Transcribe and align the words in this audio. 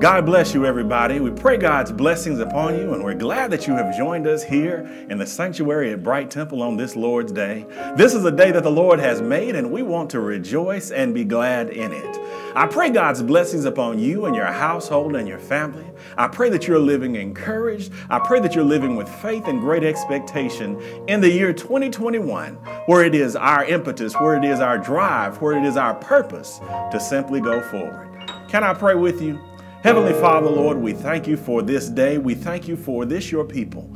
God 0.00 0.24
bless 0.24 0.54
you, 0.54 0.64
everybody. 0.64 1.20
We 1.20 1.30
pray 1.30 1.58
God's 1.58 1.92
blessings 1.92 2.38
upon 2.38 2.74
you, 2.74 2.94
and 2.94 3.04
we're 3.04 3.12
glad 3.12 3.50
that 3.50 3.66
you 3.66 3.74
have 3.74 3.94
joined 3.94 4.26
us 4.26 4.42
here 4.42 4.90
in 5.10 5.18
the 5.18 5.26
sanctuary 5.26 5.92
at 5.92 6.02
Bright 6.02 6.30
Temple 6.30 6.62
on 6.62 6.78
this 6.78 6.96
Lord's 6.96 7.32
Day. 7.32 7.66
This 7.96 8.14
is 8.14 8.24
a 8.24 8.32
day 8.32 8.50
that 8.50 8.62
the 8.62 8.70
Lord 8.70 8.98
has 8.98 9.20
made, 9.20 9.56
and 9.56 9.70
we 9.70 9.82
want 9.82 10.08
to 10.10 10.20
rejoice 10.20 10.90
and 10.90 11.12
be 11.12 11.24
glad 11.24 11.68
in 11.68 11.92
it. 11.92 12.18
I 12.56 12.66
pray 12.66 12.88
God's 12.88 13.22
blessings 13.22 13.66
upon 13.66 13.98
you 13.98 14.24
and 14.24 14.34
your 14.34 14.46
household 14.46 15.16
and 15.16 15.28
your 15.28 15.38
family. 15.38 15.84
I 16.16 16.28
pray 16.28 16.48
that 16.48 16.66
you're 16.66 16.78
living 16.78 17.16
encouraged. 17.16 17.92
I 18.08 18.20
pray 18.20 18.40
that 18.40 18.54
you're 18.54 18.64
living 18.64 18.96
with 18.96 19.06
faith 19.06 19.48
and 19.48 19.60
great 19.60 19.84
expectation 19.84 20.80
in 21.08 21.20
the 21.20 21.30
year 21.30 21.52
2021, 21.52 22.54
where 22.86 23.04
it 23.04 23.14
is 23.14 23.36
our 23.36 23.66
impetus, 23.66 24.14
where 24.14 24.36
it 24.36 24.46
is 24.46 24.60
our 24.60 24.78
drive, 24.78 25.42
where 25.42 25.58
it 25.58 25.64
is 25.66 25.76
our 25.76 25.94
purpose 25.94 26.58
to 26.90 26.98
simply 26.98 27.42
go 27.42 27.60
forward. 27.60 28.08
Can 28.48 28.64
I 28.64 28.72
pray 28.72 28.94
with 28.94 29.20
you? 29.20 29.38
Heavenly 29.82 30.12
Father, 30.12 30.50
Lord, 30.50 30.76
we 30.76 30.92
thank 30.92 31.26
you 31.26 31.38
for 31.38 31.62
this 31.62 31.88
day. 31.88 32.18
We 32.18 32.34
thank 32.34 32.68
you 32.68 32.76
for 32.76 33.06
this, 33.06 33.32
your 33.32 33.46
people. 33.46 33.90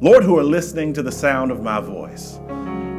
Lord, 0.00 0.22
who 0.22 0.38
are 0.38 0.44
listening 0.44 0.92
to 0.92 1.02
the 1.02 1.10
sound 1.10 1.50
of 1.50 1.60
my 1.60 1.80
voice. 1.80 2.38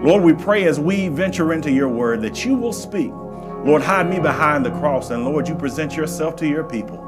Lord, 0.04 0.22
we 0.22 0.34
pray 0.34 0.66
as 0.66 0.78
we 0.78 1.08
venture 1.08 1.54
into 1.54 1.72
your 1.72 1.88
word 1.88 2.22
that 2.24 2.44
you 2.44 2.56
will 2.56 2.74
speak. 2.74 3.10
Lord, 3.10 3.82
hide 3.82 4.10
me 4.10 4.20
behind 4.20 4.66
the 4.66 4.72
cross, 4.72 5.12
and 5.12 5.24
Lord, 5.24 5.48
you 5.48 5.56
present 5.56 5.96
yourself 5.96 6.36
to 6.36 6.46
your 6.46 6.66
people. 6.66 7.05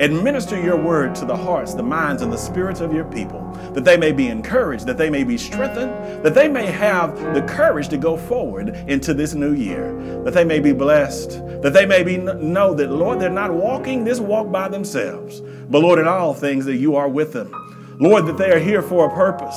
Administer 0.00 0.60
your 0.60 0.76
word 0.76 1.14
to 1.14 1.24
the 1.24 1.36
hearts, 1.36 1.74
the 1.74 1.82
minds, 1.82 2.22
and 2.22 2.32
the 2.32 2.36
spirits 2.36 2.80
of 2.80 2.92
your 2.92 3.04
people, 3.04 3.40
that 3.72 3.84
they 3.84 3.96
may 3.96 4.10
be 4.10 4.28
encouraged, 4.28 4.86
that 4.86 4.98
they 4.98 5.08
may 5.08 5.22
be 5.22 5.38
strengthened, 5.38 6.24
that 6.24 6.34
they 6.34 6.48
may 6.48 6.66
have 6.66 7.16
the 7.32 7.42
courage 7.42 7.88
to 7.88 7.96
go 7.96 8.16
forward 8.16 8.70
into 8.88 9.14
this 9.14 9.34
new 9.34 9.52
year, 9.52 9.94
that 10.24 10.34
they 10.34 10.44
may 10.44 10.58
be 10.58 10.72
blessed, 10.72 11.30
that 11.62 11.72
they 11.72 11.86
may 11.86 12.02
be 12.02 12.16
know 12.16 12.74
that, 12.74 12.90
Lord, 12.90 13.20
they're 13.20 13.30
not 13.30 13.52
walking 13.52 14.02
this 14.04 14.18
walk 14.18 14.50
by 14.50 14.68
themselves, 14.68 15.40
but 15.40 15.80
Lord, 15.80 16.00
in 16.00 16.08
all 16.08 16.34
things 16.34 16.64
that 16.64 16.76
you 16.76 16.96
are 16.96 17.08
with 17.08 17.32
them. 17.32 17.52
Lord, 18.00 18.26
that 18.26 18.36
they 18.36 18.50
are 18.50 18.58
here 18.58 18.82
for 18.82 19.06
a 19.06 19.14
purpose. 19.14 19.56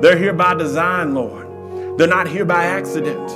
They're 0.00 0.18
here 0.18 0.32
by 0.32 0.54
design, 0.54 1.14
Lord. 1.14 1.98
They're 1.98 2.08
not 2.08 2.28
here 2.28 2.46
by 2.46 2.64
accident. 2.64 3.30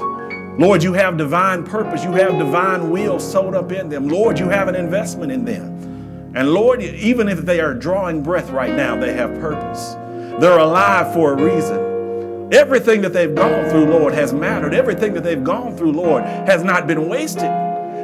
Lord, 0.59 0.83
you 0.83 0.93
have 0.95 1.17
divine 1.17 1.65
purpose. 1.65 2.05
You 2.05 2.13
have 2.13 2.39
divine 2.39 2.91
will 2.91 3.19
sewed 3.19 3.55
up 3.55 3.73
in 3.73 3.89
them. 3.89 4.09
Lord, 4.09 4.39
you 4.39 4.49
have 4.49 4.69
an 4.69 4.75
investment 4.75 5.33
in 5.33 5.45
them. 5.45 5.90
And 6.32 6.53
Lord, 6.53 6.81
even 6.81 7.29
if 7.29 7.41
they 7.41 7.60
are 7.60 7.75
drawing 7.75 8.22
breath 8.22 8.51
right 8.51 8.72
now, 8.72 8.94
they 8.96 9.13
have 9.15 9.34
purpose. 9.41 9.94
They're 10.41 10.58
alive 10.58 11.13
for 11.13 11.32
a 11.32 11.43
reason. 11.43 12.53
Everything 12.53 13.01
that 13.03 13.13
they've 13.13 13.34
gone 13.34 13.69
through, 13.69 13.87
Lord, 13.87 14.15
has 14.15 14.32
mattered. 14.32 14.72
Everything 14.72 15.13
that 15.15 15.25
they've 15.25 15.43
gone 15.43 15.77
through, 15.77 15.93
Lord, 15.93 16.22
has 16.22 16.63
not 16.63 16.87
been 16.87 17.08
wasted. 17.08 17.51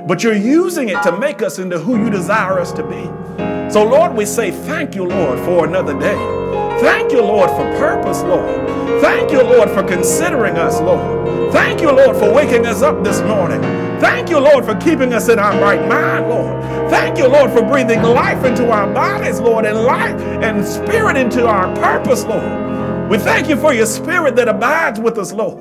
But 0.09 0.25
you're 0.25 0.35
using 0.35 0.89
it 0.89 1.03
to 1.05 1.17
make 1.19 1.41
us 1.41 1.59
into 1.59 1.79
who 1.79 2.03
you 2.03 2.11
desire 2.11 2.59
us 2.59 2.73
to 2.73 2.83
be. 2.83 3.71
So, 3.71 3.85
Lord, 3.85 4.15
we 4.15 4.25
say 4.25 4.51
thank 4.51 4.95
you, 4.95 5.05
Lord, 5.05 5.39
for 5.41 5.65
another 5.65 5.99
day. 5.99 6.46
Thank 6.81 7.13
you, 7.13 7.23
Lord, 7.23 7.51
for 7.51 7.65
purpose, 7.79 8.23
Lord. 8.23 9.01
Thank 9.01 9.31
you, 9.31 9.43
Lord, 9.43 9.71
for 9.71 9.83
considering 9.83 10.57
us, 10.57 10.81
Lord. 10.81 11.53
Thank 11.53 11.81
you, 11.81 11.91
Lord, 11.91 12.17
for 12.17 12.33
waking 12.33 12.67
us 12.67 12.83
up 12.83 13.03
this 13.03 13.21
morning. 13.23 13.61
Thank 14.01 14.29
you, 14.29 14.39
Lord, 14.39 14.65
for 14.65 14.75
keeping 14.77 15.13
us 15.15 15.29
in 15.29 15.39
our 15.39 15.59
right 15.61 15.89
mind, 15.89 16.29
Lord. 16.29 16.91
Thank 16.91 17.19
you, 17.19 17.29
Lord, 17.29 17.51
for 17.51 17.63
breathing 17.63 18.03
life 18.03 18.45
into 18.45 18.71
our 18.71 18.93
bodies, 18.93 19.41
Lord, 19.41 19.65
and 19.65 19.85
life 19.85 20.21
and 20.43 20.67
spirit 20.67 21.17
into 21.17 21.47
our 21.47 21.75
purpose, 21.77 22.25
Lord. 22.25 23.11
We 23.11 23.19
thank 23.19 23.49
you 23.49 23.57
for 23.57 23.73
your 23.73 23.87
spirit 23.87 24.37
that 24.37 24.49
abides 24.49 25.01
with 25.01 25.17
us, 25.17 25.33
Lord. 25.33 25.59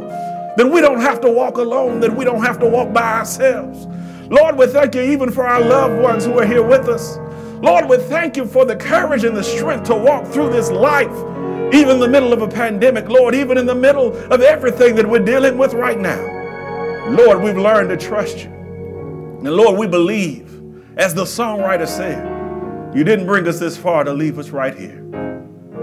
That 0.58 0.70
we 0.70 0.82
don't 0.82 1.02
have 1.02 1.22
to 1.22 1.32
walk 1.32 1.58
alone, 1.58 2.00
that 2.02 2.16
we 2.16 2.26
don't 2.26 2.44
have 2.44 2.60
to 2.60 2.68
walk 2.68 2.92
by 2.92 3.20
ourselves. 3.20 3.88
Lord, 4.30 4.58
we 4.58 4.68
thank 4.68 4.96
you 4.96 5.02
even 5.02 5.32
for 5.32 5.48
our 5.48 5.62
loved 5.62 6.02
ones 6.02 6.26
who 6.26 6.38
are 6.40 6.46
here 6.46 6.64
with 6.64 6.90
us. 6.90 7.18
Lord, 7.62 7.90
we 7.90 7.98
thank 7.98 8.36
you 8.38 8.46
for 8.46 8.66
the 8.66 8.76
courage 8.76 9.24
and 9.24 9.36
the 9.36 9.44
strength 9.44 9.86
to 9.86 9.96
walk 9.96 10.28
through 10.28 10.52
this 10.52 10.70
life, 10.70 11.16
even 11.74 11.92
in 11.96 12.00
the 12.00 12.08
middle 12.08 12.34
of 12.34 12.42
a 12.42 12.48
pandemic, 12.48 13.08
Lord, 13.10 13.34
even 13.34 13.58
in 13.58 13.66
the 13.66 13.76
middle 13.76 14.16
of 14.32 14.42
everything 14.42 14.96
that 14.96 15.08
we're 15.08 15.24
dealing 15.24 15.58
with 15.58 15.74
right 15.74 16.00
now. 16.00 16.20
Lord, 17.10 17.42
we've 17.42 17.58
learned 17.58 17.90
to 17.90 17.98
trust 17.98 18.40
you. 18.40 18.50
And 18.50 19.52
Lord, 19.52 19.78
we 19.78 19.88
believe, 19.88 20.52
as 20.98 21.14
the 21.14 21.24
songwriter 21.24 21.88
said, 21.88 22.96
you 22.96 23.04
didn't 23.04 23.26
bring 23.26 23.48
us 23.48 23.60
this 23.60 23.78
far 23.78 24.04
to 24.04 24.14
leave 24.14 24.40
us 24.40 24.50
right 24.50 24.76
here. 24.78 25.04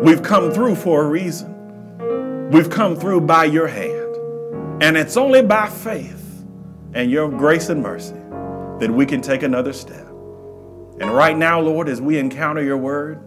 We've 0.02 0.22
come 0.22 0.50
through 0.52 0.74
for 0.74 1.04
a 1.04 1.06
reason. 1.06 2.50
We've 2.50 2.68
come 2.68 2.96
through 2.96 3.22
by 3.22 3.44
your 3.44 3.68
hand. 3.68 4.82
And 4.82 4.96
it's 4.96 5.16
only 5.16 5.42
by 5.42 5.68
faith 5.68 6.44
and 6.92 7.10
your 7.10 7.30
grace 7.30 7.68
and 7.68 7.82
mercy 7.82 8.16
that 8.80 8.90
we 8.90 9.06
can 9.06 9.20
take 9.20 9.42
another 9.42 9.72
step. 9.72 10.11
And 11.02 11.12
right 11.12 11.36
now, 11.36 11.60
Lord, 11.60 11.88
as 11.88 12.00
we 12.00 12.16
encounter 12.16 12.62
your 12.62 12.76
word, 12.76 13.20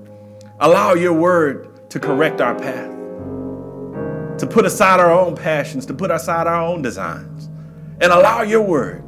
allow 0.62 0.94
your 0.94 1.12
word 1.12 1.90
to 1.90 2.00
correct 2.00 2.40
our 2.40 2.56
path, 2.56 2.90
to 4.38 4.48
put 4.48 4.66
aside 4.66 5.02
our 5.02 5.12
own 5.12 5.36
passions, 5.36 5.86
to 5.88 5.94
put 5.94 6.10
aside 6.10 6.48
our 6.48 6.64
own 6.66 6.82
designs 6.82 7.50
and 8.00 8.14
allow 8.14 8.44
your 8.44 8.62
word 8.62 9.04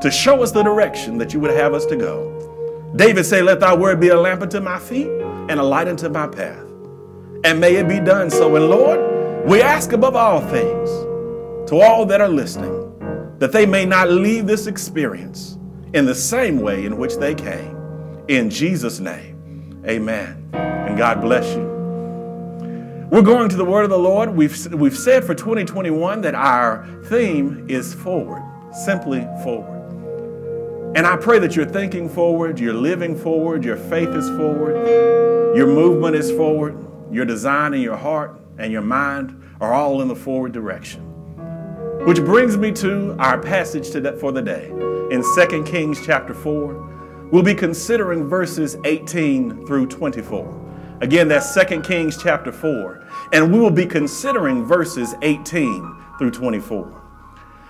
to 0.00 0.10
show 0.10 0.42
us 0.42 0.50
the 0.50 0.64
direction 0.64 1.18
that 1.18 1.32
you 1.32 1.38
would 1.38 1.52
have 1.52 1.72
us 1.72 1.86
to 1.86 1.96
go. 1.96 2.92
David 2.96 3.24
said, 3.24 3.44
Let 3.44 3.60
thy 3.60 3.76
word 3.76 4.00
be 4.00 4.08
a 4.08 4.16
lamp 4.16 4.42
unto 4.42 4.58
my 4.58 4.80
feet 4.80 5.06
and 5.06 5.52
a 5.52 5.62
light 5.62 5.86
unto 5.86 6.08
my 6.08 6.26
path. 6.26 6.64
And 7.44 7.60
may 7.60 7.76
it 7.76 7.88
be 7.88 8.00
done 8.00 8.28
so. 8.28 8.56
And 8.56 8.68
Lord, 8.68 9.46
we 9.46 9.62
ask 9.62 9.92
above 9.92 10.16
all 10.16 10.40
things 10.40 10.90
to 11.70 11.80
all 11.80 12.04
that 12.06 12.20
are 12.20 12.28
listening 12.28 12.74
that 13.38 13.52
they 13.52 13.66
may 13.66 13.86
not 13.86 14.10
leave 14.10 14.48
this 14.48 14.66
experience 14.66 15.58
in 15.94 16.06
the 16.06 16.14
same 16.14 16.60
way 16.60 16.84
in 16.84 16.98
which 16.98 17.16
they 17.16 17.34
came. 17.34 17.76
In 18.28 18.50
Jesus' 18.50 19.00
name, 19.00 19.82
amen. 19.86 20.50
And 20.52 20.98
God 20.98 21.20
bless 21.20 21.54
you. 21.56 21.68
We're 23.10 23.22
going 23.22 23.48
to 23.48 23.56
the 23.56 23.64
word 23.64 23.84
of 23.84 23.90
the 23.90 23.98
Lord. 23.98 24.36
We've, 24.36 24.72
we've 24.74 24.96
said 24.96 25.24
for 25.24 25.34
2021 25.34 26.20
that 26.20 26.34
our 26.34 26.86
theme 27.06 27.64
is 27.68 27.94
forward, 27.94 28.42
simply 28.84 29.26
forward. 29.42 29.78
And 30.94 31.06
I 31.06 31.16
pray 31.16 31.38
that 31.38 31.56
you're 31.56 31.64
thinking 31.64 32.08
forward, 32.08 32.60
you're 32.60 32.74
living 32.74 33.16
forward, 33.16 33.64
your 33.64 33.76
faith 33.76 34.10
is 34.10 34.28
forward, 34.30 34.86
your 35.56 35.66
movement 35.66 36.16
is 36.16 36.30
forward, 36.30 36.76
your 37.10 37.24
design 37.24 37.72
and 37.72 37.82
your 37.82 37.96
heart 37.96 38.38
and 38.58 38.72
your 38.72 38.82
mind 38.82 39.42
are 39.60 39.72
all 39.72 40.02
in 40.02 40.08
the 40.08 40.16
forward 40.16 40.52
direction. 40.52 41.02
Which 42.04 42.18
brings 42.18 42.58
me 42.58 42.72
to 42.72 43.16
our 43.18 43.40
passage 43.40 43.90
for 44.20 44.32
the 44.32 44.42
day. 44.42 44.70
In 45.10 45.22
2 45.22 45.64
Kings 45.64 46.04
chapter 46.04 46.34
4, 46.34 47.28
we'll 47.32 47.42
be 47.42 47.54
considering 47.54 48.28
verses 48.28 48.76
18 48.84 49.66
through 49.66 49.86
24. 49.86 50.98
Again, 51.00 51.28
that's 51.28 51.54
2 51.54 51.80
Kings 51.80 52.22
chapter 52.22 52.52
4. 52.52 53.06
And 53.32 53.50
we 53.50 53.58
will 53.58 53.70
be 53.70 53.86
considering 53.86 54.66
verses 54.66 55.14
18 55.22 56.04
through 56.18 56.32
24. 56.32 57.02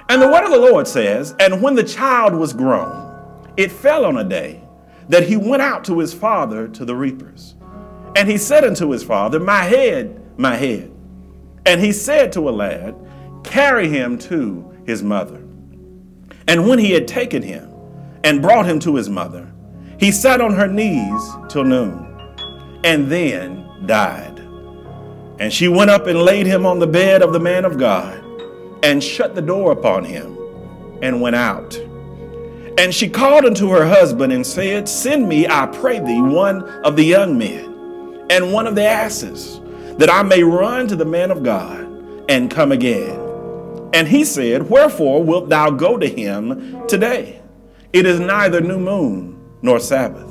And 0.09 0.21
the 0.21 0.27
word 0.27 0.45
of 0.45 0.51
the 0.51 0.59
Lord 0.59 0.89
says, 0.89 1.37
And 1.39 1.63
when 1.63 1.77
the 1.77 1.85
child 1.85 2.35
was 2.35 2.53
grown, 2.53 3.45
it 3.57 3.71
fell 3.71 4.05
on 4.05 4.17
a 4.17 4.25
day 4.25 4.65
that 5.09 5.29
he 5.29 5.37
went 5.37 5.63
out 5.63 5.85
to 5.85 6.01
his 6.01 6.13
father 6.13 6.67
to 6.67 6.85
the 6.85 6.97
reapers. 6.97 7.55
And 8.17 8.29
he 8.29 8.37
said 8.37 8.65
unto 8.65 8.91
his 8.91 9.05
father, 9.05 9.39
My 9.39 9.63
head, 9.63 10.21
my 10.39 10.57
head. 10.57 10.91
And 11.67 11.81
he 11.81 11.93
said 11.93 12.33
to 12.33 12.49
a 12.49 12.51
lad, 12.51 12.97
Carry 13.45 13.89
him 13.89 14.19
to 14.19 14.77
his 14.87 15.05
mother. 15.05 15.48
And 16.49 16.67
when 16.67 16.79
he 16.79 16.93
had 16.93 17.07
taken 17.07 17.43
him 17.43 17.71
and 18.25 18.41
brought 18.41 18.67
him 18.67 18.81
to 18.81 18.97
his 18.97 19.11
mother, 19.11 19.53
he 19.99 20.11
sat 20.11 20.41
on 20.41 20.55
her 20.55 20.67
knees 20.67 21.23
till 21.51 21.63
noon 21.63 22.07
and 22.85 23.11
then 23.13 23.87
died. 23.87 24.39
And 25.39 25.53
she 25.53 25.69
went 25.69 25.91
up 25.91 26.07
and 26.07 26.23
laid 26.23 26.47
him 26.47 26.65
on 26.65 26.79
the 26.79 26.87
bed 26.87 27.23
of 27.23 27.35
the 27.35 27.39
man 27.39 27.67
of 27.67 27.79
God 27.79 28.25
and 28.83 29.05
shut 29.05 29.35
the 29.35 29.43
door 29.43 29.73
upon 29.73 30.05
him 30.05 30.39
and 31.03 31.21
went 31.21 31.37
out. 31.37 31.77
And 32.79 32.95
she 32.95 33.11
called 33.11 33.45
unto 33.45 33.69
her 33.71 33.87
husband 33.87 34.33
and 34.33 34.47
said, 34.47 34.89
Send 34.89 35.29
me, 35.29 35.47
I 35.47 35.67
pray 35.67 36.01
thee, 36.01 36.23
one 36.23 36.63
of 36.85 36.97
the 36.97 37.05
young 37.05 37.37
men 37.37 38.27
and 38.31 38.53
one 38.53 38.67
of 38.67 38.75
the 38.75 38.87
asses, 38.87 39.61
that 39.99 40.09
I 40.11 40.23
may 40.23 40.43
run 40.43 40.89
to 40.89 40.97
the 40.97 41.05
man 41.05 41.31
of 41.31 41.43
God 41.43 41.81
and 42.31 42.51
come 42.51 42.73
again. 42.73 43.28
And 43.93 44.07
he 44.07 44.25
said, 44.25 44.69
Wherefore 44.69 45.23
wilt 45.23 45.49
thou 45.49 45.71
go 45.71 45.97
to 45.97 46.07
him 46.07 46.87
today? 46.87 47.41
It 47.93 48.07
is 48.07 48.21
neither 48.21 48.61
new 48.61 48.79
moon 48.79 49.41
nor 49.63 49.81
Sabbath. 49.81 50.29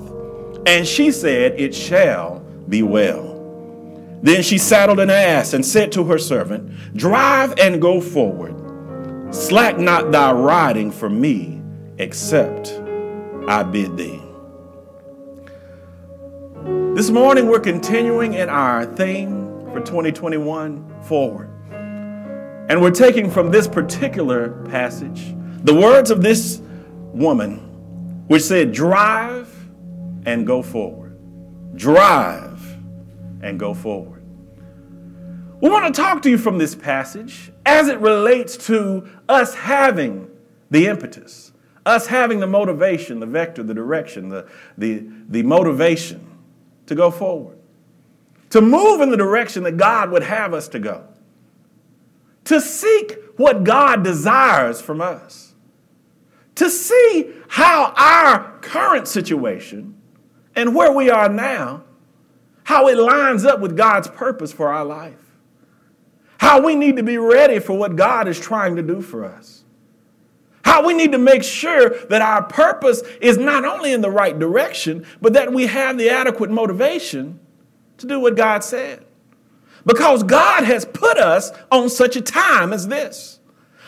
And 0.65 0.87
she 0.87 1.11
said, 1.11 1.59
It 1.59 1.73
shall 1.73 2.39
be 2.69 2.83
well. 2.83 3.27
Then 4.21 4.41
she 4.43 4.57
saddled 4.57 4.99
an 4.99 5.09
ass 5.09 5.53
and 5.53 5.65
said 5.65 5.91
to 5.93 6.03
her 6.05 6.17
servant, 6.17 6.95
Drive 6.95 7.57
and 7.59 7.81
go 7.81 8.01
forward. 8.01 8.55
Slack 9.33 9.77
not 9.77 10.11
thy 10.11 10.31
riding 10.31 10.91
for 10.91 11.09
me, 11.09 11.61
except 11.97 12.71
I 13.47 13.63
bid 13.63 13.97
thee. 13.97 14.21
This 16.95 17.09
morning, 17.11 17.47
we're 17.47 17.59
continuing 17.59 18.33
in 18.33 18.49
our 18.49 18.85
theme 18.85 19.65
for 19.71 19.79
2021 19.81 21.03
forward. 21.03 21.49
And 22.69 22.81
we're 22.81 22.91
taking 22.91 23.29
from 23.29 23.51
this 23.51 23.67
particular 23.67 24.63
passage 24.65 25.33
the 25.63 25.73
words 25.73 26.11
of 26.11 26.21
this 26.21 26.61
woman, 27.13 27.57
which 28.27 28.43
said, 28.43 28.71
Drive 28.71 29.53
and 30.25 30.45
go 30.45 30.61
forward. 30.61 31.17
Drive 31.75 32.61
and 33.41 33.59
go 33.59 33.73
forward. 33.73 34.23
We 35.59 35.69
want 35.69 35.93
to 35.93 36.01
talk 36.01 36.21
to 36.23 36.29
you 36.29 36.37
from 36.37 36.57
this 36.57 36.75
passage 36.75 37.51
as 37.65 37.87
it 37.87 37.99
relates 37.99 38.57
to 38.67 39.09
us 39.27 39.55
having 39.55 40.29
the 40.69 40.87
impetus, 40.87 41.51
us 41.85 42.07
having 42.07 42.39
the 42.39 42.47
motivation, 42.47 43.19
the 43.19 43.25
vector, 43.25 43.63
the 43.63 43.73
direction, 43.73 44.29
the, 44.29 44.47
the, 44.77 45.07
the 45.29 45.41
motivation 45.43 46.37
to 46.85 46.95
go 46.95 47.09
forward, 47.09 47.57
to 48.51 48.61
move 48.61 49.01
in 49.01 49.09
the 49.09 49.17
direction 49.17 49.63
that 49.63 49.77
God 49.77 50.11
would 50.11 50.23
have 50.23 50.53
us 50.53 50.67
to 50.69 50.79
go, 50.79 51.07
to 52.47 52.61
seek 52.61 53.17
what 53.35 53.65
God 53.65 54.03
desires 54.03 54.79
from 54.79 55.01
us, 55.01 55.53
to 56.55 56.69
see 56.69 57.33
how 57.49 57.93
our 57.97 58.57
current 58.59 59.07
situation 59.07 59.95
and 60.55 60.73
where 60.73 60.91
we 60.93 61.09
are 61.09 61.27
now, 61.27 61.83
how 62.63 62.87
it 62.87 62.97
lines 62.97 63.43
up 63.43 63.59
with 63.59 63.75
God's 63.75 64.07
purpose 64.07 64.53
for 64.53 64.69
our 64.69 64.85
life, 64.85 65.19
how 66.37 66.65
we 66.65 66.73
need 66.75 66.95
to 66.95 67.03
be 67.03 67.17
ready 67.17 67.59
for 67.59 67.77
what 67.77 67.97
God 67.97 68.29
is 68.29 68.39
trying 68.39 68.77
to 68.77 68.81
do 68.81 69.01
for 69.01 69.25
us. 69.25 69.65
How 70.63 70.85
we 70.85 70.93
need 70.93 71.11
to 71.13 71.17
make 71.17 71.43
sure 71.43 71.97
that 72.07 72.21
our 72.21 72.43
purpose 72.43 73.01
is 73.21 73.37
not 73.37 73.65
only 73.65 73.91
in 73.91 74.01
the 74.01 74.11
right 74.11 74.37
direction, 74.37 75.05
but 75.21 75.33
that 75.33 75.51
we 75.51 75.67
have 75.67 75.97
the 75.97 76.09
adequate 76.09 76.49
motivation 76.49 77.39
to 77.97 78.07
do 78.07 78.19
what 78.19 78.35
God 78.35 78.63
said. 78.63 79.06
Because 79.87 80.21
God 80.21 80.65
has 80.65 80.83
put 80.83 81.17
us 81.17 81.51
on 81.71 81.89
such 81.89 82.17
a 82.17 82.21
time 82.21 82.73
as 82.73 82.89
this. 82.89 83.39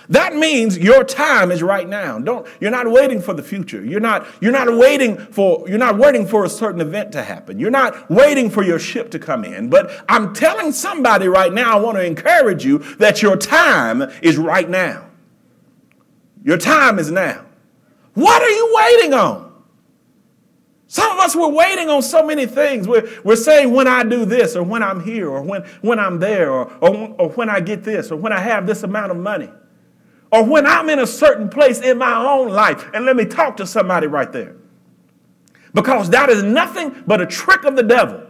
That 0.07 0.35
means 0.35 0.75
your 0.75 1.03
time 1.03 1.51
is 1.51 1.61
right 1.61 1.87
now. 1.87 2.17
Don't 2.17 2.47
you're 2.59 2.71
not 2.71 2.89
waiting 2.89 3.21
for 3.21 3.35
the 3.35 3.43
future. 3.43 3.83
You're 3.83 3.99
not 3.99 4.25
you're 4.41 4.53
not 4.53 4.75
waiting 4.75 5.17
for 5.17 5.69
you're 5.69 5.77
not 5.77 5.99
waiting 5.99 6.25
for 6.25 6.45
a 6.45 6.49
certain 6.49 6.81
event 6.81 7.11
to 7.11 7.21
happen. 7.21 7.59
You're 7.59 7.69
not 7.69 8.09
waiting 8.09 8.49
for 8.49 8.63
your 8.63 8.79
ship 8.79 9.11
to 9.11 9.19
come 9.19 9.43
in. 9.43 9.69
But 9.69 9.91
I'm 10.09 10.33
telling 10.33 10.71
somebody 10.71 11.27
right 11.27 11.53
now 11.53 11.77
I 11.77 11.79
want 11.81 11.97
to 11.97 12.03
encourage 12.03 12.65
you 12.65 12.79
that 12.95 13.21
your 13.21 13.35
time 13.35 14.01
is 14.23 14.37
right 14.37 14.67
now. 14.67 15.05
Your 16.43 16.57
time 16.57 16.97
is 16.97 17.11
now. 17.11 17.45
What 18.15 18.41
are 18.41 18.49
you 18.49 18.73
waiting 18.73 19.13
on? 19.13 19.48
Some 20.91 21.11
of 21.11 21.19
us 21.19 21.35
were 21.35 21.47
waiting 21.47 21.87
on 21.87 22.01
so 22.01 22.25
many 22.25 22.47
things. 22.47 22.87
We're, 22.87 23.07
we're 23.23 23.35
saying 23.35 23.71
when 23.71 23.87
I 23.87 24.03
do 24.03 24.25
this, 24.25 24.55
or 24.55 24.63
when 24.63 24.81
I'm 24.81 25.03
here, 25.03 25.29
or 25.29 25.39
when, 25.43 25.61
when 25.81 25.99
I'm 25.99 26.17
there, 26.17 26.49
or, 26.49 26.65
or, 26.81 27.15
or 27.19 27.29
when 27.29 27.47
I 27.47 27.59
get 27.59 27.83
this, 27.83 28.11
or 28.11 28.15
when 28.15 28.33
I 28.33 28.39
have 28.39 28.65
this 28.65 28.81
amount 28.81 29.11
of 29.11 29.17
money, 29.17 29.51
or 30.31 30.43
when 30.43 30.65
I'm 30.65 30.89
in 30.89 30.97
a 30.97 31.05
certain 31.05 31.47
place 31.47 31.79
in 31.79 31.99
my 31.99 32.15
own 32.15 32.49
life. 32.49 32.89
And 32.95 33.05
let 33.05 33.15
me 33.15 33.25
talk 33.25 33.57
to 33.57 33.67
somebody 33.67 34.07
right 34.07 34.31
there. 34.31 34.55
Because 35.75 36.09
that 36.09 36.31
is 36.31 36.41
nothing 36.41 37.03
but 37.05 37.21
a 37.21 37.27
trick 37.27 37.65
of 37.65 37.75
the 37.75 37.83
devil 37.83 38.23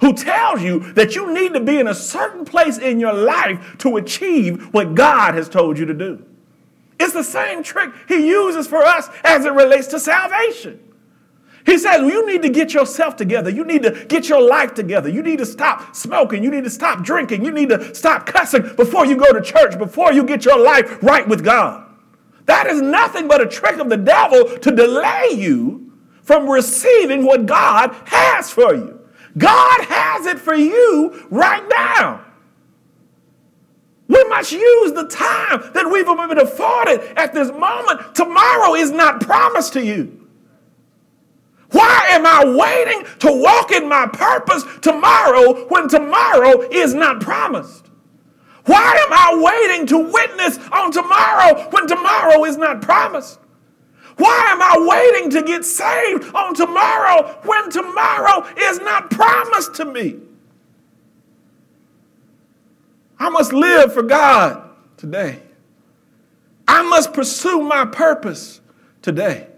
who 0.00 0.12
tells 0.12 0.62
you 0.62 0.92
that 0.92 1.16
you 1.16 1.34
need 1.34 1.54
to 1.54 1.60
be 1.60 1.80
in 1.80 1.88
a 1.88 1.94
certain 1.94 2.44
place 2.44 2.78
in 2.78 3.00
your 3.00 3.14
life 3.14 3.78
to 3.78 3.96
achieve 3.96 4.72
what 4.72 4.94
God 4.94 5.34
has 5.34 5.48
told 5.48 5.76
you 5.76 5.86
to 5.86 5.94
do. 5.94 6.24
It's 7.00 7.14
the 7.14 7.24
same 7.24 7.64
trick 7.64 7.92
he 8.06 8.28
uses 8.28 8.68
for 8.68 8.84
us 8.84 9.08
as 9.24 9.44
it 9.44 9.52
relates 9.54 9.88
to 9.88 9.98
salvation. 9.98 10.85
He 11.66 11.78
says, 11.78 12.00
You 12.00 12.24
need 12.26 12.42
to 12.42 12.48
get 12.48 12.72
yourself 12.72 13.16
together. 13.16 13.50
You 13.50 13.64
need 13.64 13.82
to 13.82 14.06
get 14.06 14.28
your 14.28 14.40
life 14.40 14.72
together. 14.72 15.08
You 15.08 15.22
need 15.22 15.38
to 15.38 15.46
stop 15.46 15.94
smoking. 15.94 16.44
You 16.44 16.50
need 16.50 16.64
to 16.64 16.70
stop 16.70 17.02
drinking. 17.02 17.44
You 17.44 17.50
need 17.50 17.70
to 17.70 17.94
stop 17.94 18.24
cussing 18.24 18.62
before 18.76 19.04
you 19.04 19.16
go 19.16 19.32
to 19.32 19.42
church, 19.42 19.76
before 19.76 20.12
you 20.12 20.24
get 20.24 20.44
your 20.44 20.58
life 20.58 21.02
right 21.02 21.26
with 21.26 21.44
God. 21.44 21.82
That 22.44 22.68
is 22.68 22.80
nothing 22.80 23.26
but 23.26 23.40
a 23.40 23.46
trick 23.46 23.78
of 23.78 23.88
the 23.88 23.96
devil 23.96 24.58
to 24.58 24.70
delay 24.70 25.30
you 25.32 25.92
from 26.22 26.48
receiving 26.48 27.26
what 27.26 27.46
God 27.46 27.94
has 28.04 28.50
for 28.50 28.72
you. 28.72 29.00
God 29.36 29.80
has 29.82 30.26
it 30.26 30.38
for 30.38 30.54
you 30.54 31.26
right 31.30 31.64
now. 31.68 32.24
We 34.06 34.22
must 34.24 34.52
use 34.52 34.92
the 34.92 35.08
time 35.08 35.72
that 35.74 35.90
we've 35.90 36.06
been 36.06 36.38
afforded 36.38 37.00
at 37.18 37.34
this 37.34 37.50
moment. 37.50 38.14
Tomorrow 38.14 38.74
is 38.74 38.92
not 38.92 39.20
promised 39.20 39.72
to 39.72 39.84
you. 39.84 40.25
Why 41.70 42.06
am 42.10 42.24
I 42.26 42.44
waiting 42.44 43.06
to 43.20 43.42
walk 43.42 43.72
in 43.72 43.88
my 43.88 44.06
purpose 44.06 44.64
tomorrow 44.80 45.66
when 45.68 45.88
tomorrow 45.88 46.60
is 46.70 46.94
not 46.94 47.20
promised? 47.20 47.86
Why 48.66 49.04
am 49.06 49.12
I 49.12 49.42
waiting 49.42 49.86
to 49.88 49.98
witness 49.98 50.58
on 50.72 50.90
tomorrow 50.92 51.68
when 51.70 51.86
tomorrow 51.86 52.44
is 52.44 52.56
not 52.56 52.82
promised? 52.82 53.38
Why 54.16 54.46
am 54.48 54.62
I 54.62 54.86
waiting 54.88 55.30
to 55.30 55.42
get 55.42 55.64
saved 55.64 56.34
on 56.34 56.54
tomorrow 56.54 57.38
when 57.44 57.70
tomorrow 57.70 58.46
is 58.56 58.80
not 58.80 59.10
promised 59.10 59.74
to 59.74 59.84
me? 59.84 60.16
I 63.18 63.28
must 63.28 63.52
live 63.52 63.92
for 63.92 64.02
God 64.02 64.70
today. 64.96 65.42
I 66.66 66.82
must 66.82 67.12
pursue 67.12 67.62
my 67.62 67.84
purpose 67.84 68.60
today. 69.02 69.48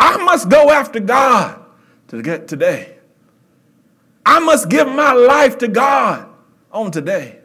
I 0.00 0.16
must 0.24 0.48
go 0.48 0.70
after 0.70 0.98
God 0.98 1.62
to 2.08 2.22
get 2.22 2.48
today. 2.48 2.96
I 4.24 4.40
must 4.40 4.70
give 4.70 4.88
my 4.88 5.12
life 5.12 5.58
to 5.58 5.68
God 5.68 6.26
on 6.72 6.90
today 6.90 7.38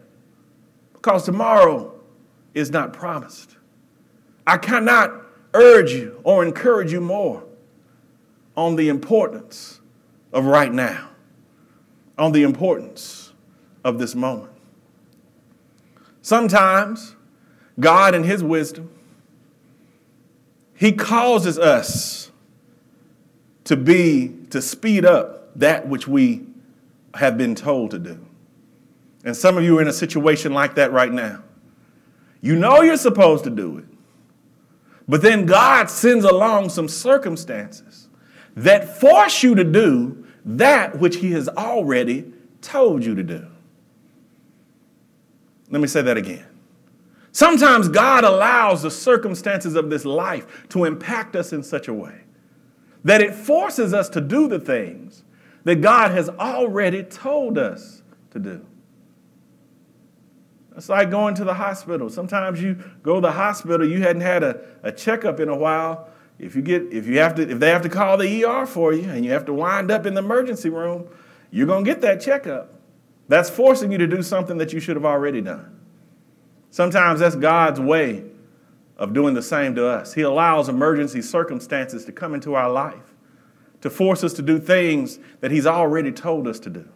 because 0.93 1.25
tomorrow 1.25 1.93
is 2.53 2.71
not 2.71 2.93
promised. 2.93 3.57
I 4.47 4.57
cannot 4.57 5.11
urge 5.53 5.91
you 5.91 6.21
or 6.23 6.45
encourage 6.45 6.91
you 6.91 7.01
more 7.01 7.43
on 8.55 8.77
the 8.77 8.87
importance 8.87 9.81
of 10.31 10.45
right 10.45 10.71
now, 10.71 11.09
on 12.17 12.31
the 12.31 12.43
importance 12.43 13.33
of 13.83 13.99
this 13.99 14.15
moment. 14.15 14.51
Sometimes 16.21 17.15
God, 17.79 18.15
in 18.15 18.23
His 18.23 18.41
wisdom, 18.43 18.89
He 20.73 20.93
causes 20.93 21.59
us 21.59 22.24
to 23.65 23.75
be, 23.75 24.33
to 24.51 24.61
speed 24.61 25.05
up 25.05 25.57
that 25.57 25.87
which 25.87 26.07
we 26.07 26.45
have 27.15 27.37
been 27.37 27.55
told 27.55 27.91
to 27.91 27.99
do. 27.99 28.25
And 29.23 29.35
some 29.35 29.57
of 29.57 29.63
you 29.63 29.79
are 29.79 29.81
in 29.81 29.87
a 29.87 29.93
situation 29.93 30.53
like 30.53 30.75
that 30.75 30.91
right 30.91 31.11
now. 31.11 31.43
You 32.41 32.55
know 32.55 32.81
you're 32.81 32.97
supposed 32.97 33.43
to 33.45 33.49
do 33.49 33.79
it, 33.79 33.85
but 35.07 35.21
then 35.21 35.45
God 35.45 35.89
sends 35.89 36.25
along 36.25 36.69
some 36.69 36.87
circumstances 36.87 38.07
that 38.55 38.99
force 38.99 39.41
you 39.41 39.55
to 39.55 39.63
do 39.63 40.25
that 40.45 40.99
which 40.99 41.17
He 41.17 41.31
has 41.31 41.49
already 41.49 42.31
told 42.61 43.03
you 43.03 43.15
to 43.15 43.23
do. 43.23 43.47
Let 45.71 45.81
me 45.81 45.87
say 45.87 46.03
that 46.03 46.17
again. 46.17 46.45
Sometimes 47.31 47.89
God 47.89 48.23
allows 48.23 48.83
the 48.83 48.91
circumstances 48.91 49.75
of 49.75 49.89
this 49.89 50.05
life 50.05 50.67
to 50.69 50.85
impact 50.85 51.35
us 51.35 51.51
in 51.51 51.63
such 51.63 51.87
a 51.87 51.93
way 51.93 52.21
that 53.05 53.21
it 53.21 53.33
forces 53.33 53.93
us 53.93 54.09
to 54.09 54.19
do 54.19 54.47
the 54.47 54.59
things 54.59 55.23
that 55.63 55.75
God 55.75 56.11
has 56.11 56.27
already 56.27 57.03
told 57.03 57.57
us 57.57 58.01
to 58.31 58.39
do. 58.39 58.65
It's 60.75 60.89
like 60.89 61.09
going 61.09 61.35
to 61.35 61.45
the 61.45 61.53
hospital. 61.53 62.09
Sometimes 62.09 62.61
you 62.61 62.83
go 63.03 63.15
to 63.15 63.21
the 63.21 63.31
hospital, 63.31 63.87
you 63.87 64.01
hadn't 64.01 64.23
had 64.23 64.43
a, 64.43 64.59
a 64.83 64.91
checkup 64.91 65.39
in 65.39 65.49
a 65.49 65.55
while. 65.55 66.09
If 66.39 66.55
you 66.55 66.61
get 66.61 66.91
if 66.91 67.05
you 67.05 67.19
have 67.19 67.35
to 67.35 67.49
if 67.49 67.59
they 67.59 67.69
have 67.69 67.83
to 67.83 67.89
call 67.89 68.17
the 68.17 68.43
ER 68.43 68.65
for 68.65 68.91
you 68.91 69.09
and 69.09 69.23
you 69.23 69.31
have 69.31 69.45
to 69.45 69.53
wind 69.53 69.89
up 69.91 70.05
in 70.05 70.15
the 70.15 70.21
emergency 70.21 70.69
room, 70.69 71.07
you're 71.51 71.67
gonna 71.67 71.85
get 71.85 72.01
that 72.01 72.19
checkup. 72.19 72.73
That's 73.29 73.49
forcing 73.49 73.91
you 73.91 73.99
to 73.99 74.07
do 74.07 74.21
something 74.21 74.57
that 74.57 74.73
you 74.73 74.79
should 74.79 74.95
have 74.95 75.05
already 75.05 75.41
done. 75.41 75.79
Sometimes 76.71 77.21
that's 77.21 77.35
God's 77.35 77.79
way 77.79 78.25
of 78.97 79.13
doing 79.13 79.33
the 79.33 79.41
same 79.41 79.75
to 79.75 79.87
us. 79.87 80.13
He 80.13 80.21
allows 80.21 80.69
emergency 80.69 81.21
circumstances 81.21 82.05
to 82.05 82.11
come 82.11 82.33
into 82.33 82.55
our 82.55 82.69
life 82.69 83.13
to 83.81 83.89
force 83.89 84.23
us 84.23 84.33
to 84.33 84.41
do 84.41 84.57
things 84.57 85.19
that 85.41 85.51
He's 85.51 85.67
already 85.67 86.11
told 86.11 86.47
us 86.47 86.59
to 86.61 86.69
do. 86.69 86.87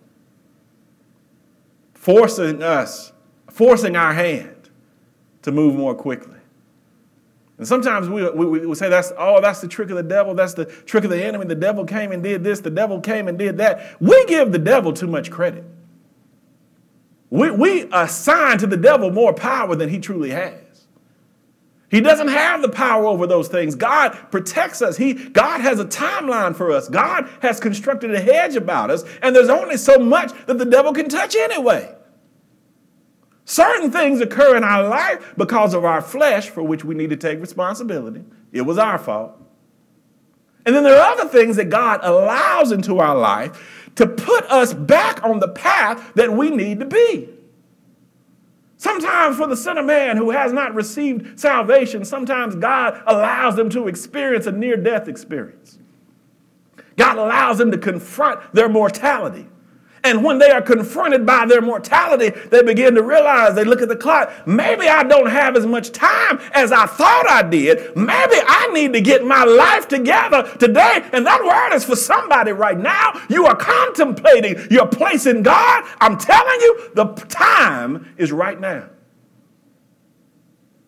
Forcing 1.93 2.63
us, 2.63 3.11
forcing 3.51 3.95
our 3.95 4.13
hand 4.13 4.69
to 5.43 5.51
move 5.51 5.75
more 5.75 5.93
quickly. 5.93 6.37
And 7.57 7.67
sometimes 7.67 8.07
we, 8.07 8.27
we, 8.31 8.65
we, 8.65 8.75
say 8.75 8.89
that's 8.89 9.11
oh 9.17 9.41
that's 9.41 9.59
the 9.59 9.67
trick 9.67 9.89
of 9.89 9.97
the 9.97 10.03
devil 10.03 10.33
that's 10.33 10.53
the 10.53 10.65
trick 10.65 11.03
of 11.03 11.09
the 11.09 11.21
enemy 11.21 11.45
the 11.45 11.55
devil 11.55 11.83
came 11.83 12.13
and 12.13 12.23
did 12.23 12.41
this 12.41 12.61
the 12.61 12.69
devil 12.69 13.01
came 13.01 13.27
and 13.27 13.37
did 13.37 13.57
that 13.57 13.97
we 13.99 14.25
give 14.27 14.53
the 14.53 14.57
devil 14.57 14.93
too 14.93 15.07
much 15.07 15.29
credit 15.29 15.65
we, 17.29 17.51
we 17.51 17.89
assign 17.91 18.57
to 18.59 18.67
the 18.67 18.77
devil 18.77 19.11
more 19.11 19.33
power 19.33 19.75
than 19.75 19.89
he 19.89 19.99
truly 19.99 20.31
has. 20.31 20.68
He 21.89 22.01
doesn't 22.01 22.27
have 22.27 22.61
the 22.61 22.69
power 22.69 23.05
over 23.05 23.25
those 23.25 23.47
things. 23.47 23.73
God 23.73 24.11
protects 24.31 24.81
us. 24.81 24.97
He, 24.97 25.13
God 25.13 25.61
has 25.61 25.79
a 25.79 25.85
timeline 25.85 26.55
for 26.55 26.71
us. 26.71 26.87
God 26.87 27.27
has 27.41 27.59
constructed 27.59 28.13
a 28.13 28.19
hedge 28.19 28.55
about 28.55 28.91
us, 28.91 29.03
and 29.21 29.35
there's 29.35 29.49
only 29.49 29.77
so 29.77 29.97
much 29.97 30.31
that 30.45 30.59
the 30.59 30.65
devil 30.65 30.93
can 30.93 31.09
touch 31.09 31.35
anyway. 31.35 31.95
Certain 33.45 33.91
things 33.91 34.21
occur 34.21 34.55
in 34.55 34.63
our 34.63 34.87
life 34.87 35.33
because 35.35 35.73
of 35.73 35.83
our 35.83 36.01
flesh, 36.01 36.49
for 36.49 36.61
which 36.61 36.85
we 36.85 36.93
need 36.93 37.09
to 37.09 37.17
take 37.17 37.41
responsibility. 37.41 38.23
It 38.51 38.61
was 38.61 38.77
our 38.77 38.99
fault. 38.99 39.35
And 40.67 40.75
then 40.75 40.83
there 40.83 40.99
are 40.99 41.13
other 41.13 41.27
things 41.27 41.55
that 41.55 41.71
God 41.71 42.01
allows 42.03 42.71
into 42.71 42.99
our 42.99 43.17
life 43.17 43.89
to 43.95 44.05
put 44.05 44.45
us 44.45 44.75
back 44.75 45.23
on 45.23 45.39
the 45.39 45.47
path 45.47 46.13
that 46.13 46.31
we 46.31 46.51
need 46.51 46.79
to 46.81 46.85
be. 46.85 47.29
Sometimes, 48.79 49.35
for 49.35 49.45
the 49.45 49.57
sinner 49.57 49.83
man 49.83 50.15
who 50.15 50.29
has 50.29 50.53
not 50.53 50.73
received 50.73 51.37
salvation, 51.37 52.05
sometimes 52.05 52.55
God 52.55 53.03
allows 53.05 53.57
them 53.57 53.69
to 53.71 53.89
experience 53.89 54.47
a 54.47 54.53
near 54.53 54.77
death 54.77 55.09
experience. 55.09 55.77
God 56.95 57.17
allows 57.17 57.57
them 57.57 57.71
to 57.71 57.77
confront 57.77 58.39
their 58.53 58.69
mortality. 58.69 59.49
And 60.03 60.23
when 60.23 60.39
they 60.39 60.49
are 60.49 60.61
confronted 60.61 61.25
by 61.25 61.45
their 61.45 61.61
mortality, 61.61 62.29
they 62.49 62.61
begin 62.61 62.95
to 62.95 63.03
realize, 63.03 63.55
they 63.55 63.63
look 63.63 63.81
at 63.81 63.89
the 63.89 63.95
clock, 63.95 64.31
maybe 64.47 64.87
I 64.87 65.03
don't 65.03 65.29
have 65.29 65.55
as 65.57 65.65
much 65.65 65.91
time 65.91 66.39
as 66.53 66.71
I 66.71 66.85
thought 66.85 67.29
I 67.29 67.43
did. 67.43 67.95
Maybe 67.95 68.35
I 68.47 68.69
need 68.73 68.93
to 68.93 69.01
get 69.01 69.25
my 69.25 69.43
life 69.43 69.87
together 69.87 70.43
today. 70.57 71.03
And 71.11 71.25
that 71.25 71.43
word 71.43 71.75
is 71.75 71.83
for 71.83 71.95
somebody 71.95 72.51
right 72.51 72.77
now. 72.77 73.21
You 73.29 73.45
are 73.45 73.55
contemplating 73.55 74.71
your 74.71 74.87
place 74.87 75.25
in 75.25 75.43
God. 75.43 75.83
I'm 75.99 76.17
telling 76.17 76.59
you, 76.61 76.91
the 76.95 77.05
time 77.27 78.13
is 78.17 78.31
right 78.31 78.59
now. 78.59 78.89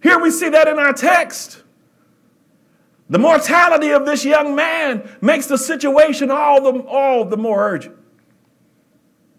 Here 0.01 0.19
we 0.19 0.31
see 0.31 0.49
that 0.49 0.67
in 0.67 0.79
our 0.79 0.93
text. 0.93 1.61
The 3.09 3.19
mortality 3.19 3.89
of 3.89 4.05
this 4.05 4.23
young 4.23 4.55
man 4.55 5.17
makes 5.19 5.47
the 5.47 5.57
situation 5.57 6.31
all 6.31 6.61
the, 6.61 6.79
all 6.83 7.25
the 7.25 7.35
more 7.37 7.61
urgent. 7.61 7.97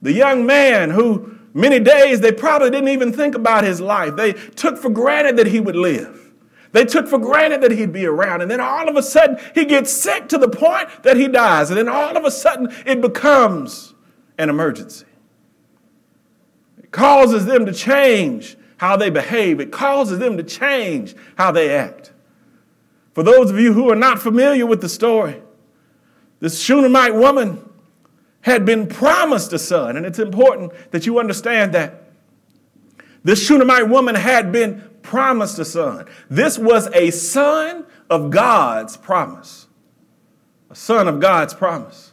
The 0.03 0.13
young 0.13 0.45
man 0.45 0.91
who 0.91 1.39
many 1.55 1.79
days 1.79 2.21
they 2.21 2.33
probably 2.33 2.71
didn't 2.71 2.89
even 2.89 3.13
think 3.13 3.35
about 3.35 3.65
his 3.65 3.81
life. 3.81 4.17
They 4.17 4.33
took 4.33 4.77
for 4.77 4.91
granted 4.91 5.37
that 5.37 5.47
he 5.47 5.61
would 5.61 5.77
live. 5.77 6.19
They 6.73 6.85
took 6.85 7.07
for 7.07 7.19
granted 7.19 7.61
that 7.61 7.71
he'd 7.71 7.93
be 7.93 8.07
around. 8.07 8.41
And 8.41 8.51
then 8.51 8.61
all 8.61 8.89
of 8.89 8.97
a 8.97 9.03
sudden, 9.03 9.39
he 9.55 9.65
gets 9.65 9.93
sick 9.93 10.29
to 10.29 10.39
the 10.39 10.49
point 10.49 10.89
that 11.03 11.17
he 11.17 11.29
dies. 11.29 11.71
And 11.71 11.79
then 11.79 11.89
all 11.89 12.17
of 12.17 12.25
a 12.25 12.31
sudden, 12.31 12.75
it 12.87 13.01
becomes 13.01 13.95
an 14.39 14.49
emergency. 14.49 15.07
It 16.83 16.91
causes 16.91 17.45
them 17.45 17.67
to 17.67 17.73
change 17.73 18.57
how 18.79 18.97
they 18.97 19.11
behave, 19.11 19.61
it 19.61 19.71
causes 19.71 20.19
them 20.19 20.37
to 20.37 20.43
change 20.43 21.15
how 21.37 21.53
they 21.53 21.71
act. 21.71 22.13
For 23.13 23.23
those 23.23 23.49
of 23.49 23.61
you 23.61 23.75
who 23.75 23.89
are 23.93 23.97
not 23.97 24.21
familiar 24.21 24.67
with 24.67 24.81
the 24.81 24.89
story, 24.89 25.41
this 26.41 26.61
Shunammite 26.61 27.15
woman 27.15 27.61
had 28.43 28.65
been 28.65 28.87
promised 28.87 29.53
a 29.53 29.59
son. 29.59 29.97
And 29.97 30.05
it's 30.05 30.19
important 30.19 30.73
that 30.91 31.07
you 31.07 31.19
understand 31.19 31.73
that. 31.73 32.05
This 33.25 33.45
Shunammite 33.45 33.89
woman 33.89 34.15
had 34.15 34.53
been 34.53 34.89
promised 35.03 35.59
a 35.59 35.65
son. 35.65 36.07
This 36.29 36.59
was 36.59 36.89
a 36.93 37.11
son 37.11 37.87
of 38.11 38.31
God's 38.31 38.97
promise. 38.97 39.69
A 40.71 40.75
son 40.75 41.09
of 41.09 41.21
God's 41.21 41.55
promise. 41.55 42.13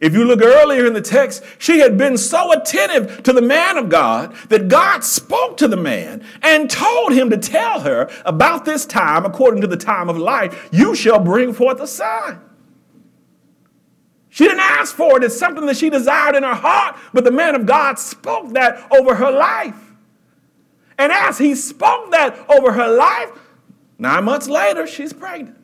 If 0.00 0.14
you 0.14 0.24
look 0.24 0.40
earlier 0.40 0.86
in 0.86 0.94
the 0.94 1.02
text, 1.02 1.44
she 1.58 1.80
had 1.80 1.98
been 1.98 2.16
so 2.16 2.52
attentive 2.52 3.22
to 3.24 3.34
the 3.34 3.42
man 3.42 3.76
of 3.76 3.90
God 3.90 4.34
that 4.48 4.68
God 4.68 5.04
spoke 5.04 5.58
to 5.58 5.68
the 5.68 5.76
man 5.76 6.24
and 6.40 6.70
told 6.70 7.12
him 7.12 7.28
to 7.30 7.36
tell 7.36 7.80
her 7.80 8.10
about 8.24 8.64
this 8.64 8.86
time, 8.86 9.26
according 9.26 9.60
to 9.60 9.66
the 9.66 9.76
time 9.76 10.08
of 10.08 10.16
life, 10.16 10.70
you 10.72 10.94
shall 10.94 11.20
bring 11.20 11.52
forth 11.52 11.80
a 11.80 11.86
son. 11.86 12.40
She 14.30 14.44
didn't 14.44 14.60
ask 14.60 14.94
for 14.94 15.18
it. 15.18 15.24
It's 15.24 15.36
something 15.36 15.66
that 15.66 15.76
she 15.76 15.90
desired 15.90 16.36
in 16.36 16.44
her 16.44 16.54
heart, 16.54 16.96
but 17.12 17.24
the 17.24 17.32
man 17.32 17.56
of 17.56 17.66
God 17.66 17.98
spoke 17.98 18.52
that 18.54 18.90
over 18.92 19.16
her 19.16 19.30
life. 19.30 19.76
And 20.96 21.10
as 21.10 21.38
he 21.38 21.54
spoke 21.54 22.12
that 22.12 22.48
over 22.48 22.72
her 22.72 22.88
life, 22.88 23.30
nine 23.98 24.24
months 24.24 24.48
later, 24.48 24.86
she's 24.86 25.12
pregnant 25.12 25.58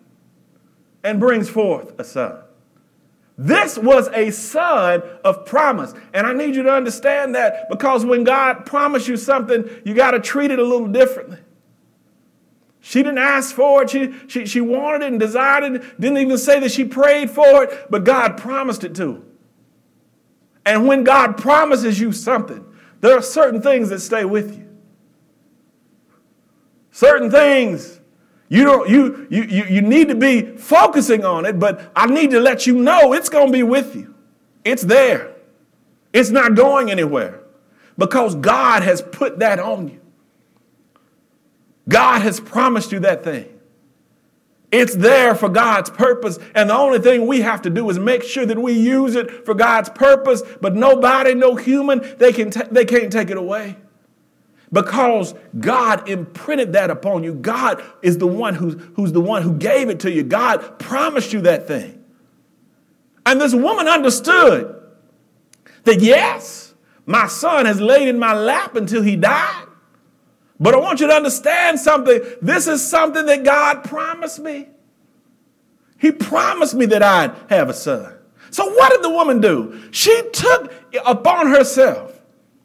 and 1.04 1.20
brings 1.20 1.48
forth 1.48 1.98
a 2.00 2.04
son. 2.04 2.40
This 3.38 3.76
was 3.76 4.08
a 4.08 4.30
son 4.30 5.02
of 5.22 5.44
promise. 5.44 5.94
And 6.14 6.26
I 6.26 6.32
need 6.32 6.56
you 6.56 6.62
to 6.64 6.72
understand 6.72 7.34
that 7.34 7.68
because 7.68 8.04
when 8.04 8.24
God 8.24 8.64
promised 8.64 9.08
you 9.08 9.16
something, 9.16 9.68
you 9.84 9.94
got 9.94 10.12
to 10.12 10.20
treat 10.20 10.50
it 10.50 10.58
a 10.58 10.64
little 10.64 10.88
differently. 10.88 11.38
She 12.86 13.02
didn't 13.02 13.18
ask 13.18 13.52
for 13.52 13.82
it. 13.82 13.90
She, 13.90 14.14
she, 14.28 14.46
she 14.46 14.60
wanted 14.60 15.02
it 15.02 15.08
and 15.08 15.18
desired 15.18 15.64
it. 15.64 16.00
Didn't 16.00 16.18
even 16.18 16.38
say 16.38 16.60
that 16.60 16.70
she 16.70 16.84
prayed 16.84 17.30
for 17.32 17.64
it, 17.64 17.90
but 17.90 18.04
God 18.04 18.36
promised 18.36 18.84
it 18.84 18.94
to. 18.94 19.24
And 20.64 20.86
when 20.86 21.02
God 21.02 21.36
promises 21.36 21.98
you 21.98 22.12
something, 22.12 22.64
there 23.00 23.18
are 23.18 23.22
certain 23.22 23.60
things 23.60 23.88
that 23.88 23.98
stay 23.98 24.24
with 24.24 24.56
you. 24.56 24.68
Certain 26.92 27.28
things 27.28 27.98
you 28.48 28.62
don't 28.62 28.88
you 28.88 29.26
you 29.30 29.42
you, 29.42 29.64
you 29.64 29.82
need 29.82 30.06
to 30.06 30.14
be 30.14 30.56
focusing 30.56 31.24
on 31.24 31.44
it, 31.44 31.58
but 31.58 31.90
I 31.96 32.06
need 32.06 32.30
to 32.30 32.38
let 32.38 32.68
you 32.68 32.76
know 32.76 33.14
it's 33.14 33.28
going 33.28 33.48
to 33.48 33.52
be 33.52 33.64
with 33.64 33.96
you. 33.96 34.14
It's 34.64 34.82
there. 34.82 35.34
It's 36.12 36.30
not 36.30 36.54
going 36.54 36.92
anywhere 36.92 37.40
because 37.98 38.36
God 38.36 38.84
has 38.84 39.02
put 39.02 39.40
that 39.40 39.58
on 39.58 39.88
you. 39.88 40.00
God 41.88 42.22
has 42.22 42.40
promised 42.40 42.92
you 42.92 43.00
that 43.00 43.22
thing. 43.24 43.52
It's 44.72 44.96
there 44.96 45.34
for 45.34 45.48
God's 45.48 45.90
purpose, 45.90 46.38
and 46.54 46.68
the 46.68 46.76
only 46.76 46.98
thing 46.98 47.26
we 47.26 47.40
have 47.42 47.62
to 47.62 47.70
do 47.70 47.88
is 47.88 47.98
make 47.98 48.22
sure 48.24 48.44
that 48.44 48.58
we 48.58 48.72
use 48.72 49.14
it 49.14 49.46
for 49.46 49.54
God's 49.54 49.88
purpose. 49.90 50.42
But 50.60 50.74
nobody, 50.74 51.34
no 51.34 51.54
human, 51.54 52.16
they, 52.18 52.32
can 52.32 52.52
they 52.70 52.84
can't 52.84 53.12
take 53.12 53.30
it 53.30 53.36
away. 53.36 53.76
Because 54.72 55.34
God 55.58 56.08
imprinted 56.08 56.72
that 56.72 56.90
upon 56.90 57.22
you. 57.22 57.34
God 57.34 57.82
is 58.02 58.18
the 58.18 58.26
one 58.26 58.54
who's, 58.56 58.74
who's 58.96 59.12
the 59.12 59.20
one 59.20 59.42
who 59.42 59.54
gave 59.54 59.88
it 59.88 60.00
to 60.00 60.10
you. 60.10 60.24
God 60.24 60.80
promised 60.80 61.32
you 61.32 61.42
that 61.42 61.68
thing. 61.68 62.04
And 63.24 63.40
this 63.40 63.54
woman 63.54 63.86
understood 63.86 64.82
that 65.84 66.00
yes, 66.00 66.74
my 67.06 67.28
son 67.28 67.66
has 67.66 67.80
laid 67.80 68.08
in 68.08 68.18
my 68.18 68.34
lap 68.34 68.74
until 68.74 69.02
he 69.02 69.14
died. 69.14 69.65
But 70.58 70.74
I 70.74 70.78
want 70.78 71.00
you 71.00 71.06
to 71.06 71.12
understand 71.12 71.78
something. 71.78 72.20
This 72.40 72.66
is 72.66 72.86
something 72.86 73.26
that 73.26 73.44
God 73.44 73.84
promised 73.84 74.38
me. 74.38 74.68
He 75.98 76.12
promised 76.12 76.74
me 76.74 76.86
that 76.86 77.02
I'd 77.02 77.34
have 77.48 77.68
a 77.68 77.74
son. 77.74 78.14
So, 78.50 78.70
what 78.70 78.92
did 78.92 79.02
the 79.02 79.10
woman 79.10 79.40
do? 79.40 79.82
She 79.90 80.30
took 80.32 80.72
upon 81.04 81.48
herself. 81.48 82.20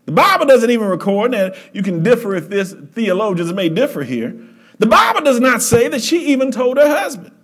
The 0.05 0.11
Bible 0.11 0.45
doesn't 0.45 0.69
even 0.69 0.87
record, 0.87 1.33
and 1.33 1.55
you 1.73 1.83
can 1.83 2.03
differ 2.03 2.35
if 2.35 2.49
this 2.49 2.73
theologians 2.73 3.53
may 3.53 3.69
differ 3.69 4.03
here. 4.03 4.35
The 4.79 4.87
Bible 4.87 5.21
does 5.21 5.39
not 5.39 5.61
say 5.61 5.87
that 5.89 6.01
she 6.01 6.27
even 6.27 6.51
told 6.51 6.77
her 6.77 6.87
husband. 6.87 7.35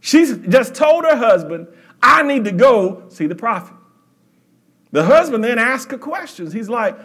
She 0.00 0.24
just 0.48 0.74
told 0.74 1.04
her 1.04 1.16
husband, 1.16 1.68
I 2.02 2.22
need 2.22 2.44
to 2.44 2.52
go 2.52 3.04
see 3.08 3.26
the 3.26 3.34
prophet. 3.34 3.74
The 4.92 5.04
husband 5.04 5.42
then 5.42 5.58
asked 5.58 5.90
her 5.90 5.98
questions. 5.98 6.52
He's 6.52 6.68
like, 6.68 6.96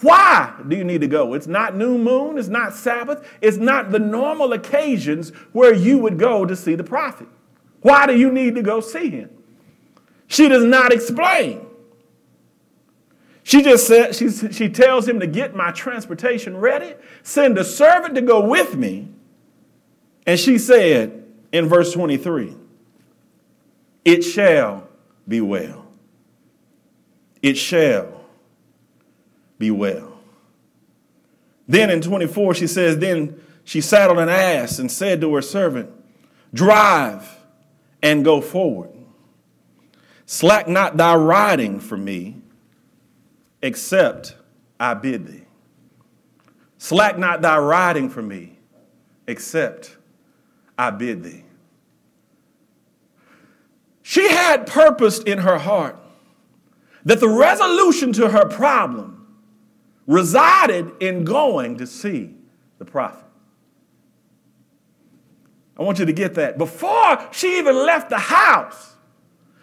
why 0.00 0.54
do 0.66 0.76
you 0.76 0.84
need 0.84 1.00
to 1.00 1.08
go? 1.08 1.34
It's 1.34 1.46
not 1.46 1.74
new 1.74 1.98
moon, 1.98 2.38
it's 2.38 2.48
not 2.48 2.74
Sabbath, 2.74 3.28
it's 3.40 3.56
not 3.56 3.90
the 3.90 3.98
normal 3.98 4.52
occasions 4.52 5.30
where 5.52 5.74
you 5.74 5.98
would 5.98 6.18
go 6.18 6.44
to 6.44 6.54
see 6.54 6.74
the 6.74 6.84
prophet. 6.84 7.26
Why 7.80 8.06
do 8.06 8.16
you 8.16 8.30
need 8.30 8.54
to 8.54 8.62
go 8.62 8.80
see 8.80 9.10
him? 9.10 9.30
She 10.28 10.48
does 10.48 10.64
not 10.64 10.92
explain. 10.92 11.66
She 13.42 13.62
just 13.62 13.86
said, 13.86 14.14
she, 14.14 14.28
she 14.28 14.68
tells 14.68 15.08
him 15.08 15.20
to 15.20 15.26
get 15.26 15.56
my 15.56 15.72
transportation 15.72 16.56
ready, 16.58 16.94
send 17.22 17.56
a 17.56 17.64
servant 17.64 18.14
to 18.16 18.20
go 18.20 18.46
with 18.46 18.76
me. 18.76 19.08
And 20.26 20.38
she 20.38 20.58
said 20.58 21.24
in 21.50 21.66
verse 21.66 21.92
23, 21.92 22.54
It 24.04 24.22
shall 24.22 24.86
be 25.26 25.40
well. 25.40 25.86
It 27.40 27.56
shall 27.56 28.18
be 29.58 29.70
well. 29.70 30.18
Then 31.66 31.90
in 31.90 32.00
24, 32.00 32.54
she 32.54 32.66
says, 32.66 32.98
Then 32.98 33.40
she 33.64 33.80
saddled 33.80 34.18
an 34.18 34.28
ass 34.28 34.78
and 34.78 34.90
said 34.90 35.20
to 35.20 35.34
her 35.34 35.42
servant, 35.42 35.90
Drive 36.54 37.38
and 38.02 38.24
go 38.24 38.40
forward. 38.40 38.90
Slack 40.24 40.68
not 40.68 40.96
thy 40.96 41.14
riding 41.14 41.80
for 41.80 41.96
me, 41.96 42.40
except 43.62 44.36
I 44.78 44.94
bid 44.94 45.26
thee. 45.26 45.44
Slack 46.78 47.18
not 47.18 47.42
thy 47.42 47.58
riding 47.58 48.08
for 48.08 48.22
me, 48.22 48.58
except 49.26 49.96
I 50.76 50.90
bid 50.90 51.22
thee. 51.22 51.44
She 54.02 54.30
had 54.30 54.66
purposed 54.66 55.28
in 55.28 55.38
her 55.38 55.58
heart 55.58 55.98
that 57.04 57.20
the 57.20 57.28
resolution 57.28 58.12
to 58.14 58.28
her 58.28 58.46
problem 58.46 59.17
resided 60.08 60.90
in 61.00 61.22
going 61.22 61.76
to 61.76 61.86
see 61.86 62.34
the 62.78 62.84
prophet. 62.84 63.24
I 65.78 65.82
want 65.82 66.00
you 66.00 66.06
to 66.06 66.12
get 66.12 66.34
that. 66.34 66.58
Before 66.58 67.28
she 67.30 67.58
even 67.58 67.76
left 67.76 68.10
the 68.10 68.18
house, 68.18 68.96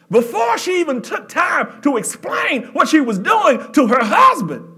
before 0.10 0.58
she 0.58 0.80
even 0.80 1.02
took 1.02 1.28
time 1.28 1.82
to 1.82 1.98
explain 1.98 2.66
what 2.68 2.88
she 2.88 3.02
was 3.02 3.20
doing 3.20 3.72
to 3.74 3.88
her 3.88 4.04
husband, 4.04 4.72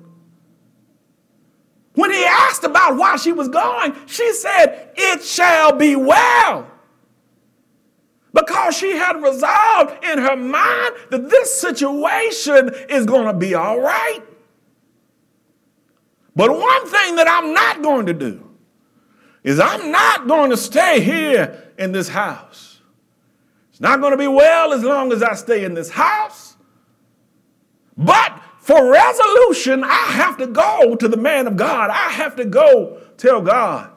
when 1.94 2.12
he 2.12 2.24
asked 2.24 2.64
about 2.64 2.96
why 2.96 3.18
she 3.18 3.34
was 3.34 3.50
going, 3.50 3.94
she 4.08 4.32
said, 4.34 4.92
It 4.96 5.22
shall 5.22 5.74
be 5.74 5.96
well. 5.96 6.72
Because 8.34 8.78
she 8.78 8.92
had 8.92 9.22
resolved 9.22 10.04
in 10.04 10.20
her 10.20 10.36
mind 10.36 10.96
that 11.10 11.28
this 11.30 11.60
situation 11.60 12.72
is 12.88 13.06
going 13.06 13.26
to 13.26 13.34
be 13.34 13.54
all 13.54 13.80
right. 13.80 14.22
But 16.38 16.52
one 16.52 16.86
thing 16.86 17.16
that 17.16 17.28
I'm 17.28 17.52
not 17.52 17.82
going 17.82 18.06
to 18.06 18.14
do 18.14 18.48
is 19.44 19.60
I'm 19.60 19.92
not 19.92 20.28
going 20.28 20.52
to 20.52 20.58
stay 20.58 21.02
here 21.02 21.74
in 21.80 21.92
this 21.92 22.08
house. 22.08 22.80
It's 23.72 23.82
not 23.82 24.02
going 24.02 24.12
to 24.12 24.18
be 24.18 24.28
well 24.28 24.72
as 24.72 24.84
long 24.84 25.12
as 25.12 25.24
I 25.24 25.34
stay 25.34 25.66
in 25.66 25.74
this 25.74 25.90
house. 25.90 26.56
But 27.98 28.40
for 28.60 28.92
resolution, 28.92 29.84
I 29.84 30.12
have 30.12 30.38
to 30.38 30.46
go 30.46 30.96
to 30.96 31.08
the 31.08 31.18
man 31.18 31.48
of 31.48 31.58
God. 31.58 31.90
I 31.90 32.12
have 32.12 32.36
to 32.36 32.46
go 32.46 33.02
tell 33.18 33.42
God 33.42 33.90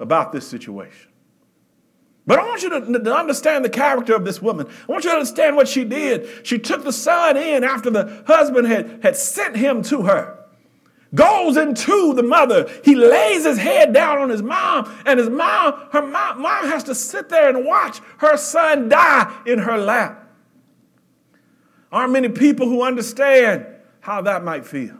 about 0.00 0.32
this 0.32 0.48
situation. 0.48 1.08
But 2.26 2.40
I 2.40 2.48
want 2.48 2.64
you 2.64 2.70
to, 2.70 2.98
to, 2.98 3.14
understand 3.14 3.64
the 3.64 3.70
character 3.70 4.16
of 4.16 4.24
this 4.24 4.42
woman. 4.42 4.66
I 4.66 4.90
want 4.90 5.04
you 5.04 5.10
to 5.10 5.14
understand 5.14 5.54
what 5.54 5.68
she 5.68 5.84
did. 5.84 6.44
She 6.44 6.58
took 6.58 6.82
the 6.82 6.92
son 6.92 7.36
in 7.36 7.62
after 7.62 7.90
the 7.90 8.24
husband 8.26 8.66
had, 8.66 9.04
had 9.04 9.16
sent 9.16 9.54
him 9.54 9.82
to 9.84 10.02
her 10.02 10.39
goes 11.14 11.56
into 11.56 12.14
the 12.14 12.22
mother. 12.22 12.70
He 12.84 12.94
lays 12.94 13.44
his 13.44 13.58
head 13.58 13.92
down 13.92 14.18
on 14.18 14.30
his 14.30 14.42
mom, 14.42 14.90
and 15.06 15.18
his 15.18 15.28
mom, 15.28 15.88
her 15.92 16.02
mom, 16.02 16.40
mom 16.40 16.64
has 16.66 16.84
to 16.84 16.94
sit 16.94 17.28
there 17.28 17.48
and 17.48 17.64
watch 17.64 18.00
her 18.18 18.36
son 18.36 18.88
die 18.88 19.42
in 19.46 19.58
her 19.58 19.76
lap. 19.78 20.28
Aren't 21.92 22.12
many 22.12 22.28
people 22.28 22.68
who 22.68 22.82
understand 22.82 23.66
how 24.00 24.22
that 24.22 24.42
might 24.42 24.66
feel. 24.66 24.96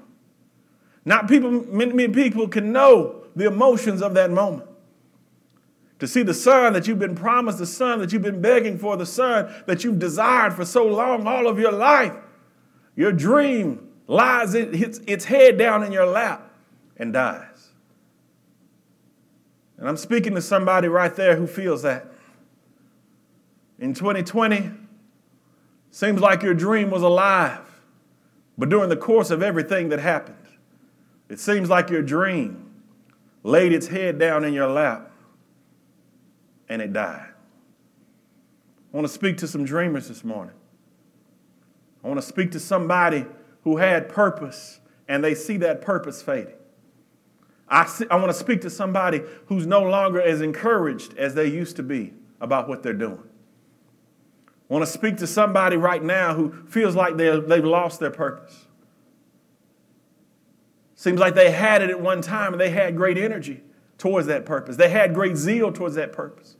Not 1.05 1.29
people, 1.29 1.51
many, 1.51 1.92
many 1.92 2.12
people 2.12 2.49
can 2.49 2.73
know 2.73 3.25
the 3.35 3.46
emotions 3.46 4.03
of 4.03 4.14
that 4.14 4.31
moment. 4.31 4.68
To 5.99 6.07
see 6.07 6.23
the 6.23 6.35
son 6.35 6.73
that 6.75 6.87
you've 6.87 6.99
been 6.99 7.14
promised, 7.14 7.59
the 7.59 7.66
son 7.66 7.99
that 8.01 8.12
you've 8.12 8.23
been 8.23 8.40
begging 8.40 8.79
for, 8.79 8.96
the 8.96 9.07
son 9.07 9.53
that 9.66 9.85
you've 9.85 9.99
desired 9.99 10.55
for 10.55 10.64
so 10.64 10.87
long, 10.87 11.27
all 11.27 11.46
of 11.46 11.59
your 11.59 11.73
life, 11.73 12.14
your 12.96 13.12
dream 13.12 13.89
lies 14.11 14.57
its 14.57 15.25
head 15.27 15.57
down 15.57 15.85
in 15.85 15.92
your 15.92 16.05
lap 16.05 16.51
and 16.96 17.12
dies. 17.12 17.68
And 19.79 19.88
I'm 19.88 19.96
speaking 19.96 20.35
to 20.35 20.42
somebody 20.42 20.88
right 20.88 21.14
there 21.14 21.37
who 21.37 21.46
feels 21.46 21.83
that. 21.83 22.09
In 23.79 23.94
2020, 23.94 24.73
seems 25.92 26.20
like 26.20 26.42
your 26.42 26.55
dream 26.55 26.90
was 26.90 27.05
alive, 27.05 27.61
but 28.59 28.68
during 28.68 28.88
the 28.88 28.96
course 28.96 29.31
of 29.31 29.44
everything 29.44 29.90
that 29.90 30.01
happened, 30.01 30.37
it 31.29 31.38
seems 31.38 31.70
like 31.70 31.88
your 31.88 32.03
dream 32.03 32.83
laid 33.44 33.73
its 33.73 33.87
head 33.87 34.18
down 34.18 34.42
in 34.42 34.53
your 34.53 34.68
lap 34.68 35.12
and 36.68 36.83
it 36.83 36.92
died. 36.92 37.29
I 38.92 38.96
want 38.96 39.07
to 39.07 39.12
speak 39.12 39.37
to 39.38 39.46
some 39.46 39.64
dreamers 39.64 40.09
this 40.09 40.25
morning. 40.25 40.57
I 42.03 42.09
want 42.09 42.20
to 42.20 42.27
speak 42.27 42.51
to 42.53 42.61
somebody 42.61 43.25
who 43.64 43.77
had 43.77 44.09
purpose 44.09 44.81
and 45.09 45.25
they 45.25 45.35
see 45.35 45.57
that 45.59 45.83
purpose 45.83 46.23
fading. 46.23 46.55
I, 47.68 47.87
see, 47.87 48.07
I 48.11 48.16
want 48.16 48.29
to 48.29 48.35
speak 48.35 48.62
to 48.62 48.70
somebody 48.70 49.23
who's 49.46 49.66
no 49.66 49.83
longer 49.83 50.20
as 50.20 50.40
encouraged 50.40 51.16
as 51.16 51.35
they 51.35 51.46
used 51.46 51.77
to 51.77 51.83
be 51.83 52.12
about 52.40 52.68
what 52.68 52.83
they're 52.83 52.92
doing. 52.92 53.23
I 54.68 54.73
want 54.73 54.85
to 54.85 54.90
speak 54.90 55.16
to 55.18 55.27
somebody 55.27 55.77
right 55.77 56.03
now 56.03 56.35
who 56.35 56.53
feels 56.68 56.94
like 56.94 57.16
they've 57.16 57.64
lost 57.64 58.01
their 58.01 58.11
purpose. 58.11 58.66
Seems 60.94 61.18
like 61.18 61.35
they 61.35 61.51
had 61.51 61.83
it 61.83 61.90
at 61.90 62.01
one 62.01 62.23
time 62.23 62.53
and 62.53 62.61
they 62.61 62.70
had 62.70 62.96
great 62.96 63.18
energy 63.18 63.62
towards 63.99 64.27
that 64.27 64.44
purpose. 64.44 64.77
They 64.77 64.90
had 64.90 65.14
great 65.14 65.37
zeal 65.37 65.73
towards 65.73 65.94
that 65.94 66.12
purpose. 66.12 66.57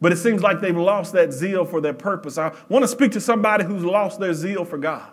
But 0.00 0.12
it 0.12 0.16
seems 0.16 0.42
like 0.42 0.60
they've 0.60 0.76
lost 0.76 1.12
that 1.12 1.32
zeal 1.32 1.64
for 1.64 1.80
their 1.80 1.94
purpose. 1.94 2.36
I 2.36 2.52
want 2.68 2.82
to 2.82 2.88
speak 2.88 3.12
to 3.12 3.20
somebody 3.20 3.64
who's 3.64 3.84
lost 3.84 4.18
their 4.18 4.34
zeal 4.34 4.64
for 4.64 4.78
God. 4.78 5.10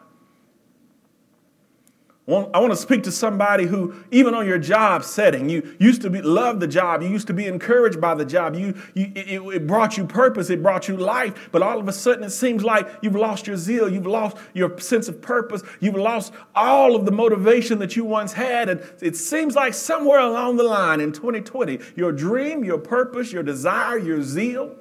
I 2.29 2.59
want 2.59 2.71
to 2.71 2.75
speak 2.75 3.01
to 3.03 3.11
somebody 3.11 3.65
who, 3.65 3.95
even 4.11 4.35
on 4.35 4.45
your 4.45 4.59
job 4.59 5.03
setting, 5.03 5.49
you 5.49 5.75
used 5.79 6.03
to 6.03 6.11
be, 6.11 6.21
love 6.21 6.59
the 6.59 6.67
job, 6.67 7.01
you 7.01 7.09
used 7.09 7.25
to 7.27 7.33
be 7.33 7.47
encouraged 7.47 7.99
by 7.99 8.13
the 8.13 8.23
job, 8.23 8.55
you, 8.55 8.75
you 8.93 9.11
it, 9.15 9.41
it, 9.41 9.67
brought 9.67 9.97
you 9.97 10.05
purpose, 10.05 10.51
it 10.51 10.61
brought 10.61 10.87
you 10.87 10.95
life, 10.95 11.49
but 11.51 11.63
all 11.63 11.79
of 11.79 11.87
a 11.87 11.91
sudden 11.91 12.23
it 12.23 12.29
seems 12.29 12.63
like 12.63 12.87
you've 13.01 13.15
lost 13.15 13.47
your 13.47 13.57
zeal, 13.57 13.91
you've 13.91 14.05
lost 14.05 14.37
your 14.53 14.77
sense 14.79 15.07
of 15.07 15.19
purpose, 15.23 15.63
you've 15.79 15.95
lost 15.95 16.31
all 16.53 16.95
of 16.95 17.05
the 17.05 17.11
motivation 17.11 17.79
that 17.79 17.95
you 17.95 18.05
once 18.05 18.33
had, 18.33 18.69
and 18.69 18.83
it 19.01 19.15
seems 19.15 19.55
like 19.55 19.73
somewhere 19.73 20.19
along 20.19 20.57
the 20.57 20.63
line 20.63 21.01
in 21.01 21.11
2020, 21.11 21.79
your 21.95 22.11
dream, 22.11 22.63
your 22.63 22.77
purpose, 22.77 23.31
your 23.31 23.43
desire, 23.43 23.97
your 23.97 24.21
zeal, 24.21 24.75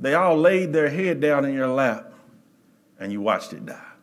they 0.00 0.14
all 0.14 0.38
laid 0.38 0.72
their 0.72 0.88
head 0.88 1.20
down 1.20 1.44
in 1.44 1.52
your 1.52 1.68
lap, 1.68 2.14
and 2.98 3.12
you 3.12 3.20
watched 3.20 3.52
it 3.52 3.66
die. 3.66 3.95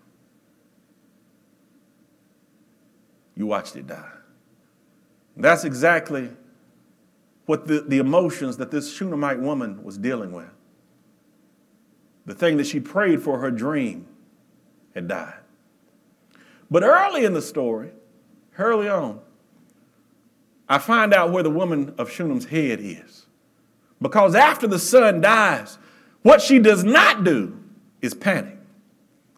You 3.35 3.47
watched 3.47 3.75
it 3.75 3.87
die. 3.87 4.11
That's 5.35 5.63
exactly 5.63 6.29
what 7.45 7.67
the, 7.67 7.81
the 7.81 7.97
emotions 7.97 8.57
that 8.57 8.71
this 8.71 8.93
Shunammite 8.93 9.39
woman 9.39 9.83
was 9.83 9.97
dealing 9.97 10.31
with. 10.31 10.49
The 12.25 12.35
thing 12.35 12.57
that 12.57 12.67
she 12.67 12.79
prayed 12.79 13.21
for 13.21 13.39
her 13.39 13.51
dream 13.51 14.07
had 14.93 15.07
died. 15.07 15.39
But 16.71 16.83
early 16.83 17.25
in 17.25 17.33
the 17.33 17.41
story, 17.41 17.91
early 18.57 18.87
on, 18.87 19.19
I 20.69 20.77
find 20.77 21.13
out 21.13 21.31
where 21.31 21.43
the 21.43 21.49
woman 21.49 21.93
of 21.97 22.09
Shunem's 22.09 22.45
head 22.45 22.79
is. 22.81 23.25
Because 24.01 24.35
after 24.35 24.67
the 24.67 24.79
son 24.79 25.21
dies, 25.21 25.77
what 26.21 26.41
she 26.41 26.59
does 26.59 26.83
not 26.83 27.23
do 27.23 27.59
is 28.01 28.13
panic. 28.13 28.57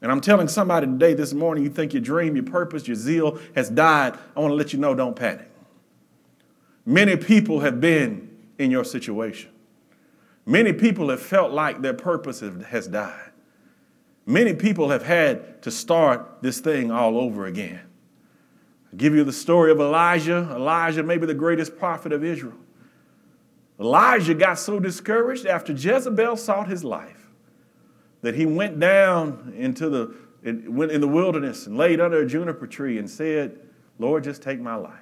And 0.05 0.11
I'm 0.11 0.21
telling 0.21 0.47
somebody 0.47 0.85
today, 0.85 1.15
this 1.15 1.33
morning, 1.33 1.63
you 1.63 1.69
think 1.71 1.91
your 1.91 2.01
dream, 2.03 2.35
your 2.35 2.45
purpose, 2.45 2.87
your 2.87 2.95
zeal 2.95 3.39
has 3.55 3.71
died. 3.71 4.13
I 4.37 4.39
want 4.39 4.51
to 4.51 4.55
let 4.55 4.71
you 4.71 4.77
know 4.77 4.93
don't 4.93 5.15
panic. 5.15 5.49
Many 6.85 7.15
people 7.17 7.61
have 7.61 7.81
been 7.81 8.29
in 8.59 8.69
your 8.69 8.83
situation. 8.83 9.49
Many 10.45 10.73
people 10.73 11.09
have 11.09 11.23
felt 11.23 11.53
like 11.53 11.81
their 11.81 11.95
purpose 11.95 12.41
has 12.41 12.87
died. 12.87 13.31
Many 14.27 14.53
people 14.53 14.91
have 14.91 15.01
had 15.01 15.63
to 15.63 15.71
start 15.71 16.37
this 16.43 16.59
thing 16.59 16.91
all 16.91 17.17
over 17.17 17.47
again. 17.47 17.81
I'll 18.91 18.97
give 18.97 19.15
you 19.15 19.23
the 19.23 19.33
story 19.33 19.71
of 19.71 19.79
Elijah. 19.79 20.47
Elijah, 20.55 21.01
maybe 21.01 21.25
the 21.25 21.33
greatest 21.33 21.79
prophet 21.79 22.13
of 22.13 22.23
Israel. 22.23 22.59
Elijah 23.79 24.35
got 24.35 24.59
so 24.59 24.79
discouraged 24.79 25.47
after 25.47 25.73
Jezebel 25.73 26.37
sought 26.37 26.67
his 26.67 26.83
life 26.83 27.24
that 28.25 28.33
he 28.33 28.47
went 28.47 28.79
down 28.79 29.53
into 29.55 29.87
the, 29.87 30.15
went 30.67 30.91
in 30.91 30.99
the 30.99 31.07
wilderness 31.07 31.67
and 31.67 31.77
laid 31.77 32.01
under 32.01 32.21
a 32.23 32.25
juniper 32.25 32.65
tree 32.65 32.97
and 32.97 33.07
said, 33.07 33.59
Lord, 33.99 34.23
just 34.23 34.41
take 34.41 34.59
my 34.59 34.73
life. 34.73 34.99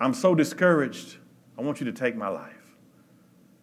I'm 0.00 0.14
so 0.14 0.34
discouraged. 0.34 1.18
I 1.58 1.62
want 1.62 1.78
you 1.78 1.84
to 1.84 1.92
take 1.92 2.16
my 2.16 2.28
life. 2.28 2.56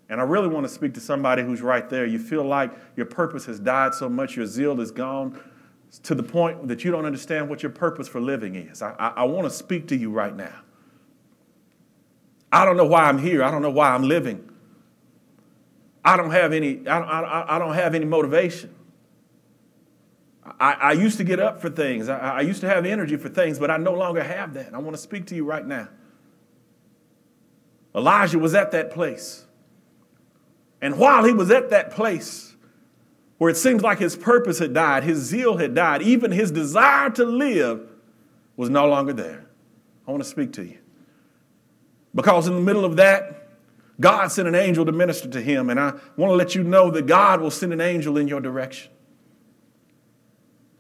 And 0.10 0.22
I 0.22 0.24
really 0.26 0.48
want 0.48 0.64
to 0.66 0.72
speak 0.72 0.94
to 0.94 1.00
somebody 1.00 1.42
who's 1.42 1.64
right 1.64 1.90
there. 1.90 2.06
You 2.06 2.20
feel 2.20 2.44
like 2.44 2.72
your 2.96 3.08
purpose 3.08 3.46
has 3.46 3.60
died 3.60 3.96
so 3.96 4.08
much, 4.08 4.36
your 4.36 4.46
zeal 4.46 4.80
is 4.80 4.92
gone 4.92 5.42
to 6.04 6.14
the 6.14 6.22
point 6.22 6.68
that 6.68 6.84
you 6.84 6.92
don't 6.92 7.06
understand 7.06 7.50
what 7.50 7.64
your 7.64 7.72
purpose 7.72 8.08
for 8.08 8.22
living 8.22 8.54
is. 8.54 8.84
I, 8.84 8.92
I, 9.00 9.08
I 9.08 9.24
want 9.24 9.46
to 9.46 9.50
speak 9.50 9.88
to 9.88 9.98
you 9.98 10.12
right 10.12 10.36
now. 10.36 10.54
I 12.52 12.64
don't 12.64 12.78
know 12.78 12.86
why 12.86 13.06
I'm 13.06 13.18
here. 13.18 13.42
I 13.42 13.50
don't 13.50 13.64
know 13.64 13.72
why 13.72 13.90
I'm 13.90 14.04
living. 14.04 14.48
I 16.04 16.18
don't 16.18 16.32
have 16.32 16.54
any, 16.54 16.80
I 16.88 17.00
don't, 17.00 17.08
I, 17.10 17.46
I 17.50 17.60
don't 17.60 17.74
have 17.74 17.96
any 17.96 18.06
motivation. 18.06 18.74
I, 20.60 20.74
I, 20.74 20.92
used 20.94 21.18
to 21.18 21.24
get 21.24 21.40
up 21.40 21.62
for 21.62 21.70
things. 21.70 22.08
I, 22.08 22.18
I 22.18 22.42
used 22.42 22.62
to 22.62 22.70
have 22.70 22.86
energy 22.86 23.18
for 23.18 23.30
things, 23.30 23.60
but 23.60 23.70
I 23.70 23.78
no 23.78 23.94
longer 23.94 24.24
have 24.24 24.54
that. 24.54 24.74
I 24.74 24.78
want 24.78 24.96
to 24.96 25.02
speak 25.02 25.28
to 25.28 25.36
you 25.36 25.44
right 25.44 25.66
now. 25.66 25.90
Elijah 27.94 28.40
was 28.40 28.56
at 28.56 28.72
that 28.72 28.92
place. 28.92 29.46
And 30.82 30.98
while 30.98 31.26
he 31.26 31.34
was 31.34 31.52
at 31.52 31.70
that 31.72 31.92
place 31.92 32.56
where 33.40 33.50
it 33.50 33.58
seems 33.58 33.82
like 33.82 34.00
his 34.00 34.16
purpose 34.16 34.60
had 34.60 34.74
died, 34.74 35.04
his 35.04 35.20
zeal 35.20 35.58
had 35.58 35.76
died, 35.76 36.02
even 36.02 36.32
his 36.32 36.52
desire 36.52 37.10
to 37.12 37.26
live 37.26 37.90
was 38.56 38.70
no 38.70 38.88
longer 38.88 39.14
there. 39.14 39.46
I 40.08 40.12
want 40.12 40.24
to 40.24 40.30
speak 40.30 40.54
to 40.54 40.64
you. 40.64 40.78
Because 42.16 42.48
in 42.48 42.56
the 42.56 42.62
middle 42.62 42.86
of 42.86 42.96
that, 42.96 43.47
God 44.00 44.28
sent 44.28 44.48
an 44.48 44.56
angel 44.56 44.86
to 44.86 44.92
minister 44.92 45.28
to 45.30 45.42
him, 45.42 45.70
and 45.70 45.80
I 45.80 45.92
want 46.16 46.32
to 46.32 46.36
let 46.36 46.54
you 46.54 46.64
know 46.64 46.92
that 46.92 47.08
God 47.08 47.42
will 47.42 47.52
send 47.52 47.74
an 47.74 47.82
angel 47.82 48.18
in 48.18 48.28
your 48.28 48.40
direction. 48.40 48.92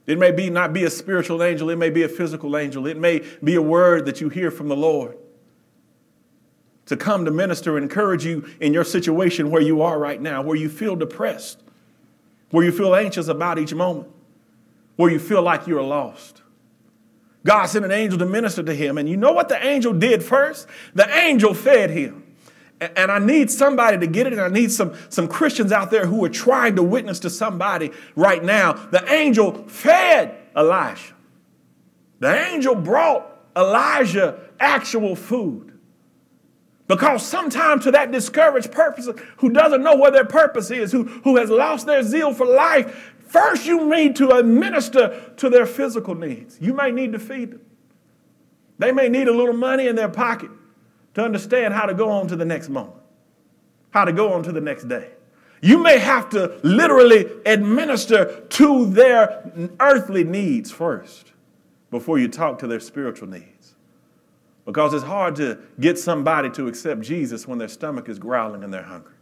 It 0.05 0.19
may 0.19 0.31
be 0.31 0.49
not 0.49 0.71
be 0.71 0.83
a 0.83 0.89
spiritual 0.89 1.43
angel, 1.43 1.69
it 1.69 1.77
may 1.77 1.89
be 1.89 2.03
a 2.03 2.09
physical 2.09 2.55
angel, 2.55 2.87
it 2.87 2.97
may 2.97 3.23
be 3.43 3.55
a 3.55 3.61
word 3.61 4.05
that 4.05 4.21
you 4.21 4.29
hear 4.29 4.51
from 4.51 4.67
the 4.67 4.75
Lord 4.75 5.17
to 6.85 6.95
come 6.95 7.25
to 7.25 7.31
minister 7.31 7.75
and 7.75 7.83
encourage 7.83 8.25
you 8.25 8.47
in 8.61 8.73
your 8.73 8.85
situation 8.85 9.51
where 9.51 9.61
you 9.61 9.81
are 9.81 9.99
right 9.99 10.21
now, 10.21 10.41
where 10.41 10.55
you 10.55 10.69
feel 10.69 10.95
depressed, 10.95 11.61
where 12.51 12.63
you 12.63 12.71
feel 12.71 12.95
anxious 12.95 13.27
about 13.27 13.59
each 13.59 13.73
moment, 13.73 14.09
where 14.95 15.11
you 15.11 15.19
feel 15.19 15.41
like 15.41 15.67
you're 15.67 15.83
lost. 15.83 16.41
God 17.43 17.65
sent 17.65 17.83
an 17.83 17.91
angel 17.91 18.19
to 18.19 18.25
minister 18.25 18.63
to 18.63 18.73
him, 18.73 18.97
and 18.97 19.09
you 19.09 19.17
know 19.17 19.33
what 19.33 19.49
the 19.49 19.65
angel 19.65 19.93
did 19.93 20.23
first? 20.23 20.67
The 20.93 21.09
angel 21.17 21.53
fed 21.53 21.89
him. 21.89 22.26
And 22.79 23.11
I 23.11 23.17
need 23.17 23.49
somebody 23.49 23.97
to 23.97 24.07
get 24.07 24.27
it, 24.27 24.33
and 24.33 24.41
I 24.41 24.49
need 24.49 24.71
some, 24.71 24.93
some 25.09 25.27
Christians 25.27 25.71
out 25.71 25.89
there 25.89 26.05
who 26.05 26.23
are 26.25 26.29
trying 26.29 26.75
to 26.75 26.83
witness 26.83 27.19
to 27.21 27.29
somebody 27.29 27.91
right 28.15 28.43
now. 28.43 28.73
The 28.73 29.11
angel 29.11 29.67
fed 29.67 30.37
Elijah. 30.55 31.15
The 32.19 32.49
angel 32.49 32.75
brought 32.75 33.25
Elijah 33.55 34.39
actual 34.59 35.15
food. 35.15 35.73
Because 36.87 37.25
sometimes 37.25 37.83
to 37.83 37.91
that 37.91 38.11
discouraged 38.11 38.71
person 38.71 39.19
who 39.37 39.49
doesn't 39.49 39.83
know 39.83 39.95
what 39.95 40.13
their 40.13 40.25
purpose 40.25 40.71
is, 40.71 40.91
who, 40.91 41.03
who 41.03 41.35
has 41.37 41.49
lost 41.49 41.85
their 41.85 42.03
zeal 42.03 42.33
for 42.33 42.45
life, 42.45 43.13
first 43.27 43.65
you 43.65 43.89
need 43.89 44.15
to 44.17 44.29
administer 44.29 45.33
to 45.37 45.49
their 45.49 45.65
physical 45.65 46.15
needs. 46.15 46.57
You 46.61 46.73
may 46.73 46.91
need 46.91 47.11
to 47.13 47.19
feed 47.19 47.51
them. 47.51 47.61
They 48.77 48.91
may 48.91 49.09
need 49.09 49.27
a 49.27 49.33
little 49.33 49.55
money 49.55 49.87
in 49.87 49.95
their 49.95 50.09
pocket 50.09 50.51
to 51.17 51.23
understand 51.23 51.73
how 51.73 51.87
to 51.87 51.95
go 51.95 52.11
on 52.11 52.27
to 52.27 52.35
the 52.35 52.45
next 52.45 52.69
moment, 52.69 53.01
how 53.89 54.05
to 54.05 54.13
go 54.13 54.33
on 54.33 54.43
to 54.43 54.51
the 54.51 54.61
next 54.61 54.87
day. 54.87 55.09
You 55.63 55.79
may 55.79 55.97
have 55.97 56.29
to 56.29 56.59
literally 56.61 57.25
administer 57.43 58.41
to 58.41 58.85
their 58.85 59.51
earthly 59.79 60.23
needs 60.23 60.71
first 60.71 61.33
before 61.89 62.19
you 62.19 62.27
talk 62.27 62.59
to 62.59 62.67
their 62.67 62.79
spiritual 62.79 63.27
needs. 63.27 63.73
Because 64.63 64.93
it's 64.93 65.05
hard 65.05 65.35
to 65.37 65.57
get 65.79 65.97
somebody 65.97 66.51
to 66.51 66.67
accept 66.67 67.01
Jesus 67.01 67.47
when 67.47 67.57
their 67.57 67.67
stomach 67.67 68.07
is 68.09 68.19
growling 68.19 68.63
and 68.63 68.71
they're 68.71 68.83
hungry. 68.83 69.15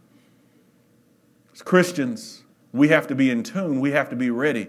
As 1.54 1.62
Christians, 1.62 2.44
we 2.74 2.88
have 2.88 3.06
to 3.06 3.14
be 3.14 3.30
in 3.30 3.42
tune, 3.42 3.80
we 3.80 3.92
have 3.92 4.10
to 4.10 4.16
be 4.16 4.28
ready 4.28 4.68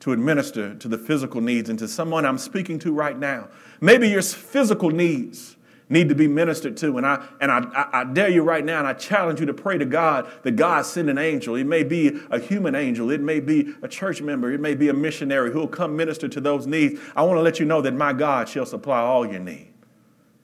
to 0.00 0.12
administer 0.12 0.74
to 0.74 0.88
the 0.88 0.98
physical 0.98 1.40
needs 1.40 1.70
and 1.70 1.78
to 1.78 1.88
someone 1.88 2.26
I'm 2.26 2.36
speaking 2.36 2.78
to 2.80 2.92
right 2.92 3.18
now. 3.18 3.48
Maybe 3.80 4.10
your 4.10 4.20
physical 4.20 4.90
needs 4.90 5.55
need 5.88 6.08
to 6.08 6.14
be 6.14 6.26
ministered 6.26 6.76
to. 6.78 6.96
And 6.96 7.06
I 7.06 7.26
and 7.40 7.50
I, 7.50 7.88
I, 7.92 8.04
dare 8.04 8.28
you 8.28 8.42
right 8.42 8.64
now, 8.64 8.78
and 8.78 8.88
I 8.88 8.92
challenge 8.92 9.40
you 9.40 9.46
to 9.46 9.54
pray 9.54 9.78
to 9.78 9.84
God 9.84 10.30
that 10.42 10.56
God 10.56 10.84
send 10.84 11.08
an 11.08 11.18
angel. 11.18 11.54
It 11.54 11.66
may 11.66 11.84
be 11.84 12.20
a 12.30 12.38
human 12.38 12.74
angel, 12.74 13.10
it 13.10 13.20
may 13.20 13.40
be 13.40 13.74
a 13.82 13.88
church 13.88 14.20
member, 14.20 14.52
it 14.52 14.60
may 14.60 14.74
be 14.74 14.88
a 14.88 14.94
missionary 14.94 15.52
who 15.52 15.60
will 15.60 15.68
come 15.68 15.96
minister 15.96 16.28
to 16.28 16.40
those 16.40 16.66
needs. 16.66 17.00
I 17.14 17.22
want 17.22 17.38
to 17.38 17.42
let 17.42 17.60
you 17.60 17.66
know 17.66 17.80
that 17.82 17.94
my 17.94 18.12
God 18.12 18.48
shall 18.48 18.66
supply 18.66 19.00
all 19.00 19.26
your 19.26 19.40
need 19.40 19.72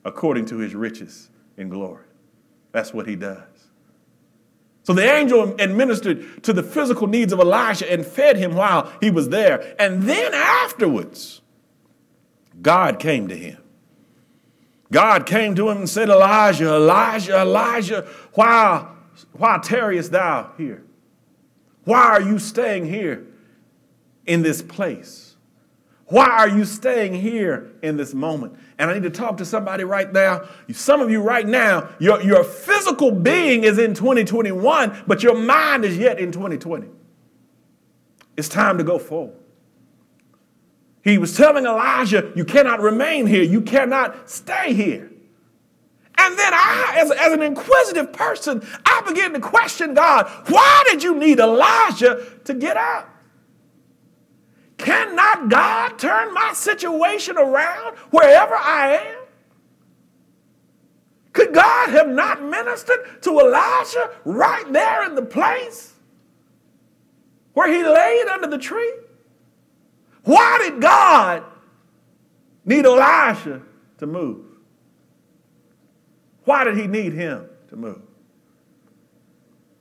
according 0.04 0.46
to 0.46 0.58
his 0.58 0.74
riches 0.74 1.30
in 1.56 1.68
glory. 1.68 2.04
That's 2.72 2.92
what 2.92 3.06
he 3.06 3.16
does. 3.16 3.38
So 4.84 4.92
the 4.92 5.04
angel 5.04 5.54
administered 5.60 6.42
to 6.42 6.52
the 6.52 6.62
physical 6.62 7.06
needs 7.06 7.32
of 7.32 7.38
Elijah 7.38 7.90
and 7.90 8.04
fed 8.04 8.36
him 8.36 8.56
while 8.56 8.92
he 9.00 9.12
was 9.12 9.28
there. 9.28 9.76
And 9.78 10.02
then 10.02 10.34
afterwards, 10.34 11.40
God 12.60 12.98
came 12.98 13.28
to 13.28 13.36
him 13.36 13.61
God 14.92 15.24
came 15.24 15.54
to 15.54 15.70
him 15.70 15.78
and 15.78 15.88
said, 15.88 16.10
Elijah, 16.10 16.74
Elijah, 16.74 17.40
Elijah, 17.40 18.06
why, 18.34 18.86
why 19.32 19.58
tarriest 19.58 20.12
thou 20.12 20.52
here? 20.58 20.84
Why 21.84 22.02
are 22.02 22.20
you 22.20 22.38
staying 22.38 22.86
here 22.86 23.26
in 24.26 24.42
this 24.42 24.60
place? 24.60 25.34
Why 26.06 26.26
are 26.26 26.48
you 26.48 26.66
staying 26.66 27.14
here 27.14 27.72
in 27.82 27.96
this 27.96 28.12
moment? 28.12 28.54
And 28.78 28.90
I 28.90 28.94
need 28.94 29.04
to 29.04 29.10
talk 29.10 29.38
to 29.38 29.46
somebody 29.46 29.82
right 29.82 30.12
now. 30.12 30.46
Some 30.70 31.00
of 31.00 31.10
you 31.10 31.22
right 31.22 31.46
now, 31.46 31.88
your, 31.98 32.22
your 32.22 32.44
physical 32.44 33.10
being 33.10 33.64
is 33.64 33.78
in 33.78 33.94
2021, 33.94 35.04
but 35.06 35.22
your 35.22 35.34
mind 35.34 35.86
is 35.86 35.96
yet 35.96 36.20
in 36.20 36.30
2020. 36.30 36.88
It's 38.36 38.50
time 38.50 38.76
to 38.76 38.84
go 38.84 38.98
forward. 38.98 39.41
He 41.02 41.18
was 41.18 41.36
telling 41.36 41.66
Elijah, 41.66 42.32
You 42.36 42.44
cannot 42.44 42.80
remain 42.80 43.26
here, 43.26 43.42
you 43.42 43.60
cannot 43.60 44.30
stay 44.30 44.72
here. 44.72 45.10
And 46.18 46.38
then 46.38 46.52
I, 46.54 46.96
as, 46.98 47.10
as 47.10 47.32
an 47.32 47.42
inquisitive 47.42 48.12
person, 48.12 48.64
I 48.84 49.02
began 49.06 49.32
to 49.32 49.40
question 49.40 49.94
God, 49.94 50.30
why 50.48 50.84
did 50.88 51.02
you 51.02 51.16
need 51.16 51.40
Elijah 51.40 52.24
to 52.44 52.54
get 52.54 52.76
up? 52.76 53.08
Cannot 54.78 55.48
God 55.48 55.98
turn 55.98 56.32
my 56.34 56.52
situation 56.52 57.36
around 57.38 57.96
wherever 58.10 58.54
I 58.54 58.98
am? 58.98 59.18
Could 61.32 61.54
God 61.54 61.88
have 61.90 62.08
not 62.08 62.42
ministered 62.42 63.22
to 63.22 63.40
Elijah 63.40 64.10
right 64.24 64.70
there 64.70 65.06
in 65.06 65.14
the 65.14 65.22
place 65.22 65.94
where 67.54 67.72
he 67.72 67.82
laid 67.82 68.26
under 68.28 68.48
the 68.48 68.58
tree? 68.58 68.92
Why 70.24 70.58
did 70.62 70.80
God 70.80 71.44
need 72.64 72.86
Elisha 72.86 73.62
to 73.98 74.06
move? 74.06 74.44
Why 76.44 76.64
did 76.64 76.76
he 76.76 76.86
need 76.86 77.12
him 77.12 77.46
to 77.68 77.76
move? 77.76 78.02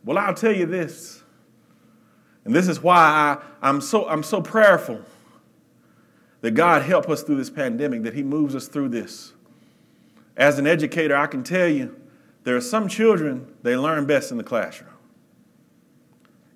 Well, 0.03 0.17
I'll 0.17 0.33
tell 0.33 0.55
you 0.55 0.65
this, 0.65 1.21
and 2.43 2.55
this 2.55 2.67
is 2.67 2.81
why 2.81 3.37
I, 3.61 3.69
am 3.69 3.81
so, 3.81 4.07
I'm 4.09 4.23
so 4.23 4.41
prayerful 4.41 5.01
that 6.41 6.51
God 6.51 6.81
help 6.81 7.07
us 7.07 7.21
through 7.21 7.37
this 7.37 7.51
pandemic, 7.51 8.01
that 8.03 8.15
he 8.15 8.23
moves 8.23 8.55
us 8.55 8.67
through 8.67 8.89
this. 8.89 9.33
As 10.35 10.57
an 10.57 10.65
educator, 10.65 11.15
I 11.15 11.27
can 11.27 11.43
tell 11.43 11.67
you 11.67 11.95
there 12.43 12.55
are 12.55 12.61
some 12.61 12.87
children, 12.87 13.53
they 13.61 13.75
learn 13.75 14.05
best 14.07 14.31
in 14.31 14.37
the 14.37 14.43
classroom. 14.43 14.90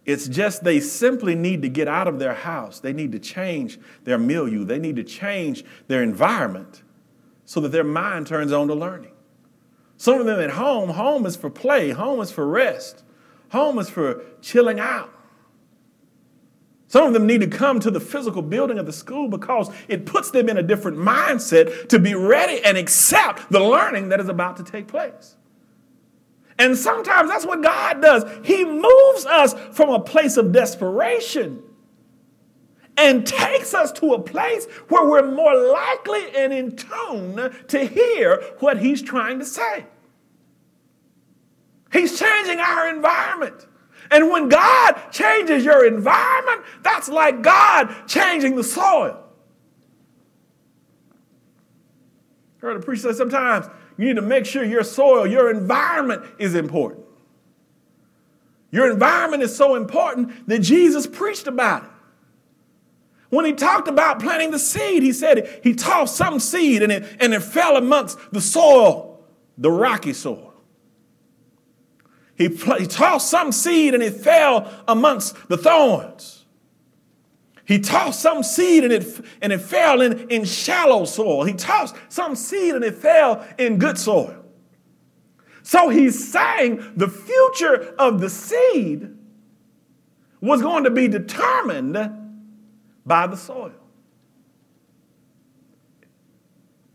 It's 0.06 0.28
just 0.28 0.64
they 0.64 0.80
simply 0.80 1.34
need 1.34 1.64
to 1.64 1.70
get 1.70 1.88
out 1.88 2.08
of 2.08 2.20
their 2.20 2.36
house. 2.36 2.80
They 2.80 2.94
need 2.94 3.12
to 3.14 3.20
change 3.20 3.80
their 4.04 4.20
milieu. 4.20 4.64
They 4.64 4.78
need 4.78 4.96
to 4.98 5.04
change 5.04 5.66
their 5.88 6.04
environment 6.04 6.84
so 7.46 7.60
that 7.62 7.72
their 7.72 7.84
mind 7.84 8.28
turns 8.28 8.52
on 8.52 8.68
to 8.68 8.76
learning. 8.76 9.12
Some 9.98 10.20
of 10.20 10.26
them 10.26 10.40
at 10.40 10.52
home, 10.52 10.90
home 10.90 11.26
is 11.26 11.36
for 11.36 11.50
play, 11.50 11.92
home 11.92 12.20
is 12.20 12.32
for 12.32 12.46
rest, 12.46 13.04
home 13.50 13.80
is 13.80 13.90
for 13.90 14.24
chilling 14.42 14.80
out. 14.80 15.12
Some 16.88 17.08
of 17.08 17.14
them 17.14 17.26
need 17.26 17.42
to 17.42 17.48
come 17.48 17.80
to 17.80 17.90
the 17.90 18.00
physical 18.00 18.42
building 18.42 18.78
of 18.78 18.86
the 18.86 18.94
school 18.94 19.28
because 19.28 19.70
it 19.88 20.06
puts 20.06 20.32
them 20.32 20.50
in 20.50 20.58
a 20.58 20.64
different 20.64 20.98
mindset 20.98 21.90
to 21.90 22.00
be 22.00 22.14
ready 22.14 22.64
and 22.64 22.78
accept 22.78 23.50
the 23.52 23.60
learning 23.60 24.10
that 24.10 24.20
is 24.20 24.30
about 24.30 24.58
to 24.58 24.64
take 24.64 24.88
place. 24.88 25.36
And 26.58 26.78
sometimes 26.78 27.30
that's 27.30 27.46
what 27.46 27.62
God 27.62 28.02
does. 28.02 28.24
He 28.46 28.64
moves 28.64 29.26
us 29.26 29.54
from 29.72 29.90
a 29.90 30.00
place 30.00 30.38
of 30.38 30.52
desperation 30.52 31.62
and 32.98 33.28
takes 33.28 33.74
us 33.74 33.92
to 33.94 34.14
a 34.14 34.20
place 34.22 34.66
where 34.88 35.06
we're 35.06 35.30
more 35.30 35.54
likely 35.54 36.34
and 36.36 36.54
in 36.54 36.76
tune 36.76 37.54
to 37.68 37.86
hear 37.86 38.42
what 38.60 38.78
He's 38.78 39.02
trying 39.02 39.40
to 39.40 39.46
say. 39.46 39.86
He's 41.92 42.18
changing 42.18 42.60
our 42.60 42.90
environment. 42.90 43.68
And 44.12 44.30
when 44.30 44.50
God 44.50 44.94
changes 45.12 45.66
your 45.66 45.86
environment, 45.86 46.62
that's 46.84 47.10
like 47.10 47.42
God 47.42 48.08
changing 48.08 48.56
the 48.56 48.64
soil. 48.64 49.22
I 52.58 52.66
heard 52.66 52.78
a 52.78 52.80
preacher 52.80 53.12
say 53.12 53.18
sometimes 53.18 53.68
you 53.98 54.06
need 54.06 54.16
to 54.16 54.22
make 54.22 54.46
sure 54.46 54.64
your 54.64 54.84
soil, 54.84 55.26
your 55.26 55.50
environment 55.50 56.24
is 56.38 56.56
important. 56.56 57.06
Your 58.72 58.92
environment 58.92 59.42
is 59.42 59.56
so 59.56 59.76
important 59.76 60.48
that 60.48 60.60
Jesus 60.60 61.08
preached 61.08 61.48
about 61.48 61.84
it. 61.84 61.90
When 63.30 63.46
he 63.46 63.54
talked 63.54 63.88
about 63.88 64.20
planting 64.20 64.52
the 64.52 64.60
seed, 64.60 65.02
he 65.02 65.14
said 65.14 65.62
he 65.64 65.74
tossed 65.74 66.16
some 66.16 66.40
seed 66.40 66.84
and 66.84 66.92
it, 66.92 67.18
and 67.20 67.34
it 67.34 67.42
fell 67.42 67.78
amongst 67.78 68.18
the 68.32 68.42
soil, 68.42 69.24
the 69.58 69.72
rocky 69.72 70.14
soil. 70.14 70.54
He, 72.38 72.50
he 72.50 72.86
tossed 72.86 73.30
some 73.30 73.52
seed 73.52 73.94
and 73.94 74.04
it 74.04 74.14
fell 74.14 74.72
amongst 74.88 75.36
the 75.48 75.58
thorns. 75.58 76.35
He 77.66 77.80
tossed 77.80 78.22
some 78.22 78.44
seed 78.44 78.84
and 78.84 78.94
it, 78.94 79.26
and 79.42 79.52
it 79.52 79.60
fell 79.60 80.02
in, 80.02 80.30
in 80.30 80.46
shallow 80.46 81.06
soil. 81.06 81.44
He 81.44 81.54
tossed 81.54 81.96
some 82.10 82.36
seed 82.36 82.76
and 82.76 82.84
it 82.84 82.96
fell 82.96 83.46
in 83.58 83.80
good 83.80 83.98
soil. 83.98 84.36
So 85.64 85.90
he's 85.90 86.32
saying 86.32 86.94
the 86.96 87.08
future 87.08 87.96
of 87.98 88.22
the 88.22 88.30
seed 88.30 89.18
was 90.42 90.62
going 90.62 90.84
to 90.84 90.92
be 90.92 91.08
determined 91.08 91.98
by 93.04 93.26
the 93.26 93.36
soil. 93.36 93.74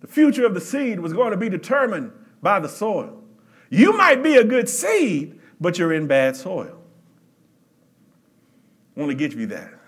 The 0.00 0.06
future 0.06 0.46
of 0.46 0.54
the 0.54 0.60
seed 0.60 1.00
was 1.00 1.12
going 1.12 1.32
to 1.32 1.36
be 1.36 1.48
determined 1.48 2.12
by 2.40 2.60
the 2.60 2.68
soil. 2.68 3.22
You 3.70 3.96
might 3.96 4.22
be 4.22 4.36
a 4.36 4.44
good 4.44 4.68
seed, 4.68 5.40
but 5.60 5.78
you're 5.78 5.92
in 5.92 6.06
bad 6.06 6.36
soil. 6.36 6.80
I 8.96 9.00
want 9.00 9.10
to 9.10 9.16
get 9.16 9.36
you 9.36 9.46
that. 9.46 9.79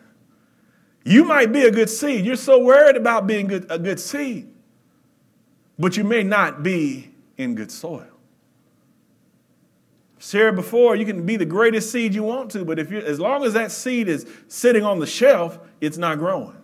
You 1.05 1.25
might 1.25 1.53
be 1.53 1.63
a 1.63 1.71
good 1.71 1.91
seed. 1.91 2.25
You're 2.25 2.37
so 2.37 2.63
worried 2.63 2.97
about 2.97 3.27
being 3.27 3.49
good, 3.49 3.67
a 3.71 3.79
good 3.79 3.99
seed, 3.99 4.49
but 5.79 5.97
you 5.97 6.05
may 6.05 6.23
not 6.23 6.63
be 6.63 7.11
in 7.37 7.55
good 7.55 7.71
soil. 7.71 8.07
Shared 10.19 10.55
before, 10.55 10.95
you 10.95 11.05
can 11.05 11.27
be 11.27 11.37
the 11.37 11.45
greatest 11.45 11.91
seed 11.91 12.15
you 12.15 12.23
want 12.23 12.53
to, 12.53 12.65
but 12.65 12.79
if 12.79 12.93
you 12.93 12.99
as 12.99 13.19
long 13.19 13.45
as 13.45 13.55
that 13.55 13.73
seed 13.73 14.07
is 14.07 14.25
sitting 14.47 14.85
on 14.85 15.01
the 15.01 15.07
shelf, 15.07 15.59
it's 15.81 15.99
not 15.99 16.19
growing. 16.19 16.57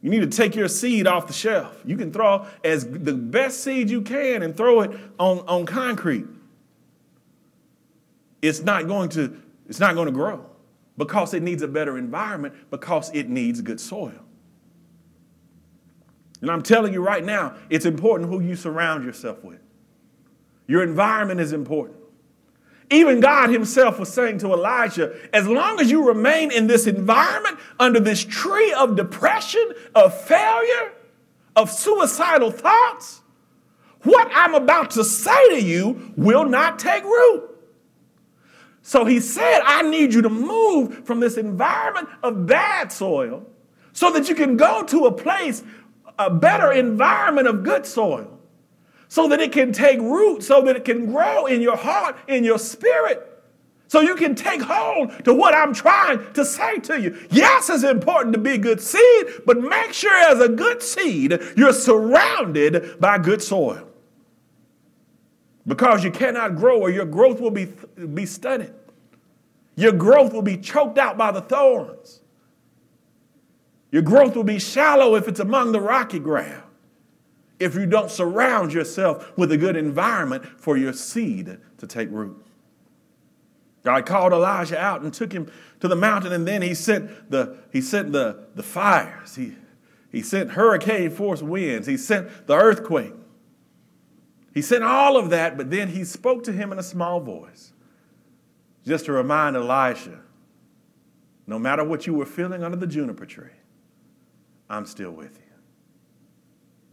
You 0.00 0.10
need 0.10 0.20
to 0.20 0.28
take 0.28 0.54
your 0.54 0.68
seed 0.68 1.08
off 1.08 1.26
the 1.26 1.32
shelf. 1.32 1.80
You 1.84 1.96
can 1.96 2.12
throw 2.12 2.46
as 2.62 2.88
the 2.88 3.14
best 3.14 3.64
seed 3.64 3.90
you 3.90 4.02
can 4.02 4.42
and 4.42 4.56
throw 4.56 4.82
it 4.82 4.92
on, 5.18 5.40
on 5.48 5.66
concrete. 5.66 6.26
It's 8.40 8.60
not 8.60 8.86
going 8.86 9.08
to, 9.10 9.40
it's 9.68 9.80
not 9.80 9.94
going 9.94 10.06
to 10.06 10.12
grow 10.12 10.51
because 10.96 11.34
it 11.34 11.42
needs 11.42 11.62
a 11.62 11.68
better 11.68 11.96
environment, 11.96 12.54
because 12.70 13.10
it 13.14 13.28
needs 13.28 13.60
good 13.60 13.80
soil. 13.80 14.12
And 16.40 16.50
I'm 16.50 16.62
telling 16.62 16.92
you 16.92 17.02
right 17.02 17.24
now, 17.24 17.54
it's 17.70 17.86
important 17.86 18.28
who 18.28 18.40
you 18.40 18.56
surround 18.56 19.04
yourself 19.04 19.42
with. 19.44 19.60
Your 20.66 20.82
environment 20.82 21.40
is 21.40 21.52
important. 21.52 21.98
Even 22.90 23.20
God 23.20 23.48
Himself 23.48 23.98
was 23.98 24.12
saying 24.12 24.38
to 24.38 24.52
Elijah, 24.52 25.14
as 25.32 25.46
long 25.46 25.80
as 25.80 25.90
you 25.90 26.06
remain 26.06 26.50
in 26.50 26.66
this 26.66 26.86
environment, 26.86 27.58
under 27.78 28.00
this 28.00 28.22
tree 28.24 28.72
of 28.72 28.96
depression, 28.96 29.72
of 29.94 30.20
failure, 30.20 30.92
of 31.56 31.70
suicidal 31.70 32.50
thoughts, 32.50 33.22
what 34.02 34.28
I'm 34.34 34.54
about 34.54 34.90
to 34.92 35.04
say 35.04 35.48
to 35.50 35.62
you 35.62 36.12
will 36.16 36.44
not 36.44 36.78
take 36.78 37.04
root. 37.04 37.51
So 38.82 39.04
he 39.04 39.20
said, 39.20 39.60
I 39.64 39.82
need 39.82 40.12
you 40.12 40.22
to 40.22 40.28
move 40.28 41.06
from 41.06 41.20
this 41.20 41.36
environment 41.36 42.08
of 42.22 42.46
bad 42.46 42.90
soil 42.90 43.46
so 43.92 44.10
that 44.10 44.28
you 44.28 44.34
can 44.34 44.56
go 44.56 44.82
to 44.82 45.06
a 45.06 45.12
place, 45.12 45.62
a 46.18 46.28
better 46.28 46.72
environment 46.72 47.46
of 47.46 47.62
good 47.62 47.86
soil, 47.86 48.38
so 49.08 49.28
that 49.28 49.40
it 49.40 49.52
can 49.52 49.72
take 49.72 50.00
root, 50.00 50.42
so 50.42 50.62
that 50.62 50.74
it 50.74 50.84
can 50.84 51.06
grow 51.06 51.46
in 51.46 51.62
your 51.62 51.76
heart, 51.76 52.16
in 52.26 52.42
your 52.42 52.58
spirit. 52.58 53.28
So 53.86 54.00
you 54.00 54.16
can 54.16 54.34
take 54.34 54.62
hold 54.62 55.24
to 55.26 55.34
what 55.34 55.54
I'm 55.54 55.74
trying 55.74 56.32
to 56.32 56.44
say 56.44 56.78
to 56.78 57.00
you. 57.00 57.28
Yes, 57.30 57.68
it's 57.68 57.84
important 57.84 58.32
to 58.32 58.40
be 58.40 58.56
good 58.58 58.80
seed, 58.80 59.26
but 59.46 59.60
make 59.60 59.92
sure 59.92 60.16
as 60.32 60.40
a 60.40 60.48
good 60.48 60.82
seed, 60.82 61.38
you're 61.56 61.74
surrounded 61.74 62.98
by 62.98 63.18
good 63.18 63.42
soil 63.42 63.91
because 65.66 66.02
you 66.02 66.10
cannot 66.10 66.56
grow 66.56 66.80
or 66.80 66.90
your 66.90 67.04
growth 67.06 67.40
will 67.40 67.50
be, 67.50 67.72
be 68.14 68.26
stunted. 68.26 68.74
Your 69.76 69.92
growth 69.92 70.32
will 70.32 70.42
be 70.42 70.56
choked 70.56 70.98
out 70.98 71.16
by 71.16 71.30
the 71.30 71.40
thorns. 71.40 72.20
Your 73.90 74.02
growth 74.02 74.34
will 74.34 74.44
be 74.44 74.58
shallow 74.58 75.14
if 75.14 75.28
it's 75.28 75.40
among 75.40 75.72
the 75.72 75.80
rocky 75.80 76.18
ground. 76.18 76.62
If 77.60 77.74
you 77.74 77.86
don't 77.86 78.10
surround 78.10 78.72
yourself 78.72 79.36
with 79.36 79.52
a 79.52 79.56
good 79.56 79.76
environment 79.76 80.44
for 80.58 80.76
your 80.76 80.92
seed 80.92 81.58
to 81.78 81.86
take 81.86 82.10
root. 82.10 82.44
God 83.84 84.06
called 84.06 84.32
Elijah 84.32 84.78
out 84.78 85.02
and 85.02 85.12
took 85.12 85.32
him 85.32 85.50
to 85.80 85.88
the 85.88 85.96
mountain, 85.96 86.32
and 86.32 86.46
then 86.46 86.62
he 86.62 86.74
sent 86.74 87.30
the, 87.30 87.58
he 87.72 87.80
sent 87.80 88.12
the, 88.12 88.46
the 88.54 88.62
fires. 88.62 89.34
He, 89.34 89.56
he 90.10 90.22
sent 90.22 90.52
hurricane 90.52 91.10
force 91.10 91.42
winds. 91.42 91.86
He 91.86 91.96
sent 91.96 92.46
the 92.46 92.54
earthquake. 92.54 93.12
He 94.54 94.62
said 94.62 94.82
all 94.82 95.16
of 95.16 95.30
that, 95.30 95.56
but 95.56 95.70
then 95.70 95.88
he 95.88 96.04
spoke 96.04 96.44
to 96.44 96.52
him 96.52 96.72
in 96.72 96.78
a 96.78 96.82
small 96.82 97.20
voice. 97.20 97.72
Just 98.84 99.06
to 99.06 99.12
remind 99.12 99.56
Elisha 99.56 100.20
no 101.46 101.58
matter 101.58 101.84
what 101.84 102.06
you 102.06 102.14
were 102.14 102.26
feeling 102.26 102.62
under 102.62 102.76
the 102.76 102.86
juniper 102.86 103.26
tree, 103.26 103.50
I'm 104.68 104.86
still 104.86 105.10
with 105.10 105.38
you. 105.38 105.52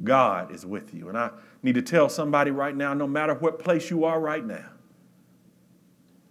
God 0.04 0.54
is 0.54 0.66
with 0.66 0.94
you. 0.94 1.10
And 1.10 1.18
I 1.18 1.32
need 1.62 1.76
to 1.76 1.82
tell 1.82 2.10
somebody 2.10 2.52
right 2.52 2.76
now 2.76 2.94
no 2.94 3.08
matter 3.08 3.34
what 3.34 3.60
place 3.60 3.90
you 3.90 4.06
are 4.06 4.20
right 4.20 4.46
now, 4.46 4.72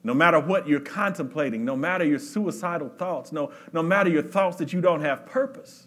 no 0.02 0.14
matter 0.14 0.40
what 0.40 0.66
you're 0.66 0.80
contemplating, 0.80 1.64
no 1.64 1.76
matter 1.76 2.04
your 2.04 2.18
suicidal 2.18 2.88
thoughts, 2.88 3.30
no, 3.30 3.52
no 3.72 3.82
matter 3.82 4.08
your 4.08 4.22
thoughts 4.22 4.56
that 4.56 4.72
you 4.72 4.80
don't 4.80 5.02
have 5.02 5.26
purpose, 5.26 5.86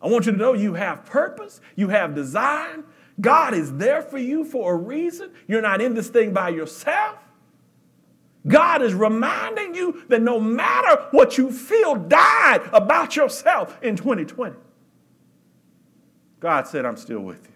I 0.00 0.08
want 0.08 0.26
you 0.26 0.32
to 0.32 0.38
know 0.38 0.52
you 0.52 0.74
have 0.74 1.04
purpose, 1.04 1.60
you 1.74 1.88
have 1.88 2.14
design, 2.14 2.84
God 3.20 3.54
is 3.54 3.76
there 3.76 4.02
for 4.02 4.18
you 4.18 4.44
for 4.44 4.74
a 4.74 4.76
reason. 4.76 5.30
You're 5.46 5.62
not 5.62 5.80
in 5.80 5.94
this 5.94 6.08
thing 6.08 6.32
by 6.32 6.50
yourself. 6.50 7.16
God 8.46 8.82
is 8.82 8.94
reminding 8.94 9.74
you 9.74 10.04
that 10.08 10.22
no 10.22 10.40
matter 10.40 11.06
what 11.10 11.36
you 11.36 11.50
feel 11.50 11.96
died 11.96 12.62
about 12.72 13.16
yourself 13.16 13.78
in 13.82 13.96
2020, 13.96 14.56
God 16.40 16.68
said, 16.68 16.86
I'm 16.86 16.96
still 16.96 17.20
with 17.20 17.44
you. 17.44 17.54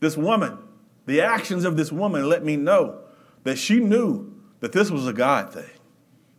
This 0.00 0.16
woman, 0.16 0.58
the 1.06 1.22
actions 1.22 1.64
of 1.64 1.76
this 1.76 1.90
woman 1.90 2.28
let 2.28 2.44
me 2.44 2.56
know 2.56 3.00
that 3.44 3.58
she 3.58 3.80
knew 3.80 4.34
that 4.60 4.72
this 4.72 4.90
was 4.90 5.06
a 5.06 5.12
God 5.12 5.52
thing. 5.52 5.70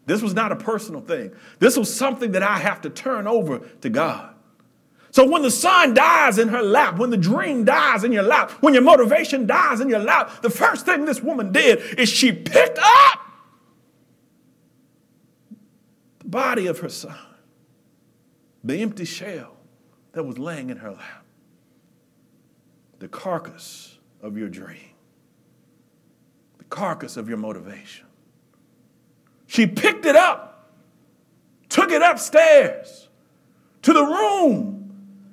This 0.05 0.21
was 0.21 0.33
not 0.33 0.51
a 0.51 0.55
personal 0.55 1.01
thing. 1.01 1.31
This 1.59 1.77
was 1.77 1.93
something 1.93 2.31
that 2.31 2.43
I 2.43 2.57
have 2.57 2.81
to 2.81 2.89
turn 2.89 3.27
over 3.27 3.59
to 3.59 3.89
God. 3.89 4.35
So 5.11 5.29
when 5.29 5.41
the 5.41 5.51
son 5.51 5.93
dies 5.93 6.39
in 6.39 6.47
her 6.47 6.61
lap, 6.61 6.97
when 6.97 7.09
the 7.09 7.17
dream 7.17 7.65
dies 7.65 8.05
in 8.05 8.13
your 8.13 8.23
lap, 8.23 8.51
when 8.61 8.73
your 8.73 8.83
motivation 8.83 9.45
dies 9.45 9.81
in 9.81 9.89
your 9.89 9.99
lap, 9.99 10.41
the 10.41 10.49
first 10.49 10.85
thing 10.85 11.03
this 11.03 11.21
woman 11.21 11.51
did 11.51 11.99
is 11.99 12.07
she 12.09 12.31
picked 12.31 12.79
up 12.81 13.19
the 16.19 16.29
body 16.29 16.67
of 16.67 16.79
her 16.79 16.87
son, 16.87 17.17
the 18.63 18.77
empty 18.77 19.03
shell 19.03 19.57
that 20.13 20.23
was 20.23 20.39
laying 20.39 20.69
in 20.69 20.77
her 20.77 20.91
lap, 20.91 21.25
the 22.99 23.09
carcass 23.09 23.99
of 24.21 24.37
your 24.37 24.47
dream, 24.47 24.91
the 26.57 26.63
carcass 26.65 27.17
of 27.17 27.27
your 27.27 27.37
motivation. 27.37 28.05
She 29.47 29.67
picked 29.67 30.05
it 30.05 30.15
up, 30.15 30.71
took 31.67 31.91
it 31.91 32.01
upstairs 32.01 33.09
to 33.81 33.91
the 33.91 34.03
room 34.03 34.80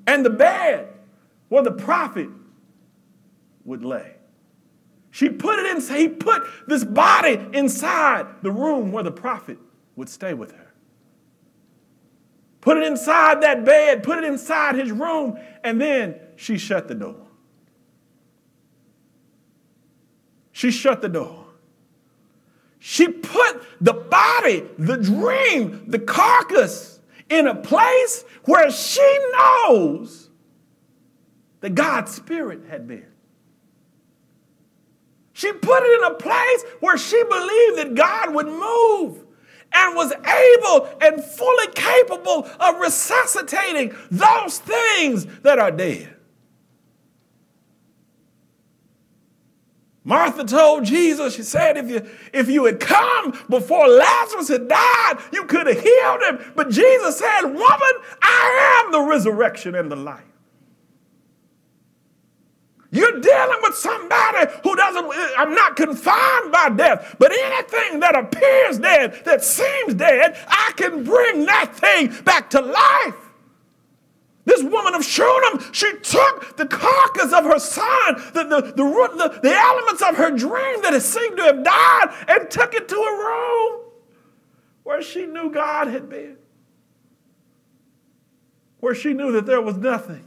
and 0.09 0.25
the 0.25 0.31
bed 0.31 0.89
where 1.51 1.63
the 1.63 1.71
prophet 1.71 2.31
would 3.65 3.85
lay. 3.85 4.15
She 5.11 5.29
put 5.29 5.59
it 5.59 5.67
in, 5.67 5.97
he 5.97 6.09
put 6.09 6.45
this 6.67 6.83
body 6.83 7.39
inside 7.53 8.27
the 8.41 8.51
room 8.51 8.91
where 8.91 9.05
the 9.05 9.13
prophet 9.13 9.59
would 9.97 10.09
stay 10.09 10.33
with 10.33 10.53
her. 10.53 10.73
Put 12.63 12.79
it 12.79 12.85
inside 12.85 13.43
that 13.43 13.67
bed, 13.67 14.03
put 14.03 14.19
it 14.19 14.25
inside 14.25 14.77
his 14.77 14.91
room, 14.91 15.39
and 15.63 15.79
then 15.79 16.15
she 16.37 16.57
shut 16.57 16.89
the 16.89 16.95
door. 16.95 17.27
She 20.53 20.71
shut 20.71 21.03
the 21.03 21.09
door. 21.11 21.45
She 22.79 23.09
put 23.09 23.63
the 23.83 23.93
body, 23.93 24.65
the 24.79 24.97
dream, 24.97 25.85
the 25.87 25.99
carcass 25.99 26.98
in 27.29 27.47
a 27.47 27.55
place 27.55 28.25
where 28.45 28.71
she 28.71 29.19
knows 29.33 30.31
that 31.61 31.75
God's 31.75 32.13
Spirit 32.13 32.63
had 32.69 32.87
been. 32.87 33.07
She 35.33 35.53
put 35.53 35.83
it 35.83 36.01
in 36.01 36.11
a 36.11 36.15
place 36.15 36.65
where 36.81 36.99
she 36.99 37.23
believed 37.23 37.79
that 37.79 37.95
God 37.95 38.35
would 38.35 38.47
move 38.47 39.25
and 39.73 39.95
was 39.95 40.13
able 40.13 40.89
and 41.01 41.23
fully 41.23 41.67
capable 41.75 42.49
of 42.59 42.81
resuscitating 42.81 43.95
those 44.11 44.59
things 44.59 45.27
that 45.43 45.59
are 45.59 45.71
dead. 45.71 46.18
Martha 50.09 50.43
told 50.43 50.87
Jesus, 50.87 51.35
she 51.35 51.43
said, 51.43 51.77
if 51.77 51.91
you, 51.91 52.09
if 52.33 52.49
you 52.49 52.65
had 52.65 52.81
come 52.81 53.39
before 53.51 53.87
Lazarus 53.87 54.49
had 54.49 54.67
died, 54.67 55.19
you 55.35 55.45
could 55.45 55.67
have 55.67 55.79
healed 55.79 56.23
him. 56.23 56.53
But 56.57 56.71
Jesus 56.71 57.19
said, 57.19 57.43
Woman, 57.43 57.93
I 58.23 58.83
am 58.87 58.93
the 58.93 59.03
resurrection 59.03 59.75
and 59.75 59.93
the 59.93 59.97
life. 59.97 60.25
You're 62.91 63.21
dealing 63.21 63.59
with 63.63 63.75
somebody 63.75 64.51
who 64.65 64.75
doesn't, 64.77 65.11
I'm 65.37 65.55
not 65.55 65.77
confined 65.77 66.53
by 66.53 66.71
death, 66.75 67.17
but 67.19 67.31
anything 67.31 68.01
that 68.01 68.17
appears 68.17 68.79
dead, 68.79 69.27
that 69.27 69.45
seems 69.45 69.93
dead, 69.93 70.39
I 70.49 70.73
can 70.77 71.05
bring 71.05 71.45
that 71.45 71.77
thing 71.77 72.15
back 72.25 72.49
to 72.51 72.63
life. 72.63 73.28
This 74.49 74.63
woman 74.63 74.95
of 74.95 75.05
Shunem, 75.05 75.75
she 75.75 75.93
took 75.99 76.57
the 76.57 76.65
carcass 76.65 77.35
of 77.35 77.45
her 77.45 77.59
son, 77.59 78.15
the, 78.33 78.45
the, 78.45 78.61
the, 78.63 78.73
the, 78.73 79.41
the 79.43 79.55
elements 79.55 80.01
of 80.01 80.17
her 80.17 80.31
dream 80.31 80.81
that 80.81 80.95
had 80.95 81.03
seemed 81.03 81.37
to 81.37 81.43
have 81.43 81.63
died, 81.63 82.15
and 82.29 82.51
took 82.51 82.73
it 82.73 82.89
to 82.89 82.95
a 82.95 83.19
room 83.19 83.81
where 84.85 85.03
she 85.03 85.27
knew 85.27 85.51
God 85.51 85.89
had 85.89 86.09
been, 86.09 86.39
where 88.81 88.95
she 88.95 89.13
knew 89.13 89.33
that 89.33 89.45
there 89.45 89.61
was 89.61 89.77
nothing 89.77 90.27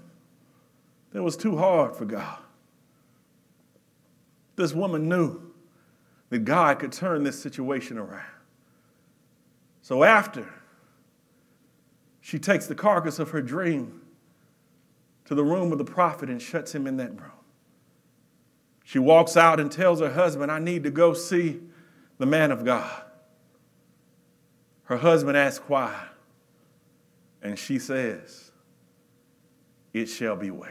that 1.13 1.23
was 1.23 1.35
too 1.35 1.57
hard 1.57 1.95
for 1.95 2.05
God. 2.05 2.37
This 4.55 4.71
woman 4.71 5.09
knew 5.09 5.51
that 6.29 6.45
God 6.45 6.77
could 6.77 6.91
turn 6.91 7.23
this 7.23 7.41
situation 7.41 7.97
around. 7.97 8.21
So 9.81 10.03
after 10.03 10.47
she 12.19 12.37
takes 12.37 12.67
the 12.67 12.75
carcass 12.75 13.17
of 13.17 13.31
her 13.31 13.41
dream 13.41 14.00
to 15.31 15.35
the 15.35 15.45
room 15.45 15.71
of 15.71 15.77
the 15.77 15.85
prophet 15.85 16.29
and 16.29 16.41
shuts 16.41 16.75
him 16.75 16.85
in 16.85 16.97
that 16.97 17.11
room. 17.11 17.31
She 18.83 18.99
walks 18.99 19.37
out 19.37 19.61
and 19.61 19.71
tells 19.71 20.01
her 20.01 20.11
husband, 20.11 20.51
I 20.51 20.59
need 20.59 20.83
to 20.83 20.91
go 20.91 21.13
see 21.13 21.61
the 22.17 22.25
man 22.25 22.51
of 22.51 22.65
God. 22.65 23.03
Her 24.83 24.97
husband 24.97 25.37
asks 25.37 25.63
why. 25.69 25.97
And 27.41 27.57
she 27.57 27.79
says, 27.79 28.51
It 29.93 30.07
shall 30.07 30.35
be 30.35 30.51
well. 30.51 30.69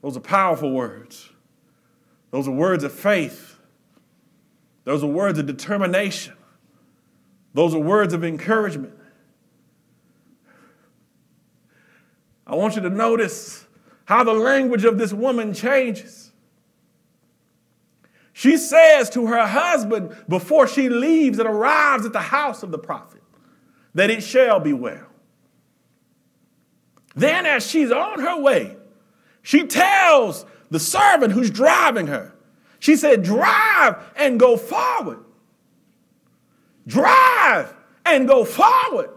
Those 0.00 0.16
are 0.16 0.20
powerful 0.20 0.70
words. 0.70 1.28
Those 2.30 2.46
are 2.46 2.52
words 2.52 2.84
of 2.84 2.92
faith. 2.92 3.58
Those 4.84 5.02
are 5.02 5.08
words 5.08 5.40
of 5.40 5.46
determination. 5.46 6.34
Those 7.52 7.74
are 7.74 7.80
words 7.80 8.14
of 8.14 8.22
encouragement. 8.22 8.94
I 12.46 12.54
want 12.54 12.76
you 12.76 12.82
to 12.82 12.90
notice 12.90 13.66
how 14.04 14.22
the 14.22 14.32
language 14.32 14.84
of 14.84 14.98
this 14.98 15.12
woman 15.12 15.52
changes. 15.52 16.30
She 18.32 18.56
says 18.56 19.10
to 19.10 19.26
her 19.26 19.46
husband 19.46 20.16
before 20.28 20.68
she 20.68 20.88
leaves 20.88 21.38
and 21.38 21.48
arrives 21.48 22.04
at 22.04 22.12
the 22.12 22.20
house 22.20 22.62
of 22.62 22.70
the 22.70 22.78
prophet 22.78 23.22
that 23.94 24.10
it 24.10 24.22
shall 24.22 24.60
be 24.60 24.72
well. 24.72 25.06
Then, 27.14 27.46
as 27.46 27.66
she's 27.66 27.90
on 27.90 28.20
her 28.20 28.38
way, 28.38 28.76
she 29.42 29.66
tells 29.66 30.44
the 30.70 30.78
servant 30.78 31.32
who's 31.32 31.50
driving 31.50 32.08
her, 32.08 32.34
she 32.78 32.94
said, 32.94 33.22
Drive 33.22 33.96
and 34.16 34.38
go 34.38 34.56
forward. 34.58 35.24
Drive 36.86 37.74
and 38.04 38.28
go 38.28 38.44
forward. 38.44 39.15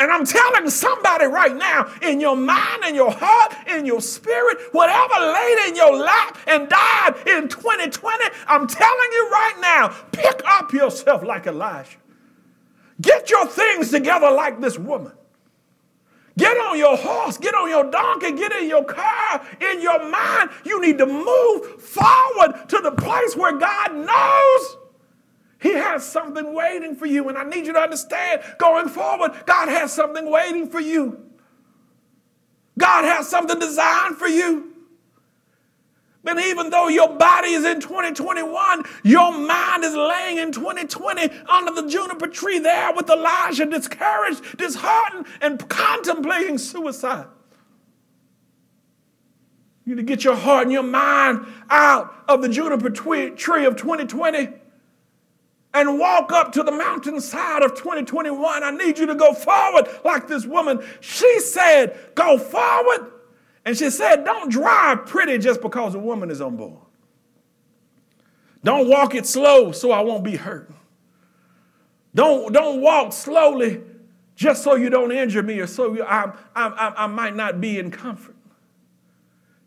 And 0.00 0.10
I'm 0.10 0.24
telling 0.24 0.70
somebody 0.70 1.26
right 1.26 1.54
now, 1.54 1.92
in 2.00 2.22
your 2.22 2.34
mind, 2.34 2.84
in 2.88 2.94
your 2.94 3.10
heart, 3.12 3.54
in 3.68 3.84
your 3.84 4.00
spirit, 4.00 4.58
whatever 4.72 5.12
laid 5.20 5.68
in 5.68 5.76
your 5.76 5.94
lap 5.94 6.38
and 6.46 6.70
died 6.70 7.16
in 7.26 7.48
2020, 7.48 8.24
I'm 8.46 8.66
telling 8.66 9.12
you 9.12 9.28
right 9.30 9.56
now, 9.60 9.88
pick 10.10 10.40
up 10.46 10.72
yourself 10.72 11.22
like 11.22 11.46
Elijah. 11.46 11.98
Get 13.02 13.28
your 13.28 13.46
things 13.46 13.90
together 13.90 14.30
like 14.30 14.58
this 14.62 14.78
woman. 14.78 15.12
Get 16.38 16.56
on 16.56 16.78
your 16.78 16.96
horse, 16.96 17.36
get 17.36 17.54
on 17.54 17.68
your 17.68 17.90
donkey, 17.90 18.32
get 18.32 18.52
in 18.52 18.70
your 18.70 18.84
car, 18.84 19.46
in 19.60 19.82
your 19.82 20.08
mind. 20.08 20.48
You 20.64 20.80
need 20.80 20.96
to 20.96 21.04
move 21.04 21.82
forward 21.82 22.70
to 22.70 22.78
the 22.78 22.92
place 22.92 23.36
where 23.36 23.58
God 23.58 23.94
knows 23.94 24.76
he 25.60 25.74
has 25.74 26.04
something 26.04 26.54
waiting 26.54 26.96
for 26.96 27.06
you. 27.06 27.28
And 27.28 27.36
I 27.36 27.44
need 27.44 27.66
you 27.66 27.72
to 27.74 27.78
understand 27.78 28.42
going 28.58 28.88
forward, 28.88 29.32
God 29.46 29.68
has 29.68 29.92
something 29.92 30.30
waiting 30.30 30.68
for 30.68 30.80
you. 30.80 31.26
God 32.78 33.04
has 33.04 33.28
something 33.28 33.58
designed 33.58 34.16
for 34.16 34.26
you. 34.26 34.72
But 36.22 36.38
even 36.38 36.70
though 36.70 36.88
your 36.88 37.08
body 37.16 37.50
is 37.50 37.64
in 37.64 37.80
2021, 37.80 38.84
your 39.04 39.32
mind 39.32 39.84
is 39.84 39.94
laying 39.94 40.38
in 40.38 40.52
2020 40.52 41.30
under 41.48 41.80
the 41.80 41.88
juniper 41.88 42.26
tree 42.26 42.58
there 42.58 42.92
with 42.94 43.08
Elijah, 43.08 43.66
discouraged, 43.66 44.58
disheartened, 44.58 45.26
and 45.40 45.66
contemplating 45.68 46.58
suicide. 46.58 47.26
You 49.84 49.94
need 49.94 50.02
to 50.02 50.06
get 50.06 50.24
your 50.24 50.36
heart 50.36 50.64
and 50.64 50.72
your 50.72 50.82
mind 50.82 51.46
out 51.68 52.14
of 52.28 52.42
the 52.42 52.48
juniper 52.48 52.90
tree 52.90 53.64
of 53.64 53.76
2020 53.76 54.59
and 55.72 55.98
walk 55.98 56.32
up 56.32 56.52
to 56.52 56.62
the 56.62 56.72
mountainside 56.72 57.62
of 57.62 57.74
2021. 57.74 58.62
I 58.64 58.70
need 58.70 58.98
you 58.98 59.06
to 59.06 59.14
go 59.14 59.32
forward 59.32 59.88
like 60.04 60.26
this 60.26 60.44
woman. 60.44 60.84
She 61.00 61.40
said, 61.40 61.98
Go 62.14 62.38
forward. 62.38 63.12
And 63.64 63.76
she 63.76 63.90
said, 63.90 64.24
Don't 64.24 64.50
drive 64.50 65.06
pretty 65.06 65.38
just 65.38 65.60
because 65.62 65.94
a 65.94 65.98
woman 65.98 66.30
is 66.30 66.40
on 66.40 66.56
board. 66.56 66.80
Don't 68.64 68.88
walk 68.88 69.14
it 69.14 69.26
slow 69.26 69.72
so 69.72 69.92
I 69.92 70.00
won't 70.00 70.24
be 70.24 70.36
hurt. 70.36 70.70
Don't, 72.14 72.52
don't 72.52 72.80
walk 72.80 73.12
slowly 73.12 73.80
just 74.34 74.64
so 74.64 74.74
you 74.74 74.90
don't 74.90 75.12
injure 75.12 75.42
me 75.42 75.60
or 75.60 75.66
so 75.66 75.94
you, 75.94 76.02
I, 76.02 76.32
I, 76.56 76.66
I, 76.66 77.04
I 77.04 77.06
might 77.06 77.36
not 77.36 77.60
be 77.60 77.78
in 77.78 77.90
comfort. 77.90 78.34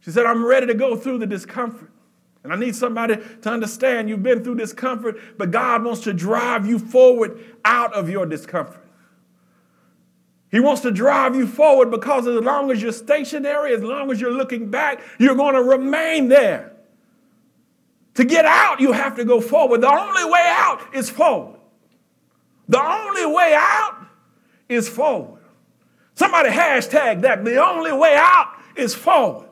She 0.01 0.11
said, 0.11 0.25
I'm 0.25 0.45
ready 0.45 0.67
to 0.67 0.73
go 0.73 0.97
through 0.97 1.19
the 1.19 1.27
discomfort. 1.27 1.92
And 2.43 2.51
I 2.51 2.57
need 2.57 2.75
somebody 2.75 3.15
to 3.41 3.49
understand 3.49 4.09
you've 4.09 4.23
been 4.23 4.43
through 4.43 4.55
discomfort, 4.55 5.17
but 5.37 5.51
God 5.51 5.83
wants 5.83 6.01
to 6.01 6.13
drive 6.13 6.65
you 6.65 6.77
forward 6.77 7.39
out 7.63 7.93
of 7.93 8.09
your 8.09 8.25
discomfort. 8.25 8.83
He 10.51 10.59
wants 10.59 10.81
to 10.81 10.91
drive 10.91 11.35
you 11.35 11.47
forward 11.47 11.89
because 11.89 12.27
as 12.27 12.39
long 12.43 12.69
as 12.69 12.81
you're 12.81 12.91
stationary, 12.91 13.73
as 13.73 13.81
long 13.81 14.11
as 14.11 14.21
you're 14.21 14.33
looking 14.33 14.69
back, 14.69 15.01
you're 15.17 15.35
going 15.35 15.55
to 15.55 15.63
remain 15.63 16.27
there. 16.27 16.73
To 18.15 18.25
get 18.25 18.45
out, 18.45 18.79
you 18.79 18.91
have 18.91 19.15
to 19.15 19.25
go 19.25 19.41
forward. 19.41 19.81
The 19.81 19.89
only 19.89 20.25
way 20.25 20.43
out 20.45 20.93
is 20.93 21.09
forward. 21.09 21.59
The 22.69 22.79
only 22.79 23.25
way 23.25 23.55
out 23.57 24.05
is 24.69 24.87
forward. 24.87 25.41
Somebody 26.13 26.49
hashtag 26.49 27.21
that. 27.21 27.43
The 27.43 27.57
only 27.63 27.91
way 27.91 28.15
out 28.15 28.53
is 28.75 28.93
forward. 28.93 29.49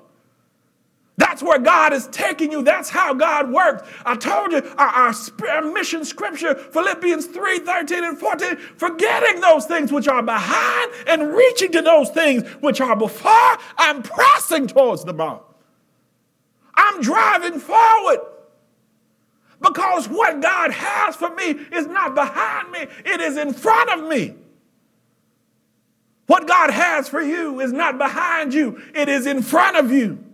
That's 1.31 1.41
where 1.41 1.59
God 1.59 1.93
is 1.93 2.07
taking 2.07 2.51
you. 2.51 2.61
That's 2.61 2.89
how 2.89 3.13
God 3.13 3.53
works. 3.53 3.87
I 4.05 4.17
told 4.17 4.51
you 4.51 4.57
our, 4.77 5.13
our, 5.49 5.61
mission 5.61 6.03
scripture, 6.03 6.55
Philippians 6.55 7.27
3 7.27 7.59
13 7.59 8.03
and 8.03 8.19
14, 8.19 8.57
forgetting 8.75 9.39
those 9.39 9.65
things 9.65 9.93
which 9.93 10.09
are 10.09 10.21
behind 10.21 10.91
and 11.07 11.33
reaching 11.33 11.71
to 11.71 11.81
those 11.81 12.09
things 12.09 12.43
which 12.59 12.81
are 12.81 12.97
before, 12.97 13.57
I'm 13.77 14.03
pressing 14.03 14.67
towards 14.67 15.05
the 15.05 15.13
mark. 15.13 15.41
I'm 16.75 16.99
driving 16.99 17.61
forward 17.61 18.19
because 19.61 20.09
what 20.09 20.41
God 20.41 20.71
has 20.71 21.15
for 21.15 21.33
me 21.33 21.45
is 21.45 21.87
not 21.87 22.13
behind 22.13 22.71
me, 22.71 22.87
it 23.05 23.21
is 23.21 23.37
in 23.37 23.53
front 23.53 23.89
of 23.89 24.09
me. 24.09 24.35
What 26.27 26.45
God 26.45 26.71
has 26.71 27.07
for 27.07 27.21
you 27.21 27.61
is 27.61 27.71
not 27.71 27.97
behind 27.97 28.53
you, 28.53 28.81
it 28.93 29.07
is 29.07 29.25
in 29.25 29.41
front 29.41 29.77
of 29.77 29.93
you. 29.93 30.25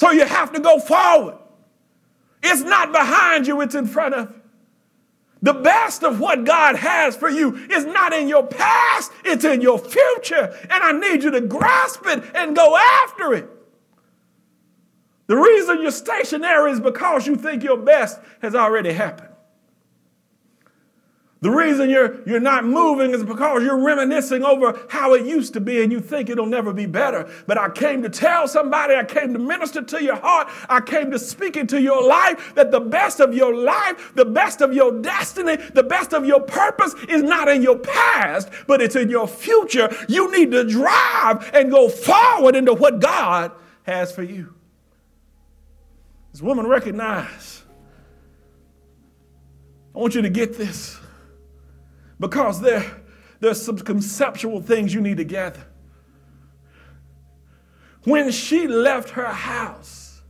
So 0.00 0.12
you 0.12 0.24
have 0.24 0.50
to 0.54 0.60
go 0.60 0.78
forward. 0.80 1.36
It's 2.42 2.62
not 2.62 2.90
behind 2.90 3.46
you, 3.46 3.60
it's 3.60 3.74
in 3.74 3.86
front 3.86 4.14
of 4.14 4.30
you. 4.30 4.40
The 5.42 5.52
best 5.52 6.02
of 6.04 6.18
what 6.20 6.44
God 6.44 6.76
has 6.76 7.14
for 7.14 7.28
you 7.28 7.54
is 7.54 7.84
not 7.84 8.14
in 8.14 8.26
your 8.26 8.46
past, 8.46 9.12
it's 9.26 9.44
in 9.44 9.60
your 9.60 9.78
future. 9.78 10.56
And 10.70 10.82
I 10.82 10.92
need 10.92 11.22
you 11.22 11.30
to 11.32 11.42
grasp 11.42 12.06
it 12.06 12.24
and 12.34 12.56
go 12.56 12.78
after 12.78 13.34
it. 13.34 13.50
The 15.26 15.36
reason 15.36 15.82
you're 15.82 15.90
stationary 15.90 16.72
is 16.72 16.80
because 16.80 17.26
you 17.26 17.36
think 17.36 17.62
your 17.62 17.76
best 17.76 18.20
has 18.40 18.54
already 18.54 18.94
happened. 18.94 19.29
The 21.42 21.50
reason 21.50 21.88
you're, 21.88 22.22
you're 22.28 22.38
not 22.38 22.66
moving 22.66 23.12
is 23.12 23.24
because 23.24 23.62
you're 23.62 23.82
reminiscing 23.82 24.44
over 24.44 24.78
how 24.90 25.14
it 25.14 25.24
used 25.24 25.54
to 25.54 25.60
be 25.60 25.82
and 25.82 25.90
you 25.90 25.98
think 25.98 26.28
it'll 26.28 26.44
never 26.44 26.74
be 26.74 26.84
better. 26.84 27.30
But 27.46 27.56
I 27.56 27.70
came 27.70 28.02
to 28.02 28.10
tell 28.10 28.46
somebody, 28.46 28.94
I 28.94 29.04
came 29.04 29.32
to 29.32 29.38
minister 29.38 29.80
to 29.80 30.04
your 30.04 30.16
heart, 30.16 30.48
I 30.68 30.82
came 30.82 31.10
to 31.12 31.18
speak 31.18 31.56
into 31.56 31.80
your 31.80 32.06
life 32.06 32.54
that 32.56 32.70
the 32.70 32.80
best 32.80 33.20
of 33.20 33.32
your 33.32 33.54
life, 33.54 34.12
the 34.14 34.26
best 34.26 34.60
of 34.60 34.74
your 34.74 35.00
destiny, 35.00 35.56
the 35.56 35.82
best 35.82 36.12
of 36.12 36.26
your 36.26 36.42
purpose 36.42 36.94
is 37.08 37.22
not 37.22 37.48
in 37.48 37.62
your 37.62 37.78
past, 37.78 38.50
but 38.66 38.82
it's 38.82 38.96
in 38.96 39.08
your 39.08 39.26
future. 39.26 39.88
You 40.08 40.30
need 40.30 40.50
to 40.50 40.64
drive 40.64 41.50
and 41.54 41.70
go 41.70 41.88
forward 41.88 42.54
into 42.54 42.74
what 42.74 43.00
God 43.00 43.52
has 43.84 44.12
for 44.12 44.22
you. 44.22 44.54
This 46.32 46.42
woman 46.42 46.66
recognized. 46.66 47.62
I 49.94 49.98
want 49.98 50.14
you 50.14 50.20
to 50.20 50.30
get 50.30 50.58
this 50.58 51.00
because 52.20 52.60
there, 52.60 52.84
there's 53.40 53.60
some 53.60 53.78
conceptual 53.78 54.60
things 54.60 54.94
you 54.94 55.00
need 55.00 55.16
to 55.16 55.24
gather. 55.24 55.66
When 58.04 58.30
she 58.30 58.68
left 58.68 59.10
her 59.10 59.26
house, 59.26 60.22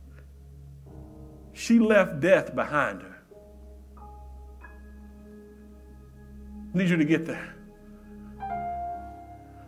she 1.53 1.79
left 1.79 2.21
death 2.21 2.55
behind 2.55 3.01
her. 3.01 3.17
I 6.73 6.77
need 6.77 6.89
you 6.89 6.97
to 6.97 7.05
get 7.05 7.25
there. 7.25 7.55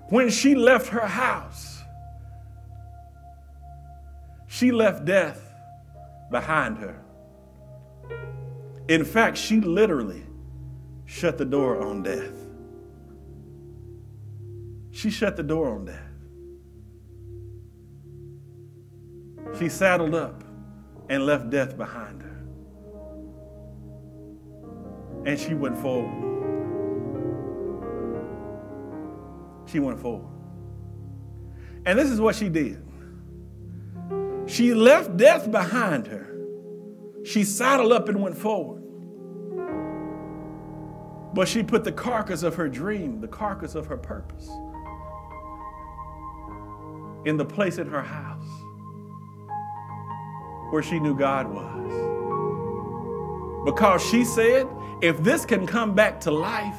When 0.10 0.30
she 0.30 0.56
left 0.56 0.88
her 0.88 1.06
house, 1.06 1.82
she 4.48 4.72
left 4.72 5.04
death 5.06 5.42
behind 6.32 6.78
her. 6.78 7.04
In 8.88 9.04
fact, 9.04 9.38
she 9.38 9.60
literally 9.60 10.24
shut 11.14 11.38
the 11.38 11.46
door 11.46 11.80
on 11.80 12.02
death. 12.02 12.34
She 14.90 15.12
shut 15.12 15.38
the 15.38 15.44
door 15.44 15.70
on 15.76 15.86
death. 15.86 16.00
She 19.60 19.70
saddled 19.70 20.16
up 20.16 20.44
and 21.10 21.24
left 21.26 21.52
death 21.52 21.78
behind 21.78 22.24
her. 22.24 22.44
And 25.26 25.40
she 25.40 25.54
went 25.54 25.78
forward. 25.78 26.32
She 29.68 29.80
went 29.80 30.00
forward. 30.00 30.32
And 31.86 31.98
this 32.00 32.10
is 32.10 32.20
what 32.20 32.36
she 32.36 32.50
did. 32.50 32.84
She 34.48 34.74
left 34.74 35.16
death 35.16 35.52
behind 35.52 36.08
her. 36.08 36.36
She 37.24 37.44
saddled 37.44 37.92
up 37.92 38.10
and 38.10 38.20
went 38.20 38.36
forward. 38.36 38.83
But 41.34 41.48
she 41.48 41.64
put 41.64 41.84
the 41.84 41.92
carcass 41.92 42.44
of 42.44 42.56
her 42.56 42.70
dream, 42.70 43.20
the 43.20 43.28
carcass 43.28 43.74
of 43.76 43.88
her 43.88 43.98
purpose, 43.98 44.48
in 47.26 47.38
the 47.38 47.46
place 47.46 47.78
in 47.78 47.88
her 47.88 48.02
house 48.02 48.44
where 50.74 50.84
she 50.84 51.00
knew 51.00 51.16
God 51.16 51.48
was. 51.54 51.84
Because 53.66 54.04
she 54.04 54.26
said, 54.26 54.68
if 55.02 55.22
this 55.24 55.46
can 55.46 55.68
come 55.68 55.94
back 55.94 56.20
to 56.22 56.32
life, 56.32 56.78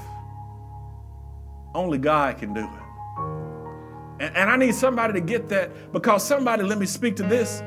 only 1.74 1.98
God 1.98 2.38
can 2.38 2.52
do 2.52 2.60
it. 2.60 4.24
And, 4.24 4.36
and 4.36 4.50
I 4.50 4.56
need 4.56 4.74
somebody 4.74 5.12
to 5.14 5.20
get 5.20 5.48
that 5.48 5.92
because 5.92 6.26
somebody, 6.26 6.62
let 6.62 6.78
me 6.78 6.86
speak 6.86 7.16
to 7.16 7.22
this. 7.22 7.62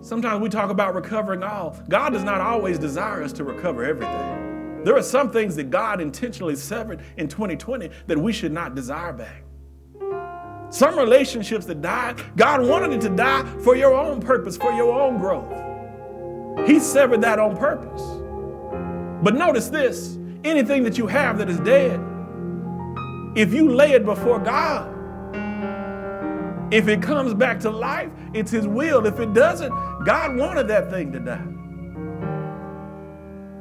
Sometimes 0.00 0.40
we 0.40 0.48
talk 0.48 0.70
about 0.70 0.94
recovering 0.94 1.42
all. 1.42 1.76
God 1.88 2.14
does 2.14 2.24
not 2.24 2.40
always 2.40 2.78
desire 2.78 3.22
us 3.22 3.32
to 3.34 3.44
recover 3.44 3.84
everything. 3.84 4.45
There 4.86 4.96
are 4.96 5.02
some 5.02 5.32
things 5.32 5.56
that 5.56 5.68
God 5.68 6.00
intentionally 6.00 6.54
severed 6.54 7.02
in 7.16 7.26
2020 7.26 7.90
that 8.06 8.16
we 8.16 8.32
should 8.32 8.52
not 8.52 8.76
desire 8.76 9.12
back. 9.12 9.42
Some 10.70 10.96
relationships 10.96 11.66
that 11.66 11.82
died, 11.82 12.22
God 12.36 12.64
wanted 12.64 12.92
it 12.92 13.00
to 13.00 13.08
die 13.08 13.42
for 13.64 13.74
your 13.74 13.94
own 13.94 14.20
purpose, 14.20 14.56
for 14.56 14.70
your 14.70 14.96
own 14.96 15.18
growth. 15.18 16.68
He 16.68 16.78
severed 16.78 17.20
that 17.22 17.40
on 17.40 17.56
purpose. 17.56 18.00
But 19.24 19.34
notice 19.34 19.70
this 19.70 20.18
anything 20.44 20.84
that 20.84 20.96
you 20.96 21.08
have 21.08 21.38
that 21.38 21.50
is 21.50 21.58
dead, 21.58 21.98
if 23.34 23.52
you 23.52 23.68
lay 23.68 23.90
it 23.90 24.04
before 24.04 24.38
God, 24.38 24.92
if 26.72 26.86
it 26.86 27.02
comes 27.02 27.34
back 27.34 27.58
to 27.58 27.70
life, 27.70 28.12
it's 28.32 28.52
His 28.52 28.68
will. 28.68 29.04
If 29.04 29.18
it 29.18 29.34
doesn't, 29.34 29.72
God 30.04 30.36
wanted 30.36 30.68
that 30.68 30.90
thing 30.90 31.10
to 31.10 31.18
die. 31.18 31.55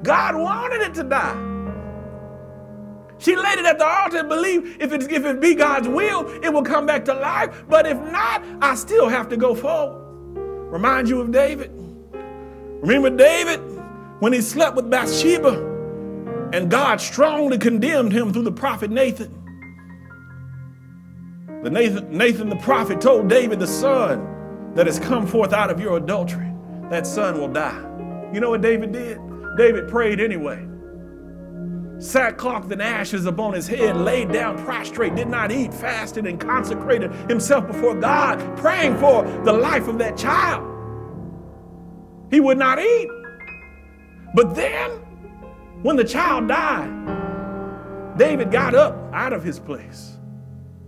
God 0.06 0.36
wanted 0.36 0.82
it 0.82 0.94
to 0.94 1.04
die. 1.04 1.56
She 3.18 3.36
laid 3.36 3.58
it 3.58 3.66
at 3.66 3.80
the 3.80 3.88
altar 3.88 4.18
and 4.18 4.30
believed 4.30 4.82
if, 4.82 4.94
it's, 4.94 5.08
if 5.08 5.26
it 5.26 5.42
be 5.42 5.56
God's 5.56 5.88
will, 5.88 6.30
it 6.44 6.54
will 6.54 6.64
come 6.64 6.86
back 6.86 7.06
to 7.06 7.14
life. 7.14 7.64
But 7.68 7.88
if 7.88 7.98
not, 8.12 8.44
I 8.62 8.76
still 8.76 9.08
have 9.08 9.30
to 9.30 9.38
go 9.38 9.56
forward. 9.56 10.04
Remind 10.72 11.10
you 11.10 11.22
of 11.22 11.32
David. 11.32 11.72
Remember 12.82 13.10
David 13.10 13.60
when 14.20 14.32
he 14.32 14.42
slept 14.42 14.76
with 14.76 14.90
Bathsheba 14.90 15.74
and 16.54 16.70
God 16.70 17.02
strongly 17.02 17.58
condemned 17.58 18.12
him 18.12 18.32
through 18.32 18.44
the 18.44 18.52
prophet 18.52 18.92
Nathan. 18.92 19.34
The 21.64 21.72
Nathan, 21.72 22.16
Nathan 22.16 22.50
the 22.50 22.58
prophet 22.58 23.02
told 23.02 23.28
David, 23.28 23.60
the 23.60 23.66
son 23.66 24.74
that 24.76 24.86
has 24.86 25.00
come 25.00 25.26
forth 25.26 25.52
out 25.52 25.72
of 25.72 25.80
your 25.80 25.98
adultery, 25.98 26.52
that 26.92 27.08
son 27.08 27.40
will 27.40 27.48
die. 27.48 27.82
You 28.32 28.40
know 28.40 28.52
what 28.52 28.62
David 28.62 28.92
did? 28.92 29.20
David 29.58 29.88
prayed 29.88 30.20
anyway. 30.20 30.68
Sackcloth 31.98 32.70
and 32.72 32.82
ashes 32.82 33.26
upon 33.26 33.54
his 33.54 33.68
head, 33.68 33.96
laid 33.98 34.32
down 34.32 34.64
prostrate, 34.64 35.16
did 35.16 35.30
not 35.30 35.52
eat, 35.52 35.74
fasted, 35.74 36.26
and 36.26 36.40
consecrated 36.40 37.12
himself 37.30 37.66
before 37.68 37.96
God, 37.96 38.58
praying 38.58 38.98
for 38.98 39.24
the 39.44 39.54
life 39.54 39.88
of 39.88 39.98
that 40.00 40.18
child. 40.18 40.72
He 42.30 42.40
would 42.40 42.58
not 42.58 42.80
eat. 42.80 43.10
But 44.34 44.56
then, 44.56 44.92
when 45.84 45.96
the 45.96 46.04
child 46.04 46.50
died, 46.50 48.18
David 48.18 48.52
got 48.52 48.76
up 48.76 48.98
out 49.14 49.32
of 49.32 49.44
his 49.44 49.60
place 49.60 50.16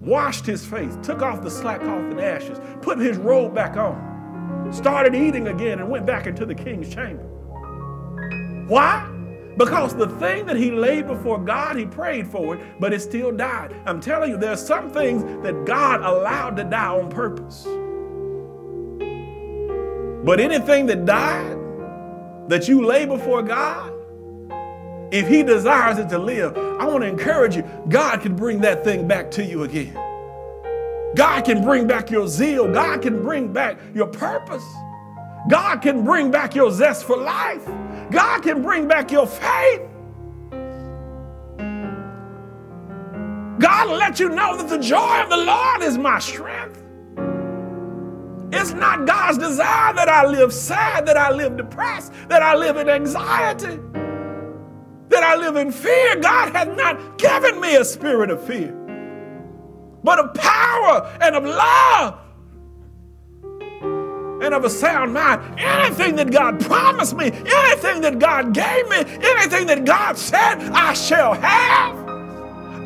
washed 0.07 0.45
his 0.45 0.65
face, 0.65 0.97
took 1.03 1.21
off 1.21 1.43
the 1.43 1.51
sackcloth 1.51 2.11
and 2.11 2.19
ashes, 2.19 2.59
put 2.81 2.97
his 2.97 3.17
robe 3.17 3.53
back 3.53 3.75
on, 3.77 4.71
started 4.71 5.13
eating 5.13 5.49
again, 5.49 5.79
and 5.79 5.89
went 5.89 6.05
back 6.05 6.27
into 6.27 6.45
the 6.45 6.55
king's 6.55 6.93
chamber. 6.93 7.25
Why? 8.67 9.09
Because 9.57 9.95
the 9.95 10.07
thing 10.19 10.45
that 10.45 10.55
he 10.55 10.71
laid 10.71 11.07
before 11.07 11.39
God, 11.39 11.77
he 11.77 11.85
prayed 11.85 12.27
for 12.27 12.55
it, 12.55 12.79
but 12.79 12.93
it 12.93 12.99
still 12.99 13.31
died. 13.31 13.75
I'm 13.85 13.99
telling 13.99 14.29
you, 14.29 14.37
there 14.37 14.51
are 14.51 14.57
some 14.57 14.91
things 14.91 15.23
that 15.43 15.65
God 15.65 16.01
allowed 16.01 16.57
to 16.57 16.63
die 16.63 16.87
on 16.87 17.09
purpose. 17.09 17.63
But 20.23 20.39
anything 20.39 20.85
that 20.87 21.05
died, 21.05 21.57
that 22.49 22.67
you 22.67 22.85
lay 22.85 23.05
before 23.05 23.41
God, 23.41 23.93
if 25.11 25.27
He 25.27 25.41
desires 25.41 25.97
it 25.97 26.09
to 26.09 26.19
live, 26.19 26.55
I 26.57 26.85
want 26.85 27.01
to 27.01 27.07
encourage 27.07 27.55
you 27.55 27.63
God 27.89 28.21
can 28.21 28.35
bring 28.35 28.61
that 28.61 28.83
thing 28.83 29.07
back 29.07 29.31
to 29.31 29.43
you 29.43 29.63
again. 29.63 29.93
God 31.15 31.45
can 31.45 31.63
bring 31.63 31.87
back 31.87 32.11
your 32.11 32.27
zeal. 32.27 32.71
God 32.71 33.01
can 33.01 33.21
bring 33.23 33.51
back 33.51 33.79
your 33.95 34.07
purpose. 34.07 34.65
God 35.49 35.77
can 35.81 36.03
bring 36.03 36.29
back 36.29 36.53
your 36.53 36.71
zest 36.71 37.05
for 37.05 37.17
life. 37.17 37.65
God 38.11 38.41
can 38.41 38.61
bring 38.61 38.87
back 38.87 39.11
your 39.11 39.27
faith. 39.27 39.81
God 43.59 43.89
will 43.89 43.97
let 43.97 44.19
you 44.19 44.29
know 44.29 44.55
that 44.57 44.69
the 44.69 44.77
joy 44.77 45.21
of 45.21 45.29
the 45.29 45.37
Lord 45.37 45.81
is 45.81 45.97
my 45.97 46.19
strength. 46.19 46.83
It's 48.51 48.71
not 48.71 49.05
God's 49.05 49.37
desire 49.37 49.93
that 49.93 50.07
I 50.07 50.25
live 50.25 50.53
sad, 50.53 51.05
that 51.07 51.17
I 51.17 51.31
live 51.31 51.57
depressed, 51.57 52.13
that 52.29 52.41
I 52.41 52.55
live 52.55 52.77
in 52.77 52.89
anxiety 52.89 53.79
that 55.09 55.23
I 55.23 55.35
live 55.35 55.55
in 55.55 55.71
fear. 55.71 56.19
God 56.19 56.53
has 56.53 56.67
not 56.77 57.17
given 57.17 57.59
me 57.59 57.75
a 57.75 57.85
spirit 57.85 58.29
of 58.29 58.43
fear, 58.43 58.71
but 60.03 60.19
of 60.19 60.33
power 60.33 61.17
and 61.21 61.35
of 61.35 61.43
love 61.43 62.19
and 64.41 64.53
of 64.53 64.65
a 64.65 64.69
sound 64.69 65.13
mind. 65.13 65.41
Anything 65.59 66.15
that 66.17 66.31
God 66.31 66.59
promised 66.59 67.15
me, 67.15 67.25
anything 67.25 68.01
that 68.01 68.19
God 68.19 68.53
gave 68.53 68.87
me, 68.89 68.97
anything 68.97 69.67
that 69.67 69.85
God 69.85 70.17
said 70.17 70.59
I 70.71 70.93
shall 70.93 71.33
have. 71.33 71.97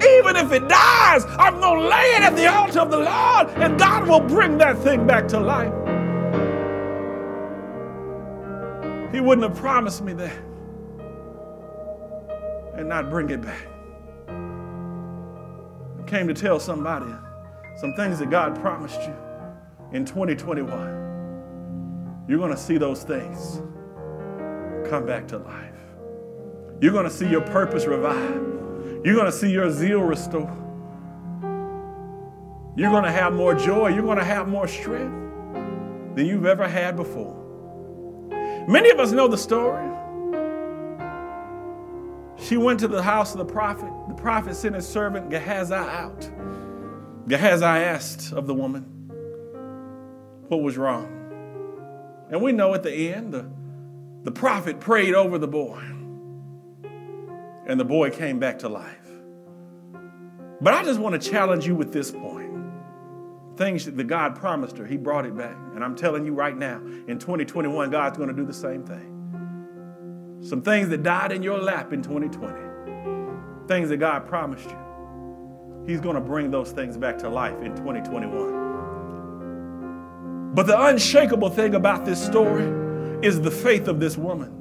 Even 0.03 0.35
if 0.35 0.51
it 0.51 0.67
dies, 0.67 1.25
I'm 1.37 1.59
going 1.59 1.81
to 1.81 1.87
lay 1.87 2.15
it 2.15 2.23
at 2.23 2.35
the 2.35 2.47
altar 2.47 2.79
of 2.79 2.89
the 2.89 2.97
Lord, 2.97 3.49
and 3.57 3.77
God 3.77 4.07
will 4.07 4.19
bring 4.19 4.57
that 4.57 4.77
thing 4.79 5.05
back 5.05 5.27
to 5.27 5.39
life. 5.39 5.71
He 9.13 9.19
wouldn't 9.19 9.47
have 9.47 9.55
promised 9.55 10.01
me 10.03 10.13
that 10.13 10.35
and 12.75 12.89
not 12.89 13.09
bring 13.11 13.29
it 13.29 13.41
back. 13.41 13.67
I 15.99 16.03
came 16.07 16.27
to 16.27 16.33
tell 16.33 16.59
somebody 16.59 17.13
some 17.79 17.93
things 17.93 18.17
that 18.19 18.29
God 18.31 18.59
promised 18.59 19.01
you 19.01 19.13
in 19.91 20.03
2021. 20.05 21.10
You're 22.31 22.39
going 22.39 22.55
to 22.55 22.57
see 22.57 22.77
those 22.77 23.03
things 23.03 23.57
come 24.89 25.05
back 25.05 25.27
to 25.27 25.37
life. 25.37 25.75
You're 26.79 26.93
going 26.93 27.03
to 27.03 27.11
see 27.11 27.27
your 27.27 27.41
purpose 27.41 27.85
revived. 27.85 29.05
You're 29.05 29.15
going 29.15 29.25
to 29.25 29.33
see 29.33 29.51
your 29.51 29.69
zeal 29.69 29.99
restored. 29.99 30.47
You're 32.77 32.89
going 32.89 33.03
to 33.03 33.11
have 33.11 33.33
more 33.33 33.53
joy. 33.53 33.89
You're 33.89 34.03
going 34.03 34.17
to 34.17 34.23
have 34.23 34.47
more 34.47 34.65
strength 34.65 35.13
than 36.15 36.25
you've 36.25 36.45
ever 36.45 36.69
had 36.69 36.95
before. 36.95 37.35
Many 38.65 38.91
of 38.91 38.99
us 39.01 39.11
know 39.11 39.27
the 39.27 39.37
story. 39.37 39.89
She 42.37 42.55
went 42.55 42.79
to 42.79 42.87
the 42.87 43.03
house 43.03 43.33
of 43.33 43.39
the 43.39 43.53
prophet. 43.53 43.91
The 44.07 44.15
prophet 44.15 44.55
sent 44.55 44.75
his 44.75 44.87
servant 44.87 45.29
Gehazi 45.31 45.73
out. 45.73 46.31
Gehazi 47.27 47.65
asked 47.65 48.31
of 48.31 48.47
the 48.47 48.53
woman 48.53 48.83
what 50.47 50.61
was 50.61 50.77
wrong. 50.77 51.20
And 52.31 52.41
we 52.41 52.53
know 52.53 52.73
at 52.73 52.81
the 52.81 53.13
end, 53.13 53.33
the, 53.33 53.45
the 54.23 54.31
prophet 54.31 54.79
prayed 54.79 55.13
over 55.13 55.37
the 55.37 55.49
boy, 55.49 55.81
and 57.67 57.77
the 57.77 57.85
boy 57.85 58.09
came 58.09 58.39
back 58.39 58.59
to 58.59 58.69
life. 58.69 58.97
But 60.61 60.73
I 60.73 60.83
just 60.83 60.99
want 60.99 61.21
to 61.21 61.29
challenge 61.29 61.67
you 61.67 61.75
with 61.75 61.91
this 61.91 62.09
point. 62.09 62.49
Things 63.57 63.85
that 63.85 64.07
God 64.07 64.35
promised 64.35 64.77
her, 64.77 64.85
He 64.85 64.95
brought 64.95 65.25
it 65.25 65.37
back. 65.37 65.57
And 65.75 65.83
I'm 65.83 65.95
telling 65.95 66.25
you 66.25 66.33
right 66.33 66.55
now, 66.55 66.77
in 66.77 67.19
2021, 67.19 67.89
God's 67.89 68.17
going 68.17 68.29
to 68.29 68.35
do 68.35 68.45
the 68.45 68.53
same 68.53 68.85
thing. 68.85 70.39
Some 70.41 70.61
things 70.61 70.87
that 70.89 71.03
died 71.03 71.33
in 71.33 71.43
your 71.43 71.59
lap 71.59 71.91
in 71.91 72.01
2020, 72.01 73.67
things 73.67 73.89
that 73.89 73.97
God 73.97 74.25
promised 74.25 74.69
you. 74.69 74.77
He's 75.85 75.99
going 75.99 76.15
to 76.15 76.21
bring 76.21 76.49
those 76.49 76.71
things 76.71 76.95
back 76.95 77.17
to 77.19 77.29
life 77.29 77.61
in 77.61 77.75
2021. 77.75 78.60
But 80.53 80.67
the 80.67 80.79
unshakable 80.87 81.49
thing 81.49 81.75
about 81.75 82.05
this 82.05 82.23
story 82.23 82.65
is 83.25 83.39
the 83.41 83.51
faith 83.51 83.87
of 83.87 83.99
this 83.99 84.17
woman. 84.17 84.57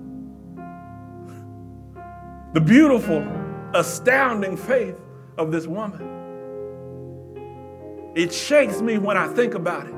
The 2.52 2.60
beautiful, 2.60 3.26
astounding 3.74 4.56
faith 4.56 4.96
of 5.36 5.50
this 5.50 5.66
woman. 5.66 6.18
It 8.14 8.32
shakes 8.32 8.80
me 8.80 8.98
when 8.98 9.16
I 9.16 9.28
think 9.28 9.54
about 9.54 9.86
it. 9.86 9.94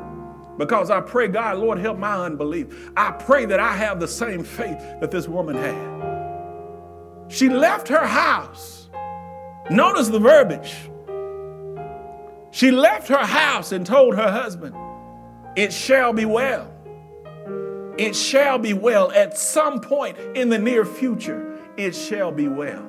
Because 0.59 0.91
I 0.91 1.01
pray, 1.01 1.29
God, 1.29 1.59
Lord, 1.59 1.79
help 1.79 1.99
my 1.99 2.25
unbelief. 2.27 2.91
I 2.97 3.11
pray 3.13 3.47
that 3.47 3.59
I 3.59 3.75
have 3.75 4.01
the 4.01 4.09
same 4.09 4.45
faith 4.45 4.79
that 5.01 5.11
this 5.11 5.27
woman 5.27 5.57
had. 5.57 7.33
She 7.33 7.49
left 7.49 7.89
her 7.89 8.07
house. 8.07 8.91
Notice 9.71 10.09
the 10.09 10.19
verbiage. 10.19 10.77
She 12.51 12.71
left 12.71 13.09
her 13.09 13.25
house 13.25 13.73
and 13.73 13.87
told 13.87 14.15
her 14.15 14.31
husband, 14.31 14.75
It 15.55 15.73
shall 15.73 16.13
be 16.13 16.25
well. 16.25 16.73
It 17.99 18.17
shall 18.17 18.59
be 18.59 18.73
well. 18.73 19.13
At 19.13 19.37
some 19.37 19.81
point 19.81 20.19
in 20.35 20.49
the 20.49 20.59
near 20.59 20.85
future, 20.85 21.59
it 21.77 21.95
shall 21.95 22.33
be 22.33 22.49
well. 22.49 22.89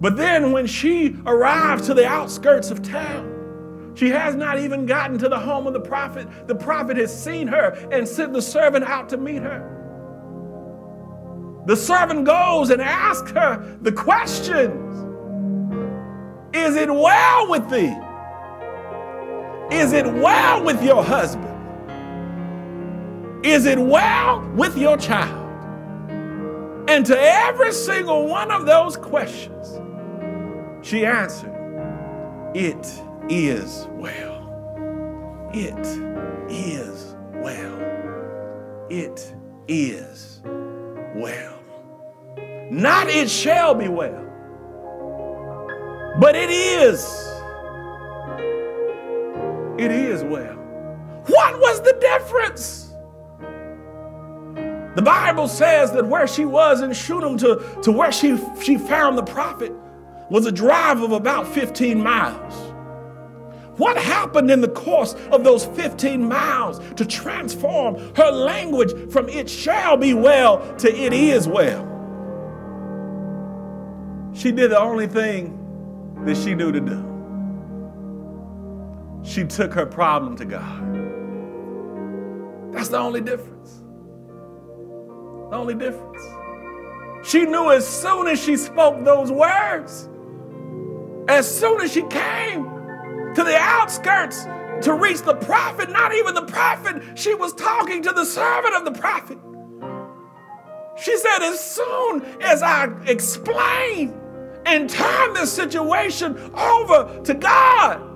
But 0.00 0.16
then 0.16 0.52
when 0.52 0.66
she 0.66 1.16
arrives 1.26 1.86
to 1.86 1.94
the 1.94 2.06
outskirts 2.06 2.70
of 2.70 2.82
town, 2.82 3.92
she 3.94 4.08
has 4.08 4.34
not 4.34 4.58
even 4.58 4.86
gotten 4.86 5.18
to 5.18 5.28
the 5.28 5.38
home 5.38 5.66
of 5.66 5.74
the 5.74 5.80
prophet. 5.80 6.26
The 6.46 6.54
prophet 6.54 6.96
has 6.96 7.12
seen 7.14 7.46
her 7.48 7.72
and 7.92 8.08
sent 8.08 8.32
the 8.32 8.40
servant 8.40 8.86
out 8.86 9.10
to 9.10 9.18
meet 9.18 9.42
her. 9.42 9.76
The 11.66 11.76
servant 11.76 12.24
goes 12.24 12.70
and 12.70 12.80
asks 12.80 13.30
her 13.32 13.78
the 13.82 13.92
questions 13.92 14.96
Is 16.56 16.76
it 16.76 16.88
well 16.88 17.50
with 17.50 17.68
thee? 17.68 17.94
Is 19.70 19.92
it 19.92 20.06
well 20.06 20.64
with 20.64 20.82
your 20.82 21.04
husband? 21.04 21.46
Is 23.44 23.66
it 23.66 23.78
well 23.78 24.40
with 24.54 24.76
your 24.76 24.96
child? 24.96 25.38
And 26.88 27.06
to 27.06 27.16
every 27.16 27.72
single 27.72 28.26
one 28.26 28.50
of 28.50 28.66
those 28.66 28.96
questions, 28.96 29.80
she 30.82 31.06
answered, 31.06 31.54
It 32.54 32.84
is 33.28 33.86
well. 33.92 35.50
It 35.54 35.86
is 36.48 37.14
well. 37.34 38.86
It 38.90 39.34
is 39.68 40.42
well. 40.44 41.58
Not 42.70 43.08
it 43.08 43.30
shall 43.30 43.74
be 43.74 43.88
well, 43.88 44.26
but 46.20 46.34
it 46.34 46.50
is. 46.50 47.39
It 49.80 49.90
is 49.90 50.22
well. 50.22 50.56
What 51.26 51.58
was 51.58 51.80
the 51.80 51.94
difference? 51.94 52.92
The 54.94 55.00
Bible 55.00 55.48
says 55.48 55.90
that 55.92 56.06
where 56.06 56.26
she 56.26 56.44
was 56.44 56.82
in 56.82 56.92
Shunem 56.92 57.38
to, 57.38 57.78
to 57.82 57.90
where 57.90 58.12
she, 58.12 58.38
she 58.60 58.76
found 58.76 59.16
the 59.16 59.22
prophet 59.22 59.72
was 60.28 60.44
a 60.44 60.52
drive 60.52 61.00
of 61.00 61.12
about 61.12 61.48
15 61.48 61.98
miles. 61.98 62.54
What 63.78 63.96
happened 63.96 64.50
in 64.50 64.60
the 64.60 64.68
course 64.68 65.14
of 65.32 65.44
those 65.44 65.64
15 65.64 66.28
miles 66.28 66.78
to 66.96 67.06
transform 67.06 68.14
her 68.16 68.30
language 68.30 69.10
from 69.10 69.30
it 69.30 69.48
shall 69.48 69.96
be 69.96 70.12
well 70.12 70.76
to 70.76 70.94
it 70.94 71.14
is 71.14 71.48
well? 71.48 71.86
She 74.34 74.52
did 74.52 74.72
the 74.72 74.78
only 74.78 75.06
thing 75.06 75.56
that 76.26 76.36
she 76.36 76.54
knew 76.54 76.70
to 76.70 76.80
do. 76.80 77.09
She 79.22 79.44
took 79.44 79.72
her 79.74 79.86
problem 79.86 80.36
to 80.36 80.44
God. 80.44 80.90
That's 82.72 82.88
the 82.88 82.98
only 82.98 83.20
difference. 83.20 83.82
The 85.50 85.56
only 85.56 85.74
difference. 85.74 86.22
She 87.22 87.44
knew 87.44 87.70
as 87.70 87.86
soon 87.86 88.28
as 88.28 88.42
she 88.42 88.56
spoke 88.56 89.04
those 89.04 89.30
words, 89.30 90.08
as 91.28 91.46
soon 91.52 91.80
as 91.80 91.92
she 91.92 92.02
came 92.02 92.64
to 93.34 93.44
the 93.44 93.56
outskirts 93.56 94.44
to 94.82 94.94
reach 94.94 95.20
the 95.22 95.34
prophet, 95.34 95.90
not 95.90 96.14
even 96.14 96.34
the 96.34 96.46
prophet, 96.46 97.02
she 97.14 97.34
was 97.34 97.52
talking 97.52 98.02
to 98.02 98.12
the 98.12 98.24
servant 98.24 98.74
of 98.74 98.84
the 98.84 98.98
prophet. 98.98 99.38
She 100.96 101.16
said, 101.16 101.42
As 101.42 101.60
soon 101.60 102.24
as 102.40 102.62
I 102.62 102.88
explain 103.06 104.18
and 104.66 104.88
turn 104.88 105.34
this 105.34 105.52
situation 105.52 106.36
over 106.54 107.20
to 107.24 107.34
God, 107.34 108.09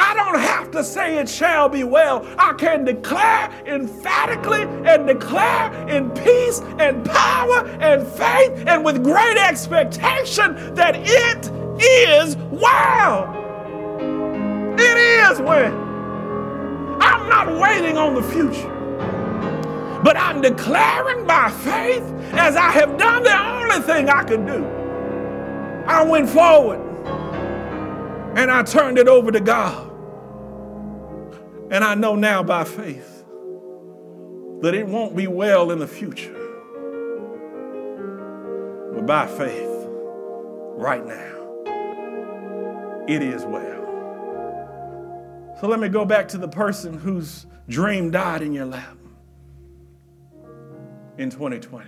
I 0.00 0.14
don't 0.14 0.38
have 0.38 0.70
to 0.70 0.84
say 0.84 1.18
it 1.18 1.28
shall 1.28 1.68
be 1.68 1.82
well. 1.82 2.24
I 2.38 2.52
can 2.52 2.84
declare 2.84 3.50
emphatically 3.66 4.62
and 4.62 5.08
declare 5.08 5.72
in 5.88 6.10
peace 6.10 6.60
and 6.78 7.04
power 7.04 7.66
and 7.80 8.06
faith 8.06 8.64
and 8.68 8.84
with 8.84 9.02
great 9.02 9.36
expectation 9.36 10.74
that 10.76 10.94
it 10.94 11.50
is 11.82 12.36
well. 12.36 13.34
It 14.78 14.96
is 14.96 15.40
well. 15.40 15.74
I'm 17.00 17.28
not 17.28 17.58
waiting 17.58 17.98
on 17.98 18.14
the 18.14 18.22
future, 18.22 20.00
but 20.04 20.16
I'm 20.16 20.40
declaring 20.40 21.26
by 21.26 21.50
faith 21.50 22.04
as 22.34 22.54
I 22.54 22.70
have 22.70 22.96
done 22.98 23.24
the 23.24 23.36
only 23.36 23.80
thing 23.80 24.08
I 24.08 24.22
could 24.22 24.46
do. 24.46 24.64
I 25.88 26.04
went 26.04 26.30
forward 26.30 26.78
and 28.36 28.48
I 28.48 28.62
turned 28.62 28.96
it 28.98 29.08
over 29.08 29.32
to 29.32 29.40
God. 29.40 29.87
And 31.70 31.84
I 31.84 31.94
know 31.94 32.14
now 32.14 32.42
by 32.42 32.64
faith 32.64 33.24
that 34.62 34.74
it 34.74 34.86
won't 34.86 35.14
be 35.14 35.26
well 35.26 35.70
in 35.70 35.78
the 35.78 35.86
future. 35.86 36.34
But 38.94 39.06
by 39.06 39.26
faith, 39.26 39.68
right 40.76 41.04
now, 41.06 41.34
it 43.06 43.22
is 43.22 43.44
well. 43.44 43.78
So 45.60 45.68
let 45.68 45.78
me 45.78 45.88
go 45.88 46.04
back 46.04 46.26
to 46.28 46.38
the 46.38 46.48
person 46.48 46.98
whose 46.98 47.46
dream 47.68 48.10
died 48.10 48.42
in 48.42 48.52
your 48.52 48.66
lap 48.66 48.96
in 51.18 51.30
2020, 51.30 51.84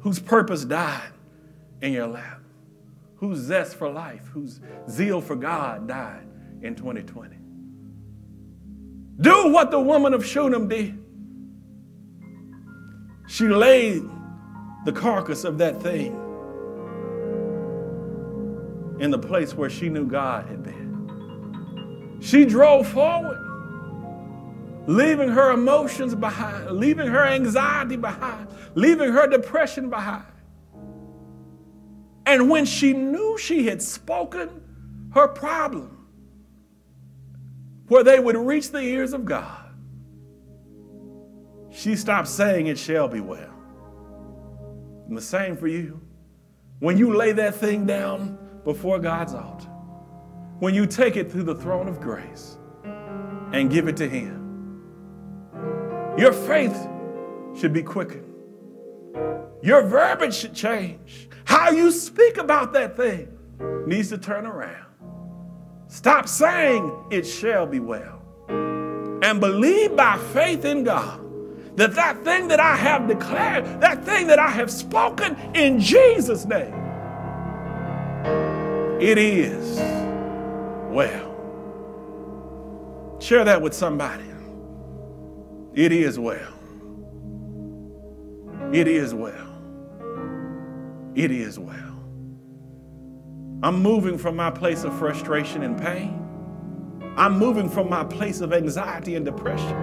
whose 0.00 0.18
purpose 0.18 0.64
died 0.64 1.12
in 1.82 1.92
your 1.92 2.08
lap, 2.08 2.40
whose 3.16 3.38
zest 3.38 3.76
for 3.76 3.88
life, 3.90 4.26
whose 4.32 4.60
zeal 4.90 5.20
for 5.20 5.36
God 5.36 5.86
died 5.86 6.26
in 6.62 6.74
2020. 6.74 7.37
Do 9.20 9.52
what 9.52 9.70
the 9.70 9.80
woman 9.80 10.14
of 10.14 10.24
Shunem 10.24 10.68
did. 10.68 10.96
She 13.26 13.48
laid 13.48 14.02
the 14.84 14.92
carcass 14.92 15.44
of 15.44 15.58
that 15.58 15.82
thing 15.82 16.12
in 19.00 19.10
the 19.10 19.18
place 19.18 19.54
where 19.54 19.68
she 19.68 19.88
knew 19.88 20.06
God 20.06 20.46
had 20.46 20.62
been. 20.62 22.18
She 22.20 22.44
drove 22.44 22.88
forward, 22.88 23.38
leaving 24.86 25.28
her 25.28 25.52
emotions 25.52 26.14
behind, 26.14 26.70
leaving 26.70 27.06
her 27.06 27.24
anxiety 27.24 27.96
behind, 27.96 28.48
leaving 28.74 29.12
her 29.12 29.26
depression 29.26 29.90
behind. 29.90 30.24
And 32.24 32.48
when 32.48 32.64
she 32.64 32.92
knew 32.92 33.36
she 33.38 33.66
had 33.66 33.82
spoken 33.82 34.62
her 35.14 35.28
problem, 35.28 35.97
where 37.88 38.04
they 38.04 38.20
would 38.20 38.36
reach 38.36 38.70
the 38.70 38.80
ears 38.80 39.12
of 39.12 39.24
God, 39.24 39.64
she 41.70 41.96
stopped 41.96 42.28
saying, 42.28 42.66
It 42.66 42.78
shall 42.78 43.08
be 43.08 43.20
well. 43.20 43.54
And 45.08 45.16
the 45.16 45.22
same 45.22 45.56
for 45.56 45.68
you. 45.68 46.00
When 46.80 46.96
you 46.96 47.16
lay 47.16 47.32
that 47.32 47.54
thing 47.54 47.86
down 47.86 48.38
before 48.64 48.98
God's 48.98 49.34
altar, 49.34 49.68
when 50.60 50.74
you 50.74 50.86
take 50.86 51.16
it 51.16 51.30
through 51.30 51.44
the 51.44 51.54
throne 51.54 51.88
of 51.88 52.00
grace 52.00 52.58
and 53.52 53.70
give 53.70 53.88
it 53.88 53.96
to 53.96 54.08
Him, 54.08 54.38
your 56.18 56.32
faith 56.32 56.76
should 57.56 57.72
be 57.72 57.82
quickened. 57.82 58.24
Your 59.62 59.82
verbiage 59.82 60.34
should 60.34 60.54
change. 60.54 61.28
How 61.44 61.70
you 61.70 61.90
speak 61.90 62.36
about 62.36 62.72
that 62.74 62.96
thing 62.96 63.36
needs 63.86 64.10
to 64.10 64.18
turn 64.18 64.46
around. 64.46 64.87
Stop 65.88 66.28
saying 66.28 66.92
it 67.10 67.24
shall 67.24 67.66
be 67.66 67.80
well. 67.80 68.20
And 68.48 69.40
believe 69.40 69.96
by 69.96 70.18
faith 70.32 70.64
in 70.64 70.84
God 70.84 71.20
that 71.76 71.94
that 71.94 72.22
thing 72.24 72.48
that 72.48 72.60
I 72.60 72.76
have 72.76 73.08
declared, 73.08 73.80
that 73.80 74.04
thing 74.04 74.26
that 74.28 74.38
I 74.38 74.50
have 74.50 74.70
spoken 74.70 75.36
in 75.54 75.80
Jesus' 75.80 76.44
name, 76.44 76.74
it 79.00 79.18
is 79.18 79.78
well. 80.90 81.26
Share 83.20 83.44
that 83.44 83.60
with 83.62 83.74
somebody. 83.74 84.24
It 85.74 85.92
is 85.92 86.18
well. 86.18 86.54
It 88.72 88.88
is 88.88 89.14
well. 89.14 89.60
It 91.14 91.30
is 91.30 91.58
well. 91.58 91.87
I'm 93.60 93.82
moving 93.82 94.16
from 94.16 94.36
my 94.36 94.52
place 94.52 94.84
of 94.84 94.96
frustration 94.98 95.64
and 95.64 95.76
pain. 95.76 96.24
I'm 97.16 97.36
moving 97.36 97.68
from 97.68 97.90
my 97.90 98.04
place 98.04 98.40
of 98.40 98.52
anxiety 98.52 99.16
and 99.16 99.24
depression. 99.24 99.76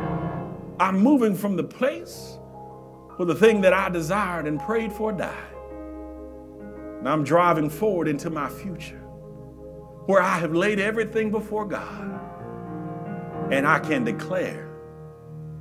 I'm 0.80 0.98
moving 1.00 1.36
from 1.36 1.58
the 1.58 1.64
place 1.64 2.38
where 3.18 3.26
the 3.26 3.36
thing 3.36 3.60
that 3.62 3.74
I 3.74 3.90
desired 3.90 4.48
and 4.48 4.62
prayed 4.62 4.94
for 4.94 5.12
died. 5.12 5.54
And 7.00 7.10
I'm 7.10 7.26
driving 7.26 7.70
forward 7.70 8.08
into 8.08 8.30
my 8.30 8.48
future 8.48 9.02
where 10.06 10.22
I 10.22 10.38
have 10.38 10.54
laid 10.54 10.80
everything 10.80 11.30
before 11.30 11.66
God 11.66 12.20
and 13.52 13.68
I 13.68 13.80
can 13.80 14.06
declare 14.06 14.70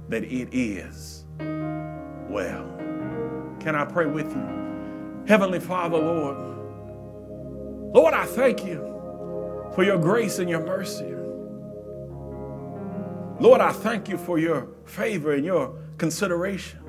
that 0.08 0.22
it 0.22 0.48
is 0.52 1.24
well. 1.38 2.64
Can 3.58 3.74
I 3.74 3.84
pray 3.84 4.06
with 4.06 4.30
you? 4.30 5.24
Heavenly 5.26 5.60
Father, 5.60 5.98
Lord, 5.98 6.53
Lord, 7.94 8.12
I 8.12 8.26
thank 8.26 8.64
you 8.66 8.80
for 9.72 9.84
your 9.84 9.98
grace 9.98 10.40
and 10.40 10.50
your 10.50 10.66
mercy. 10.66 11.14
Lord, 13.38 13.60
I 13.60 13.70
thank 13.70 14.08
you 14.08 14.18
for 14.18 14.36
your 14.36 14.66
favor 14.84 15.32
and 15.32 15.44
your 15.44 15.78
consideration. 15.96 16.80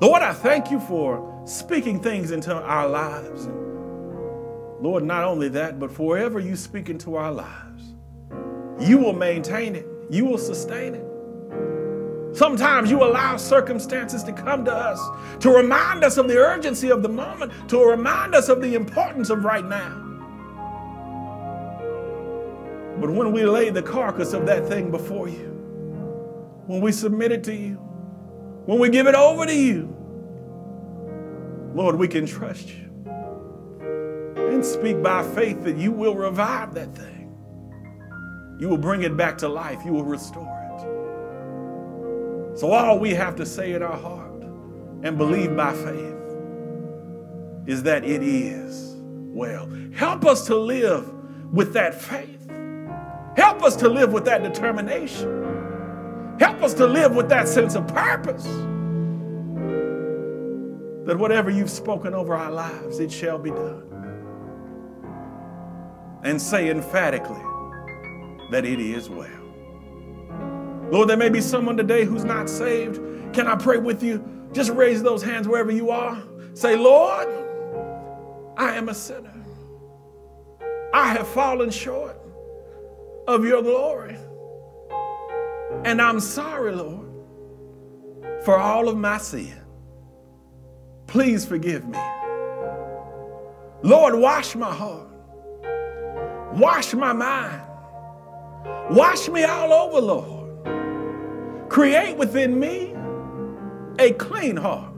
Lord, 0.00 0.22
I 0.22 0.32
thank 0.32 0.72
you 0.72 0.80
for 0.80 1.42
speaking 1.46 2.00
things 2.02 2.32
into 2.32 2.52
our 2.52 2.88
lives. 2.88 3.48
Lord, 4.80 5.04
not 5.04 5.22
only 5.22 5.48
that, 5.50 5.78
but 5.78 5.92
forever 5.92 6.40
you 6.40 6.56
speak 6.56 6.90
into 6.90 7.14
our 7.14 7.30
lives, 7.30 7.94
you 8.80 8.98
will 8.98 9.12
maintain 9.12 9.76
it, 9.76 9.86
you 10.10 10.24
will 10.24 10.38
sustain 10.38 10.96
it. 10.96 11.03
Sometimes 12.34 12.90
you 12.90 13.04
allow 13.04 13.36
circumstances 13.36 14.24
to 14.24 14.32
come 14.32 14.64
to 14.64 14.72
us 14.72 15.00
to 15.40 15.50
remind 15.50 16.02
us 16.02 16.16
of 16.16 16.26
the 16.26 16.36
urgency 16.36 16.90
of 16.90 17.02
the 17.02 17.08
moment, 17.08 17.52
to 17.68 17.82
remind 17.84 18.34
us 18.34 18.48
of 18.48 18.60
the 18.60 18.74
importance 18.74 19.30
of 19.30 19.44
right 19.44 19.64
now. 19.64 20.00
But 23.00 23.10
when 23.10 23.32
we 23.32 23.44
lay 23.44 23.70
the 23.70 23.82
carcass 23.82 24.32
of 24.32 24.46
that 24.46 24.66
thing 24.66 24.90
before 24.90 25.28
you, 25.28 25.50
when 26.66 26.80
we 26.80 26.90
submit 26.90 27.30
it 27.30 27.44
to 27.44 27.54
you, 27.54 27.74
when 28.66 28.80
we 28.80 28.88
give 28.88 29.06
it 29.06 29.14
over 29.14 29.46
to 29.46 29.54
you, 29.54 29.94
Lord, 31.74 31.96
we 31.96 32.08
can 32.08 32.26
trust 32.26 32.68
you 32.68 32.90
and 34.36 34.64
speak 34.64 35.02
by 35.02 35.22
faith 35.34 35.62
that 35.64 35.76
you 35.76 35.92
will 35.92 36.14
revive 36.14 36.74
that 36.74 36.94
thing. 36.96 37.32
You 38.58 38.68
will 38.68 38.78
bring 38.78 39.02
it 39.02 39.16
back 39.16 39.38
to 39.38 39.48
life. 39.48 39.84
You 39.84 39.92
will 39.92 40.04
restore. 40.04 40.53
So 42.54 42.70
all 42.70 42.98
we 42.98 43.10
have 43.14 43.34
to 43.36 43.46
say 43.46 43.72
in 43.72 43.82
our 43.82 43.96
heart 43.96 44.42
and 45.02 45.18
believe 45.18 45.56
by 45.56 45.74
faith 45.74 46.14
is 47.66 47.82
that 47.82 48.04
it 48.04 48.22
is 48.22 48.94
well. 48.98 49.68
Help 49.94 50.24
us 50.24 50.46
to 50.46 50.56
live 50.56 51.12
with 51.52 51.72
that 51.72 52.00
faith. 52.00 52.48
Help 53.36 53.62
us 53.62 53.74
to 53.76 53.88
live 53.88 54.12
with 54.12 54.24
that 54.26 54.42
determination. 54.42 56.36
Help 56.38 56.62
us 56.62 56.74
to 56.74 56.86
live 56.86 57.14
with 57.14 57.28
that 57.28 57.48
sense 57.48 57.74
of 57.74 57.86
purpose. 57.88 58.44
That 61.06 61.18
whatever 61.18 61.50
you've 61.50 61.70
spoken 61.70 62.14
over 62.14 62.34
our 62.34 62.50
lives, 62.50 63.00
it 63.00 63.10
shall 63.10 63.38
be 63.38 63.50
done. 63.50 63.90
And 66.22 66.40
say 66.40 66.70
emphatically 66.70 67.42
that 68.50 68.64
it 68.64 68.80
is 68.80 69.10
well. 69.10 69.43
Lord, 70.90 71.08
there 71.08 71.16
may 71.16 71.28
be 71.28 71.40
someone 71.40 71.76
today 71.76 72.04
who's 72.04 72.24
not 72.24 72.48
saved. 72.48 72.96
Can 73.34 73.46
I 73.46 73.56
pray 73.56 73.78
with 73.78 74.02
you? 74.02 74.24
Just 74.52 74.70
raise 74.70 75.02
those 75.02 75.22
hands 75.22 75.48
wherever 75.48 75.72
you 75.72 75.90
are. 75.90 76.22
Say, 76.54 76.76
Lord, 76.76 77.26
I 78.56 78.76
am 78.76 78.88
a 78.88 78.94
sinner. 78.94 79.32
I 80.92 81.08
have 81.08 81.26
fallen 81.26 81.70
short 81.70 82.16
of 83.26 83.44
your 83.44 83.62
glory. 83.62 84.16
And 85.84 86.00
I'm 86.00 86.20
sorry, 86.20 86.72
Lord, 86.72 87.08
for 88.44 88.56
all 88.56 88.88
of 88.88 88.96
my 88.96 89.18
sin. 89.18 89.60
Please 91.08 91.44
forgive 91.44 91.86
me. 91.88 91.98
Lord, 93.82 94.14
wash 94.14 94.54
my 94.54 94.72
heart. 94.72 95.08
Wash 96.54 96.94
my 96.94 97.12
mind. 97.12 97.60
Wash 98.90 99.28
me 99.28 99.42
all 99.42 99.72
over, 99.72 100.00
Lord. 100.00 100.33
Create 101.74 102.16
within 102.16 102.60
me 102.60 102.94
a 103.98 104.12
clean 104.12 104.56
heart 104.56 104.94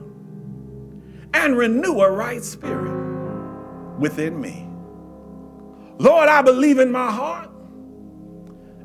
and 1.33 1.57
renew 1.57 2.03
a 2.03 2.11
right 2.11 2.45
spirit 2.45 2.93
within 3.99 4.39
me. 4.39 4.69
Lord, 5.97 6.29
I 6.29 6.43
believe 6.43 6.79
in 6.79 6.93
my 6.93 7.11
heart 7.11 7.49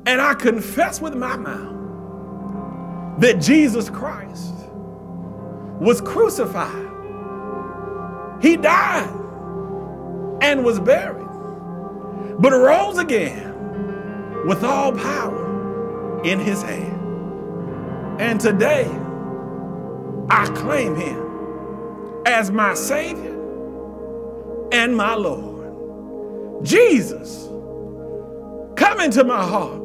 and 0.06 0.22
I 0.22 0.32
confess 0.32 1.02
with 1.02 1.14
my 1.14 1.36
mouth 1.36 3.20
that 3.20 3.42
Jesus 3.42 3.90
Christ 3.90 4.54
was 5.78 6.00
crucified. 6.00 6.88
He 8.40 8.56
died 8.56 9.12
and 10.40 10.64
was 10.64 10.80
buried, 10.80 11.28
but 12.38 12.52
rose 12.52 12.96
again 12.96 14.46
with 14.46 14.64
all 14.64 14.92
power 14.92 16.22
in 16.24 16.38
his 16.38 16.62
hand. 16.62 16.91
And 18.18 18.40
today, 18.40 18.86
I 20.30 20.46
claim 20.54 20.94
him 20.94 22.22
as 22.26 22.50
my 22.50 22.74
Savior 22.74 23.38
and 24.72 24.96
my 24.96 25.14
Lord. 25.14 26.64
Jesus, 26.64 27.48
come 28.76 29.00
into 29.00 29.24
my 29.24 29.44
heart, 29.44 29.80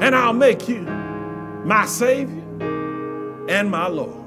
and 0.00 0.14
I'll 0.14 0.32
make 0.32 0.68
you 0.68 0.80
my 0.80 1.84
Savior 1.86 2.42
and 3.48 3.70
my 3.70 3.88
Lord. 3.88 4.24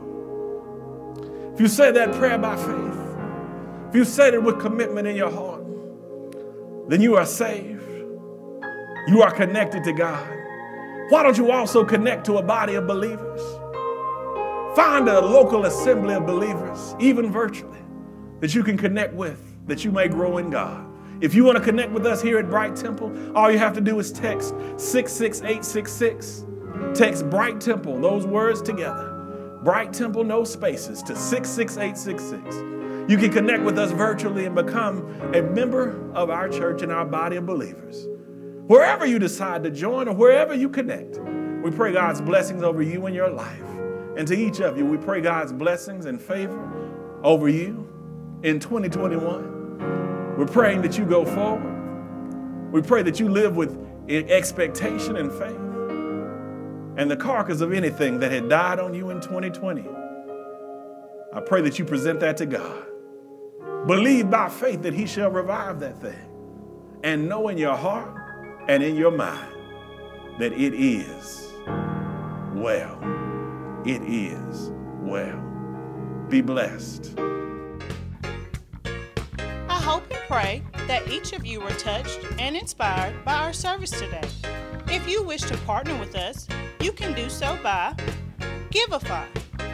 If 1.53 1.61
you 1.61 1.67
say 1.67 1.91
that 1.91 2.13
prayer 2.13 2.37
by 2.37 2.55
faith, 2.55 3.89
if 3.89 3.95
you 3.95 4.05
said 4.05 4.33
it 4.33 4.43
with 4.43 4.59
commitment 4.59 5.07
in 5.07 5.15
your 5.15 5.31
heart, 5.31 5.63
then 6.89 7.01
you 7.01 7.15
are 7.15 7.25
saved. 7.25 7.83
You 9.07 9.21
are 9.23 9.31
connected 9.31 9.83
to 9.85 9.93
God. 9.93 10.38
Why 11.09 11.23
don't 11.23 11.39
you 11.39 11.51
also 11.51 11.83
connect 11.83 12.23
to 12.27 12.37
a 12.37 12.43
body 12.43 12.75
of 12.75 12.85
believers? 12.85 13.41
Find 14.75 15.09
a 15.09 15.19
local 15.19 15.65
assembly 15.65 16.13
of 16.13 16.27
believers, 16.27 16.95
even 16.99 17.31
virtually, 17.31 17.79
that 18.41 18.53
you 18.53 18.63
can 18.63 18.77
connect 18.77 19.15
with, 19.15 19.43
that 19.65 19.83
you 19.83 19.91
may 19.91 20.07
grow 20.07 20.37
in 20.37 20.51
God. 20.51 20.85
If 21.19 21.33
you 21.33 21.43
want 21.43 21.57
to 21.57 21.63
connect 21.63 21.91
with 21.91 22.05
us 22.05 22.21
here 22.21 22.37
at 22.37 22.51
Bright 22.51 22.75
Temple, 22.75 23.35
all 23.35 23.51
you 23.51 23.57
have 23.57 23.73
to 23.73 23.81
do 23.81 23.97
is 23.97 24.11
text 24.11 24.53
66866. 24.77 26.45
Text 26.93 27.27
Bright 27.27 27.59
Temple, 27.59 27.99
those 27.99 28.27
words 28.27 28.61
together. 28.61 29.59
Bright 29.63 29.91
Temple, 29.91 30.23
no 30.23 30.43
spaces, 30.43 31.01
to 31.01 31.15
66866. 31.15 33.11
You 33.11 33.17
can 33.17 33.33
connect 33.33 33.63
with 33.63 33.79
us 33.79 33.89
virtually 33.89 34.45
and 34.45 34.53
become 34.53 35.09
a 35.33 35.41
member 35.41 36.11
of 36.13 36.29
our 36.29 36.47
church 36.47 36.83
and 36.83 36.91
our 36.91 37.03
body 37.03 37.37
of 37.37 37.47
believers 37.47 38.07
wherever 38.69 39.03
you 39.03 39.17
decide 39.17 39.63
to 39.63 39.71
join 39.71 40.07
or 40.07 40.13
wherever 40.13 40.53
you 40.53 40.69
connect. 40.69 41.17
We 41.63 41.71
pray 41.71 41.91
God's 41.91 42.21
blessings 42.21 42.61
over 42.61 42.83
you 42.83 43.07
and 43.07 43.15
your 43.15 43.31
life. 43.31 43.63
And 44.15 44.27
to 44.27 44.35
each 44.35 44.59
of 44.61 44.77
you, 44.77 44.85
we 44.85 44.97
pray 44.97 45.21
God's 45.21 45.51
blessings 45.51 46.05
and 46.05 46.21
favor 46.21 46.71
over 47.23 47.49
you 47.49 47.89
in 48.43 48.59
2021. 48.59 50.35
We're 50.37 50.45
praying 50.45 50.83
that 50.83 50.99
you 50.99 51.05
go 51.05 51.25
forward. 51.25 52.71
We 52.71 52.83
pray 52.83 53.01
that 53.01 53.19
you 53.19 53.27
live 53.27 53.55
with 53.55 53.75
expectation 54.07 55.17
and 55.17 55.31
faith. 55.31 55.57
And 56.95 57.09
the 57.09 57.17
carcass 57.17 57.61
of 57.61 57.73
anything 57.73 58.19
that 58.19 58.31
had 58.31 58.49
died 58.49 58.79
on 58.79 58.93
you 58.93 59.09
in 59.09 59.19
2020, 59.19 59.83
I 61.33 61.39
pray 61.39 61.63
that 61.63 61.79
you 61.79 61.85
present 61.85 62.19
that 62.19 62.37
to 62.37 62.45
God. 62.45 62.85
Believe 63.87 64.29
by 64.29 64.47
faith 64.47 64.83
that 64.83 64.93
He 64.93 65.07
shall 65.07 65.31
revive 65.31 65.79
that 65.79 65.99
thing. 65.99 66.27
And 67.03 67.27
know 67.27 67.47
in 67.47 67.57
your 67.57 67.75
heart 67.75 68.18
and 68.69 68.83
in 68.83 68.95
your 68.95 69.09
mind 69.09 69.51
that 70.37 70.53
it 70.53 70.75
is 70.75 71.51
well. 72.53 72.99
It 73.83 74.03
is 74.03 74.69
well. 74.99 75.41
Be 76.29 76.41
blessed. 76.41 77.15
I 79.67 79.81
hope 79.81 80.03
and 80.11 80.19
pray 80.27 80.61
that 80.85 81.07
each 81.07 81.33
of 81.33 81.47
you 81.47 81.59
were 81.61 81.71
touched 81.71 82.19
and 82.37 82.55
inspired 82.55 83.25
by 83.25 83.33
our 83.33 83.53
service 83.53 83.89
today. 83.89 84.29
If 84.85 85.09
you 85.09 85.23
wish 85.23 85.41
to 85.45 85.57
partner 85.57 85.97
with 85.97 86.15
us, 86.15 86.47
you 86.79 86.91
can 86.91 87.15
do 87.15 87.27
so 87.27 87.57
by 87.63 87.95
Givelify. 88.69 89.25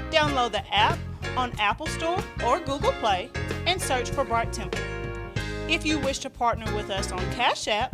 Download 0.10 0.54
the 0.54 0.66
app 0.74 0.98
on 1.36 1.52
Apple 1.60 1.88
Store 1.88 2.24
or 2.46 2.60
Google 2.62 2.94
Play 2.94 3.30
and 3.66 3.82
search 3.82 4.10
for 4.10 4.24
Bright 4.24 4.54
Temple. 4.54 4.80
If 5.68 5.86
you 5.86 6.00
wish 6.00 6.20
to 6.20 6.30
partner 6.30 6.74
with 6.74 6.90
us 6.90 7.12
on 7.12 7.20
Cash 7.34 7.68
App, 7.68 7.94